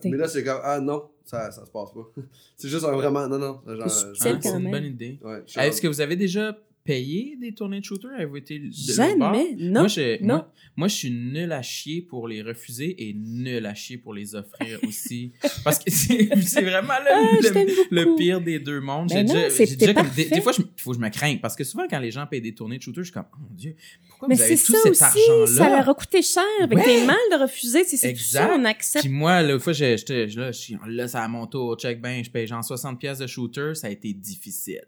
mais 0.06 0.18
là, 0.18 0.28
c'est 0.28 0.44
comme, 0.44 0.60
ah 0.64 0.80
non, 0.80 1.04
ça, 1.26 1.52
ça 1.52 1.66
se 1.66 1.72
passe 1.72 1.92
pas. 1.92 2.08
c'est 2.58 2.68
juste 2.70 2.86
un 2.86 2.92
vraiment, 2.92 3.28
non, 3.28 3.40
non. 3.40 3.62
Genre, 3.66 3.90
C'est 3.90 4.00
genre- 4.00 4.10
Ah, 4.10 4.14
c'est 4.16 4.40
quand 4.44 4.58
une 4.58 4.64
même. 4.64 4.72
bonne 4.72 4.84
idée. 4.86 5.20
ouais, 5.24 5.42
je 5.46 5.52
suis 5.52 5.60
Est-ce 5.62 5.82
que 5.82 5.88
vous 5.88 6.02
avez 6.02 6.16
déjà 6.16 6.56
payé 6.84 7.38
des 7.40 7.54
tournées 7.54 7.80
de 7.80 7.86
shooter? 7.86 8.08
Avez-vous 8.16 8.38
été 8.38 8.60
de? 8.60 8.70
Jamais. 8.72 9.56
Non. 9.58 9.82
Moi, 9.82 9.88
je, 9.88 10.22
non. 10.22 10.28
Moi, 10.36 10.52
moi, 10.76 10.88
je 10.88 10.96
suis 10.96 11.12
nul 11.12 11.52
à 11.52 11.62
chier 11.62 12.02
pour 12.02 12.28
les 12.28 12.42
refuser 12.42 13.08
et 13.08 13.14
nul 13.14 13.66
à 13.66 13.74
chier 13.74 13.98
pour 13.98 14.14
les 14.14 14.36
offrir 14.36 14.80
aussi. 14.88 15.32
Parce 15.64 15.80
que 15.80 15.90
c'est 15.92 16.26
vraiment 16.62 16.94
le, 17.04 17.12
Ah, 17.12 17.38
le- 17.42 17.96
le 18.04 18.16
pire 18.16 18.42
des 18.42 18.60
deux 18.60 18.80
mondes. 18.82 19.10
Ben 19.10 19.26
non, 19.26 19.34
déjà, 19.34 19.50
déjà 19.76 19.94
comme- 19.94 20.10
des, 20.16 20.42
fois, 20.42 20.52
il 20.58 20.66
faut 20.78 20.92
que 20.92 20.98
je 20.98 21.02
me 21.02 21.10
craigne. 21.10 21.40
Parce 21.40 21.56
que 21.56 21.64
souvent, 21.64 21.86
quand 21.90 22.00
les 22.00 22.12
gens 22.12 22.26
payent 22.28 22.42
des 22.42 22.54
tournées 22.56 22.78
de 22.78 22.84
shooter, 22.84 23.02
je 23.02 23.06
suis 23.06 23.14
comme, 23.14 23.26
oh 23.34 23.38
mon 23.50 23.56
Dieu, 23.56 23.76
pourquoi 24.10 24.28
Mais 24.28 24.36
vous 24.36 24.42
avez 24.42 24.56
c'est 24.56 24.66
tout 24.66 24.74
ça 24.74 24.80
cet 24.82 24.92
aussi, 24.92 25.02
ça 25.26 25.64
argent-là? 25.64 25.70
leur 25.78 25.90
a 25.90 25.94
coûté 25.94 26.22
cher. 26.22 26.44
Ouais. 26.62 26.84
t'es 26.84 27.06
mal 27.06 27.16
de 27.32 27.42
refuser. 27.42 27.84
C'est 27.86 28.14
tout 28.14 28.20
ça, 28.20 28.52
on 28.58 28.66
accepte. 28.66 29.06
Puis 29.06 29.14
moi, 29.14 29.42
l'autre 29.44 29.64
fois, 29.64 29.74
j'étais 29.74 30.28
là, 30.28 30.52
je 30.52 30.58
suis 30.58 30.78
là, 30.88 31.08
ça 31.08 31.24
à 31.24 31.28
mon 31.28 31.46
tour, 31.48 31.78
check 31.78 32.02
ben, 32.02 32.24
je 32.24 32.30
paye 32.30 32.48
genre 32.48 32.64
60 32.64 33.00
pièces 33.00 33.20
de 33.20 33.28
shooter, 33.28 33.74
ça 33.76 33.88
a 33.88 33.90
été 33.90 34.14
difficile. 34.14 34.84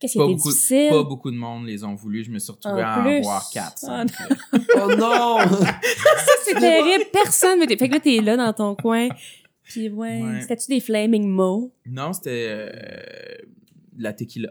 Qu'est-ce 0.00 0.12
qui 0.14 0.18
Pas 0.18 0.24
était 0.24 0.34
beaucoup, 0.34 0.50
difficile? 0.50 0.88
pas 0.90 1.02
beaucoup 1.04 1.30
de 1.30 1.36
monde 1.36 1.66
les 1.66 1.84
ont 1.84 1.94
voulu, 1.94 2.24
je 2.24 2.30
me 2.30 2.38
suis 2.38 2.50
retrouvé 2.50 2.82
En 2.82 2.86
à 2.86 2.98
en 3.06 3.20
voir 3.20 3.50
4. 3.52 3.84
Ah, 3.86 4.04
Oh 4.76 4.94
non! 4.96 5.38
Ça, 5.50 6.32
c'est 6.44 6.54
terrible. 6.58 7.04
Personne 7.12 7.60
veut. 7.60 7.66
Fait 7.68 7.88
que 7.88 7.92
là, 7.92 8.00
t'es 8.00 8.20
là 8.20 8.36
dans 8.36 8.52
ton 8.54 8.74
coin. 8.74 9.08
Puis 9.64 9.88
ouais, 9.90 10.22
Ouais. 10.22 10.40
c'était-tu 10.40 10.68
des 10.72 10.80
flaming 10.80 11.28
mots? 11.28 11.70
non, 11.86 12.12
c'était 12.14 12.46
euh, 12.48 13.46
la 13.98 14.12
tequila. 14.12 14.50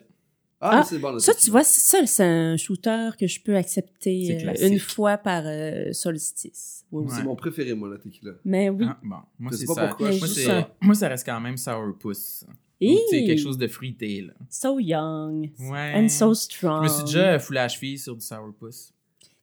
Ah, 0.61 0.79
Ah, 0.79 0.83
c'est 0.83 0.99
bon. 0.99 1.11
là, 1.13 1.19
Ça, 1.19 1.33
tu 1.33 1.49
vois, 1.51 1.63
c'est- 1.63 1.79
ça, 1.79 2.05
c'est 2.05 2.23
un 2.23 2.55
shooter 2.57 3.09
que 3.17 3.25
je 3.27 3.39
peux 3.41 3.55
accepter 3.55 4.45
euh, 4.45 4.67
une 4.67 4.77
fois 4.77 5.17
par 5.17 5.43
euh, 5.45 5.91
solstice. 5.93 6.85
Oui, 6.91 7.03
oui. 7.05 7.11
C'est 7.11 7.19
Ouais. 7.21 7.23
mon 7.23 7.35
préféré, 7.35 7.73
moi, 7.73 7.89
la 7.89 7.97
tequila. 7.97 8.33
Mais 8.45 8.69
oui. 8.69 8.85
Ah, 8.87 8.97
bon, 9.01 9.15
moi 9.39 9.51
Je 9.51 9.57
c'est 9.57 9.61
sais 9.61 9.67
pas 9.67 9.73
ça. 9.75 9.87
pourquoi, 9.87 10.11
ça. 10.11 10.69
moi, 10.81 10.95
ça 10.95 11.07
reste 11.07 11.25
quand 11.25 11.39
même 11.39 11.55
sourpuss. 11.57 12.45
C'est 12.79 13.25
quelque 13.25 13.41
chose 13.41 13.57
de 13.57 13.67
fruité 13.67 14.21
là. 14.21 14.33
So 14.49 14.79
young. 14.79 15.51
Ouais. 15.59 15.93
And 15.95 16.07
so 16.09 16.29
Je 16.33 16.39
strong. 16.39 16.83
me 16.83 16.87
suis 16.87 17.03
déjà 17.03 17.37
foulé 17.39 17.59
à 17.59 17.63
la 17.63 17.67
cheville 17.69 17.97
sur 17.97 18.15
du 18.15 18.21
sourpuss. 18.25 18.93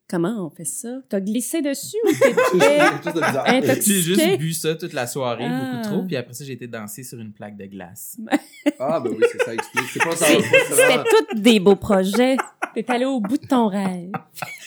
Comment 0.09 0.47
on 0.47 0.51
fait 0.51 0.64
ça? 0.64 1.01
T'as 1.09 1.18
glissé 1.18 1.62
dessus 1.62 1.97
ou 2.05 2.11
C'est 2.12 2.32
t'étais... 2.53 3.20
Intoxiqué? 3.47 3.82
J'ai 3.82 4.03
juste 4.03 4.39
bu 4.39 4.53
ça 4.53 4.76
toute 4.76 4.93
la 4.93 5.09
soirée, 5.09 5.45
Ah. 5.49 5.72
beaucoup 5.82 5.89
trop, 5.97 6.07
puis 6.07 6.14
après 6.14 6.32
ça 6.32 6.45
j'ai 6.45 6.53
été 6.53 6.68
danser 6.68 7.03
sur 7.03 7.18
une 7.18 7.32
plaque 7.32 7.57
de 7.57 7.66
glace. 7.66 8.16
Ah, 8.78 9.01
ben 9.01 9.11
oui, 9.11 9.24
c'est 9.32 9.43
ça 9.43 9.55
explique. 9.55 9.84
C'est 9.93 10.05
pas 10.05 10.14
ça. 10.16 10.26
C'est- 10.26 10.41
c'est 10.43 10.74
C'était 10.74 11.03
tous 11.32 11.41
des 11.41 11.61
beaux 11.61 11.76
projets. 11.76 12.37
T'es 12.74 12.84
allé 12.91 13.05
au 13.07 13.20
bout 13.20 13.39
de 13.39 13.47
ton 13.47 13.68
rêve. 13.68 14.11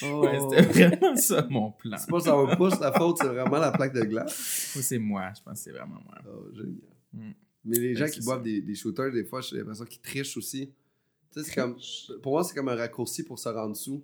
Oh. 0.03 0.05
Ouais, 0.23 0.39
c'était 0.39 0.61
vraiment 0.89 1.15
ça 1.15 1.45
mon 1.49 1.71
plan. 1.71 1.97
C'est 1.97 2.09
pas 2.09 2.19
ça 2.21 2.35
va 2.35 2.55
pas, 2.55 2.69
la 2.81 2.91
faute, 2.93 3.17
c'est 3.21 3.27
vraiment 3.27 3.57
la 3.57 3.71
plaque 3.71 3.93
de 3.93 4.01
glace. 4.01 4.33
C'est 4.81 4.97
moi, 4.99 5.31
je 5.37 5.41
pense 5.43 5.53
que 5.53 5.59
c'est 5.59 5.71
vraiment 5.71 5.99
moi. 6.05 6.15
Oh, 6.27 6.47
génial. 6.55 6.75
Mm. 7.13 7.31
Mais 7.65 7.77
les 7.77 7.95
gens 7.95 8.07
qui 8.07 8.21
boivent 8.21 8.43
des, 8.43 8.61
des 8.61 8.75
shooters, 8.75 9.11
des 9.11 9.23
fois, 9.25 9.41
j'ai 9.41 9.57
l'impression 9.57 9.85
qu'ils 9.85 10.01
trichent 10.01 10.37
aussi. 10.37 10.69
Tu 11.33 11.43
sais, 11.43 11.49
c'est 11.49 11.55
comme. 11.55 11.75
Pour 12.21 12.33
moi, 12.33 12.43
c'est 12.43 12.55
comme 12.55 12.69
un 12.69 12.75
raccourci 12.75 13.23
pour 13.23 13.37
se 13.37 13.49
rendre 13.49 13.75
sous. 13.75 14.01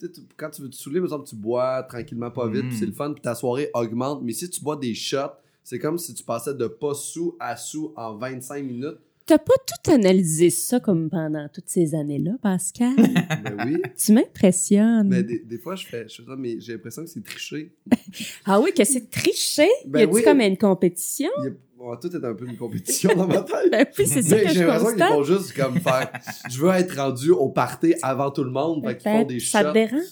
Tu 0.00 0.06
quand 0.36 0.50
tu 0.50 0.62
veux 0.62 0.70
te 0.70 0.76
saouler, 0.76 1.00
par 1.00 1.06
exemple, 1.06 1.28
tu 1.28 1.36
bois 1.36 1.82
tranquillement, 1.84 2.30
pas 2.30 2.48
vite, 2.48 2.64
Mm. 2.64 2.68
puis 2.68 2.78
c'est 2.78 2.86
le 2.86 2.92
fun, 2.92 3.12
puis 3.12 3.22
ta 3.22 3.34
soirée 3.34 3.70
augmente. 3.74 4.22
Mais 4.22 4.32
si 4.32 4.48
tu 4.50 4.60
bois 4.62 4.76
des 4.76 4.94
shots, 4.94 5.32
c'est 5.64 5.78
comme 5.78 5.98
si 5.98 6.14
tu 6.14 6.22
passais 6.24 6.54
de 6.54 6.66
pas 6.66 6.94
sous 6.94 7.36
à 7.40 7.56
sous 7.56 7.92
en 7.96 8.16
25 8.16 8.64
minutes. 8.64 8.98
T'as 9.26 9.38
pas 9.38 9.52
tout 9.66 9.90
analysé 9.90 10.48
ça 10.48 10.80
comme 10.80 11.10
pendant 11.10 11.48
toutes 11.52 11.68
ces 11.68 11.94
années-là, 11.94 12.36
Pascal? 12.40 12.94
Ben 13.44 13.56
oui. 13.66 13.82
tu 13.96 14.12
m'impressionnes. 14.12 15.08
Mais 15.08 15.22
des, 15.22 15.40
des 15.40 15.58
fois, 15.58 15.74
je 15.76 15.86
fais, 15.86 16.08
je 16.08 16.22
fais 16.22 16.24
ça, 16.28 16.36
mais 16.36 16.58
j'ai 16.60 16.72
l'impression 16.72 17.02
que 17.04 17.10
c'est 17.10 17.22
triché. 17.24 17.72
Ah 18.46 18.58
oui, 18.60 18.70
que 18.74 18.84
c'est 18.84 19.10
triché? 19.10 19.68
Ben 19.86 20.00
y 20.00 20.02
a-tu 20.04 20.14
oui. 20.14 20.22
comme 20.24 20.40
une 20.40 20.56
compétition? 20.56 21.28
Il 21.40 21.44
y 21.44 21.48
a- 21.48 21.52
bon, 21.78 21.96
tout 21.96 22.10
est 22.14 22.24
un 22.24 22.34
peu 22.34 22.46
une 22.46 22.56
compétition 22.56 23.14
dans 23.14 23.26
ma 23.26 23.40
tête. 23.42 23.70
Ben 23.70 23.86
oui, 23.98 24.06
c'est 24.06 24.22
ça 24.22 24.36
Mais 24.36 24.42
que 24.44 24.48
j'ai 24.50 24.64
l'impression 24.64 24.96
qu'ils 24.96 25.04
font 25.06 25.22
juste 25.22 25.52
comme 25.56 25.80
faire. 25.80 26.10
Je 26.50 26.58
veux 26.60 26.70
être 26.72 26.96
rendu 26.96 27.30
au 27.30 27.48
party 27.48 27.94
avant 28.02 28.30
tout 28.30 28.44
le 28.44 28.50
monde. 28.50 28.84
Fait 28.84 28.96
qu'ils 28.98 29.10
font 29.12 29.24
des 29.24 29.40
ça 29.40 29.60
te 29.62 29.66
shots. 29.68 29.72
dérange. 29.72 30.02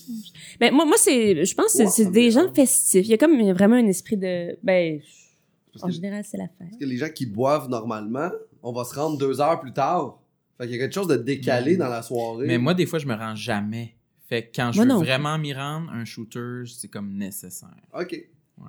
Ben, 0.60 0.72
moi, 0.72 0.84
moi 0.86 0.96
c'est, 0.98 1.44
je 1.44 1.54
pense 1.54 1.76
que 1.76 1.86
c'est 1.88 2.10
des 2.10 2.30
gens 2.30 2.52
festifs. 2.54 3.04
Il 3.06 3.10
y 3.10 3.14
a 3.14 3.18
comme 3.18 3.36
vraiment 3.52 3.76
un 3.76 3.86
esprit 3.86 4.16
de, 4.16 4.56
ben, 4.62 5.00
Parce 5.72 5.84
en 5.84 5.88
que, 5.88 5.92
général, 5.94 6.24
c'est 6.24 6.38
la 6.38 6.44
fête. 6.48 6.56
parce 6.70 6.76
que 6.78 6.84
les 6.84 6.96
gens 6.96 7.08
qui 7.10 7.26
boivent 7.26 7.68
normalement, 7.68 8.30
on 8.62 8.72
va 8.72 8.84
se 8.84 8.94
rendre 8.94 9.18
deux 9.18 9.40
heures 9.40 9.60
plus 9.60 9.72
tard. 9.72 10.18
Fait 10.58 10.64
qu'il 10.66 10.76
y 10.76 10.78
a 10.78 10.82
quelque 10.84 10.94
chose 10.94 11.08
de 11.08 11.16
décalé 11.16 11.74
Mm. 11.74 11.78
dans 11.80 11.88
la 11.88 12.00
soirée. 12.02 12.46
Mais 12.46 12.56
moi, 12.58 12.72
des 12.74 12.86
fois, 12.86 12.98
je 12.98 13.06
me 13.06 13.14
rends 13.14 13.34
jamais. 13.34 13.94
Fait 14.28 14.46
que 14.46 14.56
quand 14.56 14.72
je 14.72 14.80
veux 14.80 14.86
non. 14.86 14.98
vraiment 14.98 15.36
m'y 15.38 15.52
rendre, 15.52 15.90
un 15.92 16.04
shooter, 16.04 16.62
c'est 16.66 16.88
comme 16.88 17.12
nécessaire. 17.16 17.68
Ok. 17.92 18.12
Ouais. 18.58 18.64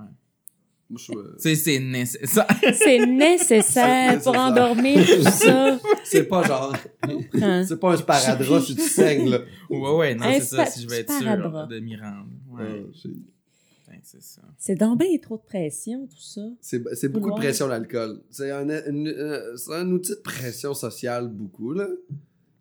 Euh, 0.89 1.35
c'est 1.37 1.79
nécessaire. 1.79 2.47
C'est 2.73 3.05
nécessaire 3.05 4.21
pour 4.21 4.35
endormir 4.35 5.05
tout 5.05 5.21
ça. 5.29 5.79
C'est 6.05 6.23
pas 6.23 6.43
genre. 6.43 6.73
Hein? 7.03 7.65
c'est 7.67 7.79
pas 7.79 7.91
un 7.93 7.97
sparadrap 7.97 8.61
si 8.63 8.75
tu 8.75 8.81
saignes, 8.81 9.29
là. 9.29 9.39
ouais, 9.69 9.95
ouais, 9.95 10.15
non, 10.15 10.25
c'est 10.35 10.41
ça, 10.41 10.65
si 10.65 10.81
je 10.83 10.87
veux 10.87 10.95
être 10.95 11.11
sûr 11.11 11.67
de 11.67 11.79
m'y 11.79 11.95
rendre. 11.97 12.27
Ouais, 12.51 12.85
c'est- 12.93 13.09
putain, 13.09 13.99
c'est 14.03 14.21
ça. 14.23 14.41
C'est 14.57 14.75
donc 14.75 14.99
bien 14.99 15.09
trop 15.21 15.35
de 15.37 15.41
pression, 15.41 16.07
tout 16.07 16.21
ça. 16.21 16.41
c'est 16.61 16.81
c'est 16.95 17.09
beaucoup 17.09 17.31
de 17.31 17.35
pression, 17.35 17.67
l'alcool. 17.67 18.21
C'est 18.29 18.51
un, 18.51 18.67
une- 18.89 19.07
euh, 19.09 19.57
c'est 19.57 19.73
un 19.75 19.91
outil 19.91 20.11
de 20.11 20.21
pression 20.23 20.73
sociale, 20.73 21.27
beaucoup, 21.27 21.73
là. 21.73 21.87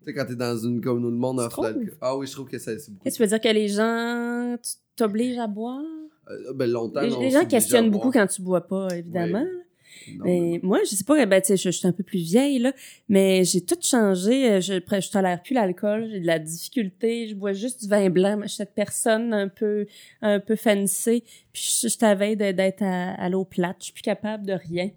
Tu 0.04 0.12
sais, 0.12 0.14
quand 0.14 0.26
t'es 0.26 0.34
dans 0.36 0.56
une 0.58 0.80
comme 0.80 1.04
où 1.04 1.10
le 1.10 1.16
monde 1.16 1.38
offre 1.40 1.62
l'alcool. 1.62 1.96
Ah 2.00 2.16
oui, 2.16 2.26
je 2.26 2.32
trouve 2.32 2.48
que 2.48 2.58
c'est 2.58 2.78
c'est 2.80 2.90
beaucoup. 2.92 3.08
Tu 3.08 3.22
veux 3.22 3.28
dire 3.28 3.40
que 3.40 3.48
les 3.48 3.68
gens 3.68 4.56
tu 4.62 4.72
t'obliges 4.96 5.38
à 5.38 5.46
boire? 5.46 5.82
Euh, 6.30 6.52
ben, 6.54 6.70
longtemps. 6.70 7.00
Les, 7.02 7.08
non, 7.10 7.20
les 7.20 7.36
on 7.36 7.40
gens 7.40 7.46
questionnent 7.46 7.90
beaucoup 7.90 8.10
quand 8.10 8.26
tu 8.26 8.42
bois 8.42 8.66
pas, 8.66 8.88
évidemment. 8.96 9.44
Non, 10.18 10.24
Mais 10.24 10.40
mais- 10.40 10.60
moi, 10.62 10.80
je 10.84 10.94
sais 10.94 11.04
pas, 11.04 11.24
ben, 11.26 11.42
je, 11.48 11.56
je 11.56 11.70
suis 11.70 11.86
un 11.88 11.92
peu 11.92 12.02
plus 12.02 12.18
vieille, 12.18 12.58
là, 12.58 12.72
mais 13.08 13.44
j'ai 13.44 13.60
tout 13.60 13.78
changé. 13.80 14.50
Euh, 14.50 14.60
Je, 14.60 14.74
je, 14.74 15.10
tolère 15.10 15.42
plus 15.42 15.54
l'alcool, 15.54 16.08
j'ai 16.10 16.20
de 16.20 16.26
la 16.26 16.38
difficulté, 16.38 17.28
je 17.28 17.34
bois 17.34 17.52
juste 17.54 17.82
du 17.82 17.88
vin 17.88 18.10
blanc. 18.10 18.38
Je 18.42 18.48
suis 18.48 18.56
cette 18.56 18.74
personne 18.74 19.32
un 19.32 19.48
peu, 19.48 19.86
un 20.22 20.38
peu 20.38 20.54
fancy. 20.56 21.24
Puis 21.52 21.80
je, 21.82 21.88
je 21.88 21.96
t'avais 21.96 22.36
d'être 22.36 22.82
à, 22.82 23.14
à 23.14 23.28
l'eau 23.28 23.44
plate. 23.44 23.76
Je 23.80 23.84
suis 23.84 23.92
plus 23.94 24.02
capable 24.02 24.46
de 24.46 24.52
rien. 24.52 24.90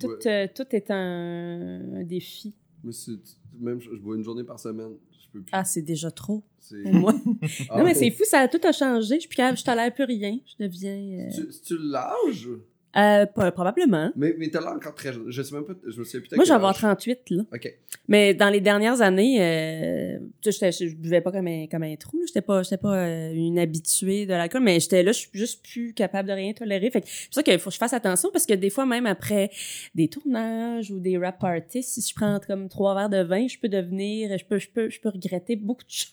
Tout, 0.00 0.10
euh, 0.26 0.46
tout 0.54 0.66
est 0.70 0.90
un, 0.90 1.80
un 1.96 2.04
défi. 2.04 2.54
c'est- 2.90 3.12
même, 3.60 3.80
je 3.80 3.90
bois 3.96 4.16
une 4.16 4.22
journée 4.22 4.44
par 4.44 4.58
semaine. 4.60 4.92
Je 5.38 5.40
peux 5.40 5.44
plus. 5.44 5.50
Ah, 5.52 5.64
c'est 5.64 5.82
déjà 5.82 6.10
trop 6.10 6.42
pour 6.82 6.92
moi. 6.94 7.14
Ah, 7.70 7.78
non, 7.78 7.84
mais 7.84 7.94
c'est 7.94 8.10
fou, 8.10 8.24
ça 8.26 8.40
a 8.40 8.48
tout 8.48 8.60
a 8.64 8.72
changé. 8.72 9.14
Je 9.16 9.20
suis 9.20 9.28
plus 9.28 9.36
capable, 9.36 9.56
je 9.58 9.64
tolère 9.64 9.92
plus 9.94 10.04
rien. 10.04 10.38
Je 10.46 10.64
deviens... 10.64 10.92
euh, 11.26 11.30
Tu, 11.34 11.48
tu 11.64 11.76
l'âge? 11.78 12.48
Euh, 12.96 13.26
pas- 13.26 13.52
probablement. 13.52 14.10
Mais, 14.16 14.34
mais 14.38 14.48
t'as 14.48 14.60
l'air 14.60 14.72
encore 14.72 14.94
très 14.94 15.12
jeune. 15.12 15.24
Je 15.28 15.42
sais 15.42 15.54
même 15.54 15.64
pas, 15.64 15.74
je 15.86 15.98
me 15.98 16.04
souviens 16.04 16.20
plus. 16.20 16.36
Moi, 16.36 16.44
quel 16.44 16.46
j'en 16.46 16.58
vais 16.58 16.66
âge. 16.66 16.76
38, 16.78 17.18
là. 17.30 17.42
Ok. 17.52 17.74
Mais 18.08 18.32
dans 18.34 18.48
les 18.48 18.60
dernières 18.62 19.02
années, 19.02 19.36
euh, 19.42 20.18
tu 20.40 20.50
sais, 20.52 20.72
je 20.72 20.94
buvais 20.96 21.20
pas 21.20 21.30
comme 21.30 21.46
un, 21.46 21.66
comme 21.70 21.82
un 21.82 21.94
trou. 21.96 22.18
là. 22.18 22.24
J'étais 22.26 22.40
pas, 22.40 22.62
j'étais 22.62 22.78
pas 22.78 22.96
euh, 22.96 23.32
une 23.34 23.58
habituée 23.58 24.24
de 24.24 24.30
l'alcool, 24.32 24.62
mais 24.62 24.80
j'étais 24.80 25.02
là, 25.02 25.12
je 25.12 25.18
suis 25.18 25.30
juste 25.34 25.62
plus 25.64 25.92
capable 25.92 26.28
de 26.28 26.32
rien 26.34 26.52
tolérer. 26.54 26.90
Fait 26.90 27.02
que 27.02 27.08
c'est 27.08 27.26
pour 27.28 27.34
ça 27.34 27.42
qu'il 27.42 27.58
faut 27.58 27.68
que 27.68 27.74
je 27.74 27.78
fasse 27.78 27.92
attention 27.92 28.30
parce 28.32 28.46
que 28.46 28.54
des 28.54 28.70
fois, 28.70 28.86
même 28.86 29.04
après 29.06 29.50
des 29.94 30.08
tournages 30.08 30.90
ou 30.90 30.98
des 30.98 31.18
rap 31.18 31.38
parties, 31.40 31.82
si 31.82 32.00
je 32.00 32.14
prends 32.14 32.40
comme 32.46 32.68
trois 32.70 32.94
verres 32.94 33.10
de 33.10 33.22
vin, 33.28 33.46
je 33.46 33.58
peux 33.58 33.68
devenir, 33.68 34.36
je 34.38 34.44
peux, 34.46 34.58
je 34.58 34.68
peux, 34.70 34.88
je 34.88 34.98
peux 35.00 35.10
regretter 35.10 35.56
beaucoup 35.56 35.84
de 35.84 35.90
choses. 35.90 36.12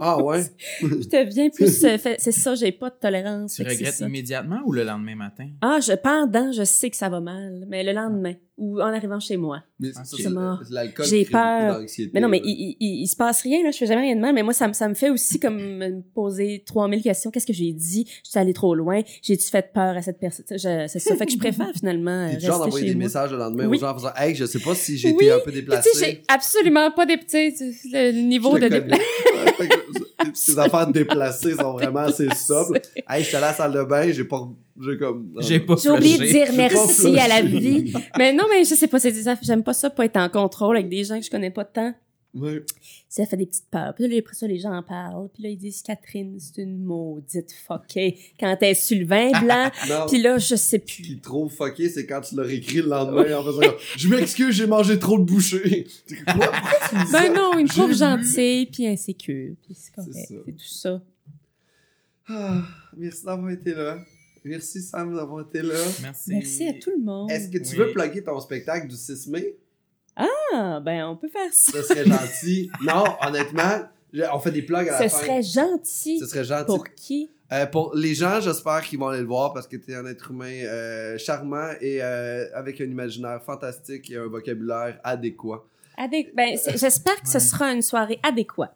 Ah 0.00 0.22
ouais? 0.22 0.42
je 0.80 0.86
deviens 1.08 1.50
plus, 1.50 1.84
euh, 1.84 1.96
c'est 2.18 2.32
ça, 2.32 2.54
j'ai 2.56 2.72
pas 2.72 2.90
de 2.90 2.96
tolérance. 3.00 3.54
Tu 3.54 3.62
regrettes 3.62 4.00
immédiatement 4.00 4.60
ou 4.64 4.72
le 4.72 4.82
lendemain 4.84 5.14
matin? 5.16 5.48
Ah, 5.60 5.78
je, 5.80 5.92
pendant, 6.20 6.52
je 6.52 6.64
sais 6.64 6.90
que 6.90 6.96
ça 6.96 7.08
va 7.08 7.20
mal, 7.20 7.64
mais 7.68 7.82
le 7.84 7.92
lendemain 7.92 8.34
ou 8.58 8.80
en 8.80 8.86
arrivant 8.86 9.20
chez 9.20 9.36
moi. 9.36 9.62
Mais 9.78 9.90
C'est 10.04 10.30
l'alcool 10.70 11.04
J'ai 11.06 11.26
peur. 11.26 11.80
Mais 12.14 12.20
non, 12.20 12.28
mais 12.28 12.40
il, 12.42 12.50
il, 12.50 12.76
il, 12.80 13.02
il 13.02 13.06
se 13.06 13.14
passe 13.14 13.42
rien, 13.42 13.62
là. 13.62 13.70
Je 13.70 13.76
fais 13.76 13.84
jamais 13.86 14.00
rien 14.00 14.16
de 14.16 14.20
mal, 14.22 14.34
mais 14.34 14.42
moi, 14.42 14.54
ça, 14.54 14.66
me- 14.66 14.72
ça 14.72 14.88
me 14.88 14.94
fait 14.94 15.10
aussi 15.10 15.38
comme 15.38 15.56
me 15.78 16.00
poser 16.14 16.62
3000 16.66 17.02
questions. 17.02 17.30
Qu'est-ce 17.30 17.46
que 17.46 17.52
j'ai 17.52 17.72
dit? 17.72 18.06
Je 18.24 18.30
suis 18.30 18.38
allée 18.38 18.54
trop 18.54 18.74
loin? 18.74 19.02
J'ai-tu 19.20 19.46
fait 19.50 19.70
peur 19.74 19.94
à 19.98 20.00
cette 20.00 20.18
personne? 20.18 20.46
C'est 20.48 20.88
ça. 20.98 21.16
Fait 21.16 21.26
que 21.26 21.32
je 21.32 21.36
préfère 21.38 21.70
finalement 21.78 22.30
T'es 22.30 22.40
genre 22.40 22.58
d'envoyer 22.60 22.86
des 22.88 22.94
moi. 22.94 23.04
messages 23.04 23.30
le 23.32 23.36
lendemain 23.36 23.66
Oui. 23.66 23.76
aux 23.76 23.80
gens 23.80 23.90
en 23.90 23.94
faisant 23.94 24.14
Hey, 24.16 24.34
je 24.34 24.46
sais 24.46 24.60
pas 24.60 24.74
si 24.74 24.96
j'ai 24.96 25.08
Oui, 25.10 25.24
été 25.26 25.32
un 25.32 25.40
peu 25.40 25.52
déplacé. 25.52 25.90
Tu 25.92 25.98
sais, 25.98 26.04
j'ai 26.06 26.22
absolument 26.28 26.90
pas 26.92 27.04
des 27.04 27.18
petits, 27.18 27.54
le 27.92 28.12
niveau 28.22 28.56
Je 28.56 28.62
de 28.62 28.68
déplacement. 28.68 29.04
Ces 30.34 30.58
affaires 30.58 30.86
déplacées 30.90 31.54
sont 31.54 31.72
vraiment 31.74 32.00
assez 32.00 32.28
sobres. 32.34 32.76
Hey, 33.08 33.22
je 33.22 33.26
suis 33.28 33.36
allé 33.36 33.44
à 33.44 33.48
la 33.48 33.54
salle 33.54 33.72
de 33.74 33.82
bain, 33.84 34.10
j'ai 34.10 34.24
pas. 34.24 34.48
J'ai 34.84 34.98
comme. 34.98 35.32
J'ai 35.40 35.60
pas 35.60 35.76
J'ai 35.82 35.90
oublié 35.90 36.18
de 36.18 36.24
dire 36.24 36.48
merci 36.54 37.18
à 37.18 37.28
la 37.28 37.42
vie. 37.42 37.92
Mais 38.18 38.32
non, 38.32 38.44
mais 38.50 38.64
je 38.64 38.74
sais 38.74 38.88
pas, 38.88 38.98
c'est 38.98 39.14
j'aime 39.42 39.62
pas 39.62 39.72
ça, 39.74 39.90
pas 39.90 40.04
être 40.04 40.16
en 40.16 40.28
contrôle 40.28 40.76
avec 40.76 40.88
des 40.88 41.04
gens 41.04 41.18
que 41.18 41.24
je 41.24 41.30
connais 41.30 41.50
pas 41.50 41.64
tant. 41.64 41.94
Ouais. 42.34 42.62
Ça 43.08 43.24
fait 43.24 43.38
des 43.38 43.46
petites 43.46 43.70
peurs. 43.70 43.94
Puis 43.94 44.06
là, 44.06 44.18
après 44.18 44.34
ça, 44.34 44.46
les 44.46 44.58
gens 44.58 44.72
en 44.74 44.82
parlent. 44.82 45.30
Puis 45.32 45.42
là, 45.42 45.48
ils 45.48 45.56
disent 45.56 45.80
Catherine, 45.80 46.36
c'est 46.38 46.60
une 46.60 46.84
maudite 46.84 47.50
fuckée. 47.66 48.18
Quand 48.38 48.54
elle 48.60 48.68
est 48.72 48.74
sur 48.74 48.98
le 48.98 49.06
vin 49.06 49.30
blanc. 49.40 49.70
Non. 49.88 50.04
Puis 50.06 50.20
là, 50.20 50.36
je 50.36 50.54
sais 50.54 50.56
Ce 50.56 50.76
plus. 50.76 51.02
qui 51.02 51.12
est 51.14 51.22
trop 51.22 51.48
fucké, 51.48 51.88
c'est 51.88 52.04
quand 52.04 52.20
tu 52.20 52.36
leur 52.36 52.50
écris 52.50 52.82
le 52.82 52.88
lendemain 52.88 53.38
en 53.38 53.42
faisant 53.42 53.60
Je 53.96 54.08
m'excuse, 54.08 54.54
j'ai 54.54 54.66
mangé 54.66 54.98
trop 54.98 55.18
de 55.18 55.24
bouchées. 55.24 55.86
Quoi? 56.26 56.52
Ben 57.12 57.32
non, 57.32 57.52
il 57.56 57.62
me 57.64 57.68
trouve 57.68 57.94
gentille 57.94 58.66
puis 58.66 58.86
insécure. 58.86 59.54
Puis 59.64 59.74
c'est 59.74 59.94
correct. 59.94 60.12
C'est 60.28 60.52
tout 60.52 60.58
ça. 60.68 61.00
Ah, 62.28 62.62
merci 62.96 63.24
d'avoir 63.24 63.50
été 63.50 63.72
là. 63.72 63.98
Merci 64.48 64.80
Sam 64.82 65.14
d'avoir 65.14 65.42
été 65.46 65.62
là. 65.62 65.74
Merci. 66.02 66.30
Merci 66.30 66.68
à 66.68 66.72
tout 66.74 66.90
le 66.96 67.02
monde. 67.02 67.30
Est-ce 67.30 67.48
que 67.48 67.58
tu 67.58 67.72
Oui. 67.72 67.76
veux 67.78 67.92
plugger 67.92 68.22
ton 68.22 68.38
spectacle 68.40 68.86
du 68.88 68.96
6 68.96 69.26
mai? 69.28 69.56
Ah, 70.16 70.80
ben 70.80 71.04
on 71.06 71.16
peut 71.16 71.28
faire 71.28 71.52
ça. 71.52 71.72
Ça 71.72 71.82
serait 71.82 72.04
gentil. 72.06 72.70
non, 72.82 73.04
honnêtement, 73.26 73.82
on 74.32 74.38
fait 74.38 74.52
des 74.52 74.62
plugs 74.62 74.88
à 74.88 75.00
la 75.00 75.08
Ce 75.08 75.14
fin. 75.14 75.22
serait 75.22 75.42
gentil. 75.42 76.18
Ce 76.18 76.26
serait 76.26 76.44
gentil. 76.44 76.64
Pour 76.66 76.84
qui? 76.94 77.30
Euh, 77.52 77.66
pour 77.66 77.94
les 77.94 78.14
gens, 78.14 78.40
j'espère 78.40 78.82
qu'ils 78.82 78.98
vont 78.98 79.08
aller 79.08 79.20
le 79.20 79.26
voir 79.26 79.52
parce 79.52 79.68
que 79.68 79.76
tu 79.76 79.92
es 79.92 79.94
un 79.94 80.06
être 80.06 80.30
humain 80.30 80.46
euh, 80.64 81.16
charmant 81.18 81.70
et 81.80 82.02
euh, 82.02 82.46
avec 82.54 82.80
un 82.80 82.86
imaginaire 82.86 83.40
fantastique 83.42 84.10
et 84.10 84.16
un 84.16 84.26
vocabulaire 84.26 84.98
adéquat. 85.04 85.64
Adé- 85.98 86.32
Ben, 86.34 86.56
j'espère 86.74 87.20
que 87.22 87.28
ce 87.28 87.38
sera 87.38 87.72
une 87.72 87.82
soirée 87.82 88.18
adéquate. 88.22 88.74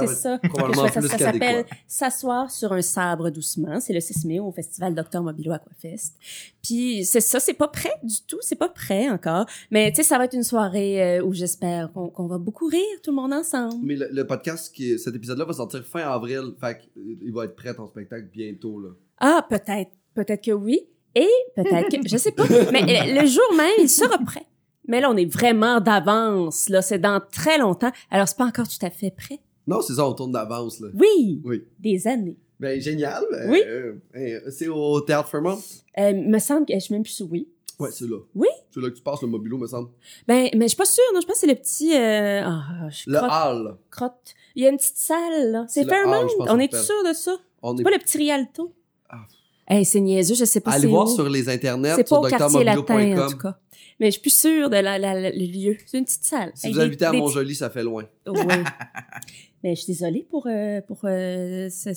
C'est 0.00 0.14
ça. 0.14 0.38
probablement 0.38 0.88
ça, 0.88 1.00
plus 1.00 1.08
ça 1.08 1.16
qu'adéquat. 1.16 1.46
s'appelle 1.46 1.64
S'asseoir 1.86 2.50
sur 2.50 2.72
un 2.72 2.82
sabre 2.82 3.30
doucement. 3.30 3.80
C'est 3.80 3.92
le 3.92 4.00
6 4.00 4.24
mai 4.24 4.40
au 4.40 4.50
festival 4.50 4.94
Docteur 4.94 5.22
Mobilo 5.22 5.52
Aquafest. 5.52 6.14
Puis 6.62 7.04
c'est 7.04 7.20
ça, 7.20 7.40
c'est 7.40 7.54
pas 7.54 7.68
prêt 7.68 7.94
du 8.02 8.16
tout, 8.26 8.38
c'est 8.40 8.56
pas 8.56 8.68
prêt 8.68 9.08
encore. 9.08 9.46
Mais 9.70 9.90
tu 9.90 9.96
sais, 9.96 10.02
ça 10.02 10.18
va 10.18 10.24
être 10.24 10.34
une 10.34 10.42
soirée 10.42 11.18
euh, 11.18 11.24
où 11.24 11.32
j'espère 11.32 11.92
qu'on 11.92 12.26
va 12.26 12.38
beaucoup 12.38 12.66
rire 12.66 12.80
tout 13.02 13.10
le 13.10 13.16
monde 13.16 13.32
ensemble. 13.32 13.76
Mais 13.82 13.96
le, 13.96 14.08
le 14.10 14.26
podcast, 14.26 14.74
qui 14.74 14.98
cet 14.98 15.14
épisode-là 15.14 15.44
va 15.44 15.52
sortir 15.52 15.84
fin 15.84 16.00
avril. 16.00 16.54
Fait 16.60 16.78
qu'il 16.78 17.32
va 17.32 17.44
être 17.44 17.56
prêt 17.56 17.74
ton 17.74 17.86
spectacle 17.86 18.28
bientôt. 18.32 18.80
Là. 18.80 18.88
Ah, 19.18 19.46
peut-être, 19.48 19.92
peut-être 20.14 20.42
que 20.44 20.52
oui. 20.52 20.80
Et 21.14 21.28
peut-être 21.54 21.88
que, 21.90 22.08
je 22.08 22.16
sais 22.16 22.32
pas. 22.32 22.44
Mais 22.72 22.82
euh, 22.82 23.20
le 23.22 23.26
jour 23.26 23.44
même, 23.56 23.70
il 23.78 23.88
sera 23.88 24.18
prêt. 24.18 24.46
Mais 24.86 25.00
là, 25.00 25.10
on 25.10 25.16
est 25.16 25.30
vraiment 25.32 25.80
d'avance. 25.80 26.68
Là, 26.68 26.82
c'est 26.82 26.98
dans 26.98 27.20
très 27.32 27.58
longtemps. 27.58 27.90
Alors, 28.10 28.28
c'est 28.28 28.36
pas 28.36 28.44
encore 28.46 28.68
tout 28.68 28.84
à 28.84 28.90
fait 28.90 29.10
prêt. 29.10 29.40
Non, 29.66 29.80
c'est 29.80 29.94
ça, 29.94 30.06
on 30.06 30.12
tourne 30.12 30.32
d'avance. 30.32 30.80
là. 30.80 30.88
Oui, 30.94 31.40
Oui. 31.44 31.64
des 31.78 32.06
années. 32.06 32.36
Ben, 32.60 32.80
génial. 32.80 33.24
Euh, 33.32 33.48
Oui. 33.50 33.62
euh, 33.66 33.92
euh, 34.16 34.40
c'est 34.50 34.68
au 34.68 35.00
Théâtre 35.00 35.28
Fairmont? 35.28 35.58
Euh, 35.98 36.12
me 36.12 36.38
semble 36.38 36.66
que 36.66 36.74
je 36.74 36.78
suis 36.80 36.94
même 36.94 37.02
plus 37.02 37.12
sûre, 37.12 37.28
oui. 37.30 37.48
Ouais, 37.80 37.90
c'est 37.90 38.06
là. 38.08 38.18
Oui? 38.36 38.46
C'est 38.70 38.80
là 38.80 38.88
que 38.90 38.94
tu 38.94 39.02
passes 39.02 39.20
le 39.22 39.26
mobilo, 39.28 39.58
me 39.58 39.66
semble. 39.66 39.88
Ben, 40.28 40.48
mais 40.54 40.66
je 40.66 40.68
suis 40.68 40.76
pas 40.76 40.84
sûre. 40.84 41.02
Non, 41.12 41.20
je 41.20 41.26
pense 41.26 41.34
que 41.34 41.40
c'est 41.40 41.46
le 41.48 41.56
petit. 41.56 41.92
Euh... 41.96 42.42
Ah, 42.44 42.88
je 42.88 43.10
Le 43.10 43.16
crotte, 43.18 43.30
hall. 43.32 43.76
crotte. 43.90 44.34
Il 44.54 44.62
y 44.62 44.66
a 44.66 44.70
une 44.70 44.76
petite 44.76 44.96
salle 44.96 45.50
là. 45.50 45.66
C'est 45.68 45.84
Fairmont? 45.84 46.28
On 46.38 46.58
est 46.60 46.72
sûr 46.74 47.02
de 47.08 47.12
ça? 47.12 47.36
On 47.62 47.76
est... 47.76 47.82
pas 47.82 47.90
le 47.90 47.98
petit 47.98 48.18
Rialto? 48.18 48.72
Ah. 49.08 49.24
Hey, 49.66 49.84
c'est 49.84 50.00
niaiseux. 50.00 50.34
Je 50.34 50.44
sais 50.44 50.60
pas. 50.60 50.72
Allez 50.72 50.82
c'est 50.82 50.86
voir 50.88 51.06
où. 51.06 51.14
sur 51.14 51.28
les 51.28 51.48
internets, 51.48 51.94
C'est 51.96 52.06
sur 52.08 52.22
latin 52.22 53.24
en 53.26 53.30
tout 53.30 53.38
cas. 53.38 53.58
Mais 54.00 54.06
je 54.06 54.12
suis 54.12 54.20
plus 54.20 54.36
sûre 54.36 54.68
de 54.70 54.76
la, 54.76 54.98
la- 54.98 55.14
la- 55.20 55.30
le 55.30 55.46
lieu. 55.46 55.76
C'est 55.86 55.98
une 55.98 56.04
petite 56.04 56.24
salle. 56.24 56.50
Si 56.54 56.68
vous 56.68 56.74
des- 56.78 56.80
habitez 56.84 57.04
à 57.04 57.10
des 57.12 57.18
Montjoli, 57.18 57.54
ça 57.54 57.70
fait 57.70 57.84
loin. 57.84 58.04
Oui. 58.26 58.34
Mais 59.62 59.74
je 59.76 59.82
suis 59.82 59.92
désolée 59.92 60.26
pour 60.28 60.46
euh, 60.46 60.80
pour 60.82 61.00
euh, 61.04 61.68
ça. 61.70 61.92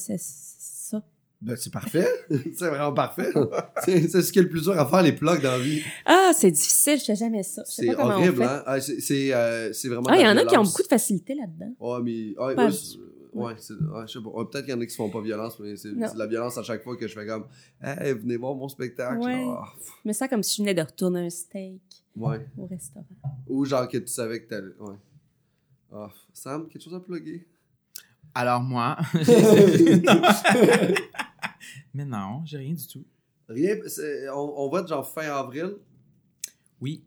Ben, 1.39 1.55
c'est 1.55 1.71
parfait. 1.71 2.07
c'est 2.29 2.67
vraiment 2.67 2.93
parfait. 2.93 3.29
c'est 3.85 4.07
ce 4.21 4.31
qui 4.31 4.39
est 4.39 4.43
le 4.43 4.49
plus 4.49 4.63
dur 4.63 4.79
à 4.79 4.87
faire, 4.87 5.03
les 5.03 5.11
plugs 5.11 5.41
dans 5.41 5.51
la 5.51 5.59
vie. 5.59 5.81
Ah, 6.05 6.31
c'est 6.35 6.49
difficile. 6.49 6.97
Je 6.99 7.05
fais 7.05 7.15
jamais 7.15 7.43
ça. 7.43 7.61
C'est 7.65 7.95
horrible, 7.95 8.41
hein? 8.41 8.63
Ah, 8.65 8.81
c'est 8.81 8.99
c'est, 8.99 9.33
euh, 9.33 9.71
c'est 9.71 9.87
vraiment. 9.87 10.07
Ah, 10.09 10.17
il 10.17 10.23
y 10.23 10.27
en 10.27 10.35
a 10.35 10.45
qui 10.45 10.57
ont 10.57 10.63
beaucoup 10.63 10.81
de 10.81 10.87
facilité 10.87 11.35
là-dedans. 11.35 11.73
Ouais, 11.79 12.01
mais. 12.03 12.55
Pas 12.55 12.69
ouais, 13.33 13.45
ouais, 13.45 13.55
je 13.57 13.61
sais 14.13 14.21
pas. 14.21 14.29
Ouais, 14.29 14.45
Peut-être 14.45 14.65
qu'il 14.65 14.73
y 14.73 14.77
en 14.77 14.81
a 14.81 14.85
qui 14.85 14.91
se 14.91 14.97
font 14.97 15.09
pas 15.09 15.21
violence, 15.21 15.59
mais 15.59 15.75
c'est 15.77 15.91
Non. 15.91 16.11
de 16.13 16.17
la 16.17 16.27
violence 16.27 16.57
à 16.57 16.63
chaque 16.63 16.83
fois 16.83 16.95
que 16.97 17.07
je 17.07 17.13
fais 17.13 17.25
comme. 17.25 17.45
Hey, 17.81 18.13
venez 18.13 18.37
voir 18.37 18.55
mon 18.55 18.67
spectacle. 18.67 19.19
Ouais. 19.19 19.45
me 20.05 20.13
sens 20.13 20.27
comme 20.29 20.43
si 20.43 20.57
je 20.57 20.61
venais 20.63 20.73
de 20.73 20.81
retourner 20.81 21.25
un 21.25 21.29
steak 21.29 21.81
ouais. 22.15 22.45
au 22.57 22.65
restaurant. 22.65 23.05
Ou 23.47 23.65
genre 23.65 23.87
que 23.87 23.97
tu 23.97 24.07
savais 24.07 24.41
que 24.41 24.49
t'allais. 24.49 24.73
Ouais. 24.79 24.95
Ah, 25.91 26.09
Sam, 26.33 26.67
quelque 26.67 26.83
chose 26.83 26.95
à 26.95 26.99
plugger? 26.99 27.47
Alors 28.35 28.61
moi... 28.61 28.97
Mais 31.93 32.05
non, 32.05 32.41
j'ai 32.45 32.57
rien 32.57 32.73
du 32.73 32.87
tout. 32.87 33.03
Rien, 33.49 33.75
on 34.35 34.69
va 34.69 34.81
être 34.81 34.89
genre 34.89 35.07
fin 35.07 35.21
avril. 35.23 35.75
Oui. 36.81 37.03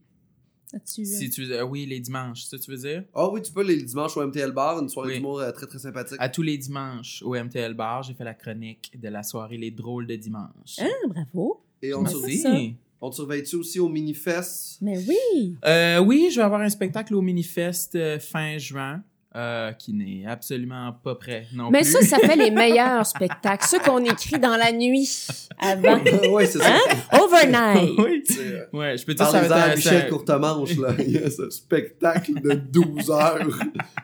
As-tu, 0.72 1.02
euh, 1.02 1.04
Si 1.04 1.30
tu 1.30 1.52
euh, 1.52 1.64
oui, 1.64 1.86
les 1.86 2.00
dimanches, 2.00 2.42
c'est 2.44 2.50
ça 2.50 2.56
que 2.58 2.62
tu 2.62 2.70
veux 2.70 2.76
dire? 2.76 3.04
Ah 3.14 3.28
oui, 3.30 3.42
tu 3.42 3.52
peux 3.52 3.62
les 3.64 3.82
dimanches 3.82 4.16
au 4.16 4.26
MTL 4.26 4.52
Bar, 4.52 4.80
une 4.80 4.88
soirée 4.88 5.08
Oui. 5.10 5.14
d'humour 5.16 5.40
euh, 5.40 5.50
très 5.52 5.66
très 5.66 5.78
sympathique. 5.78 6.16
À 6.20 6.28
tous 6.28 6.42
les 6.42 6.56
dimanches 6.58 7.22
au 7.24 7.34
MTL 7.34 7.74
Bar, 7.74 8.02
j'ai 8.02 8.14
fait 8.14 8.24
la 8.24 8.34
chronique 8.34 8.92
de 9.00 9.08
la 9.08 9.22
soirée 9.22 9.56
Les 9.56 9.70
Drôles 9.70 10.06
de 10.06 10.16
Dimanche. 10.16 10.76
Ah, 10.78 10.86
bravo. 11.08 11.62
Et 11.82 11.94
on, 11.94 12.04
surveille, 12.06 12.76
on 13.00 13.08
te 13.10 13.14
surveille-tu 13.16 13.56
aussi 13.56 13.80
au 13.80 13.88
Minifest? 13.88 14.78
Mais 14.82 14.98
oui. 15.08 15.56
Euh, 15.64 15.98
oui, 15.98 16.28
je 16.30 16.36
vais 16.36 16.44
avoir 16.44 16.60
un 16.60 16.68
spectacle 16.68 17.14
au 17.14 17.22
Minifest 17.22 17.94
euh, 17.96 18.18
fin 18.18 18.58
juin, 18.58 19.02
euh, 19.36 19.72
qui 19.72 19.92
n'est 19.92 20.26
absolument 20.26 20.92
pas 20.92 21.14
prêt 21.14 21.46
non 21.54 21.70
Mais 21.70 21.82
plus. 21.82 21.92
ça, 21.92 22.02
ça 22.02 22.18
fait 22.18 22.34
les 22.36 22.50
meilleurs 22.64 23.06
spectacles. 23.06 23.64
Ceux 23.66 23.78
qu'on 23.78 24.04
écrit 24.04 24.38
dans 24.40 24.56
la 24.56 24.72
nuit 24.72 25.26
avant. 25.58 26.00
ouais, 26.32 26.46
c'est 26.46 26.58
ça. 26.58 26.76
Overnight. 27.12 27.90
oui. 27.98 28.24
Euh, 28.38 28.66
Ouais, 28.72 28.96
je 28.98 29.04
peux 29.06 29.14
dire 29.14 29.26
ça 29.28 29.38
à 29.38 29.74
Michel 29.76 30.08
Courtemanche, 30.08 30.76
là. 30.76 30.94
Il 30.98 31.12
y 31.12 31.18
a 31.18 31.30
ce 31.30 31.48
spectacle 31.50 32.40
de 32.40 32.54
12 32.54 33.10
heures 33.10 33.48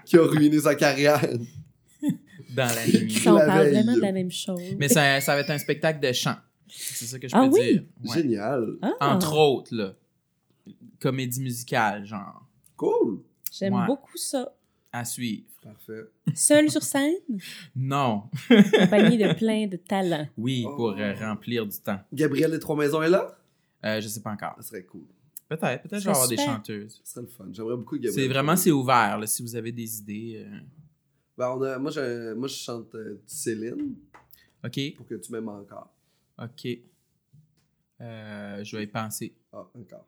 qui 0.05 0.17
a 0.17 0.23
ruiné 0.23 0.61
sa 0.61 0.75
carrière. 0.77 1.21
dans 2.55 2.67
la 2.75 2.87
nuit. 2.87 3.11
Ça, 3.13 3.35
on 3.35 3.39
parle 3.39 3.65
veille. 3.65 3.73
vraiment 3.75 3.95
de 3.97 4.01
la 4.03 4.13
même 4.13 4.31
chose. 4.31 4.61
Mais 4.79 4.89
ça, 4.89 5.21
ça 5.21 5.35
va 5.35 5.41
être 5.41 5.51
un 5.51 5.59
spectacle 5.59 5.99
de 6.07 6.13
chant. 6.13 6.37
C'est 6.69 7.05
ça 7.07 7.19
que 7.19 7.27
je 7.29 7.33
peux 7.33 7.39
Ah 7.41 7.49
oui? 7.53 7.61
dire. 7.73 7.83
Ouais. 8.05 8.15
Génial. 8.23 8.67
Ah, 8.83 9.15
Entre 9.15 9.37
autres, 9.37 9.75
là. 9.75 9.93
Comédie 11.01 11.41
musicale, 11.41 12.05
genre. 12.07 12.43
Cool. 12.77 13.21
J'aime 13.53 13.75
Ouais. 13.75 13.87
beaucoup 13.87 14.17
ça. 14.17 14.53
À 14.93 15.05
suivre. 15.05 15.47
Parfait. 15.63 16.05
Seul 16.35 16.71
sur 16.71 16.83
scène, 16.83 17.15
Non. 17.75 18.25
accompagné 18.49 19.19
de 19.19 19.33
plein 19.35 19.67
de 19.67 19.77
talents. 19.89 20.29
Oui, 20.39 20.65
Oh. 20.67 20.77
pour 20.77 20.91
euh, 20.99 21.13
remplir 21.15 21.67
du 21.67 21.79
temps. 21.79 21.99
Gabriel 22.13 22.51
des 22.51 22.59
Trois 22.61 22.77
Maisons 22.77 23.03
est 23.03 23.11
là? 23.11 23.37
Euh, 23.85 24.01
je 24.01 24.09
sais 24.09 24.23
pas 24.23 24.31
encore. 24.31 24.55
Ça 24.57 24.63
serait 24.63 24.85
cool. 24.85 25.05
Peut-être. 25.49 25.83
Peut-être 25.83 25.91
que 25.91 25.99
je 25.99 26.05
vais 26.05 26.11
avoir 26.11 26.29
des 26.29 26.37
chanteuses. 26.37 27.01
Ça 27.05 27.13
serait 27.15 27.27
le 27.27 27.31
fun. 27.33 27.47
J'aimerais 27.53 27.77
beaucoup 27.77 27.97
Gabriel. 27.97 28.15
C'est 28.15 28.29
vraiment, 28.29 28.57
c'est 28.57 28.71
ouvert, 28.73 29.19
là, 29.19 29.27
si 29.27 29.43
vous 29.43 29.55
avez 29.55 29.71
des 29.73 29.99
idées. 29.99 30.45
euh, 30.47 30.59
Ben, 31.37 31.51
on 31.51 31.63
a- 31.63 31.79
moi, 31.79 31.91
je, 31.91 32.33
moi, 32.35 32.49
je 32.49 32.55
chante 32.55 32.95
euh, 32.95 33.21
Céline 33.27 33.95
OK. 34.65 34.81
pour 34.97 35.07
que 35.07 35.15
tu 35.17 35.31
m'aimes 35.33 35.49
encore. 35.49 35.93
OK. 36.43 36.69
Euh, 38.01 38.65
je 38.65 38.77
vais 38.77 38.85
y 38.85 38.87
penser. 38.87 39.35
Ah, 39.53 39.67
encore. 39.75 40.07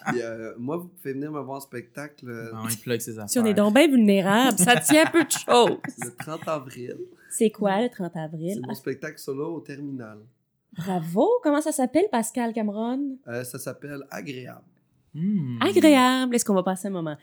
Puis, 0.08 0.22
euh, 0.22 0.54
moi, 0.58 0.78
vous 0.78 0.88
pouvez 0.88 1.14
venir 1.14 1.32
me 1.32 1.40
voir 1.40 1.58
en 1.58 1.60
spectacle 1.60 2.30
euh, 2.30 2.52
Non, 2.54 2.68
il 2.70 2.78
plug 2.78 3.00
ses 3.00 3.18
affaires. 3.18 3.30
Si 3.30 3.40
on 3.40 3.46
est 3.46 3.54
donc 3.54 3.74
bien 3.74 3.88
vulnérable, 3.88 4.58
ça 4.58 4.80
tient 4.80 5.06
peu 5.06 5.24
de 5.24 5.32
choses. 5.32 5.78
le 6.04 6.16
30 6.18 6.48
avril. 6.48 6.98
C'est 7.30 7.50
quoi 7.52 7.82
le 7.82 7.90
30 7.90 8.12
C'est 8.14 8.20
avril? 8.20 8.62
mon 8.68 8.74
spectacle 8.74 9.18
solo 9.20 9.56
au 9.56 9.60
terminal. 9.62 10.20
Bravo! 10.78 11.28
Comment 11.44 11.62
ça 11.62 11.72
s'appelle, 11.72 12.06
Pascal 12.12 12.54
Cameron? 12.54 13.18
Euh, 13.28 13.44
ça 13.44 13.58
s'appelle 13.60 14.04
Agréable. 14.12 14.62
Hmm. 15.14 15.58
Agréable. 15.62 16.36
Est-ce 16.36 16.46
qu'on 16.46 16.54
va 16.54 16.64
passer 16.64 16.88
un 16.88 16.92
moment? 16.92 17.18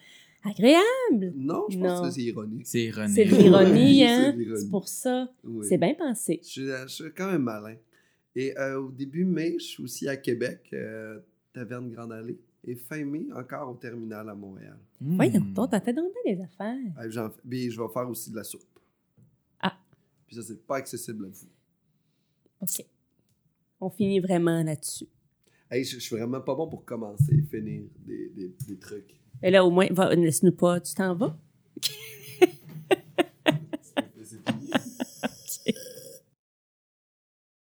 Agréable? 0.44 1.32
Non, 1.36 1.64
je 1.70 1.78
pense 1.78 2.00
Non. 2.00 2.02
que 2.02 2.10
c'est 2.10 2.20
ironique. 2.22 2.66
C'est 2.66 2.82
ironique. 2.84 3.14
C'est 3.14 3.24
de 3.24 3.34
l'ironie, 3.36 3.98
C'est 4.00 4.06
hein? 4.06 4.36
C'est 4.56 4.70
pour 4.70 4.88
ça. 4.88 5.28
Oui. 5.44 5.66
C'est 5.68 5.78
bien 5.78 5.94
pensé. 5.94 6.40
Je 6.42 6.48
suis, 6.48 6.66
je 6.66 6.86
suis 6.88 7.12
quand 7.16 7.30
même 7.30 7.42
malin. 7.42 7.76
Et 8.36 8.58
euh, 8.58 8.80
au 8.80 8.90
début 8.90 9.24
mai, 9.24 9.54
je 9.58 9.64
suis 9.64 9.82
aussi 9.84 10.08
à 10.08 10.16
Québec, 10.16 10.60
euh, 10.72 11.20
Taverne 11.54 11.88
Grande 11.90 12.12
Allée. 12.12 12.38
Et 12.66 12.74
fin 12.74 13.04
mai, 13.04 13.26
encore 13.34 13.70
au 13.70 13.74
terminal 13.76 14.28
à 14.28 14.34
Montréal. 14.34 14.78
Hmm. 15.00 15.16
Voyons 15.16 15.40
donc, 15.40 15.70
t'as 15.70 15.80
fait 15.80 15.92
donc 15.92 16.12
des 16.24 16.40
affaires. 16.40 16.76
J'en 17.08 17.30
fais- 17.30 17.40
puis 17.48 17.70
je 17.70 17.80
vais 17.80 17.88
faire 17.92 18.08
aussi 18.08 18.30
de 18.30 18.36
la 18.36 18.44
soupe. 18.44 18.62
Ah. 19.60 19.76
Puis 20.26 20.36
ça, 20.36 20.42
c'est 20.42 20.66
pas 20.66 20.76
accessible 20.76 21.26
à 21.26 21.28
vous. 21.28 21.46
OK. 22.62 22.86
On 23.80 23.90
finit 23.90 24.20
vraiment 24.20 24.62
là-dessus. 24.62 25.06
Hey, 25.70 25.84
je, 25.84 25.94
je 25.96 26.00
suis 26.00 26.16
vraiment 26.16 26.40
pas 26.40 26.54
bon 26.54 26.68
pour 26.68 26.84
commencer 26.84 27.34
et 27.34 27.42
finir 27.42 27.82
des, 27.98 28.30
des, 28.30 28.54
des 28.66 28.78
trucs. 28.78 29.20
Et 29.42 29.50
là, 29.50 29.64
au 29.64 29.70
moins, 29.70 29.86
va- 29.90 30.14
laisse-nous 30.14 30.52
pas. 30.52 30.80
Tu 30.80 30.94
t'en 30.94 31.14
vas? 31.14 31.38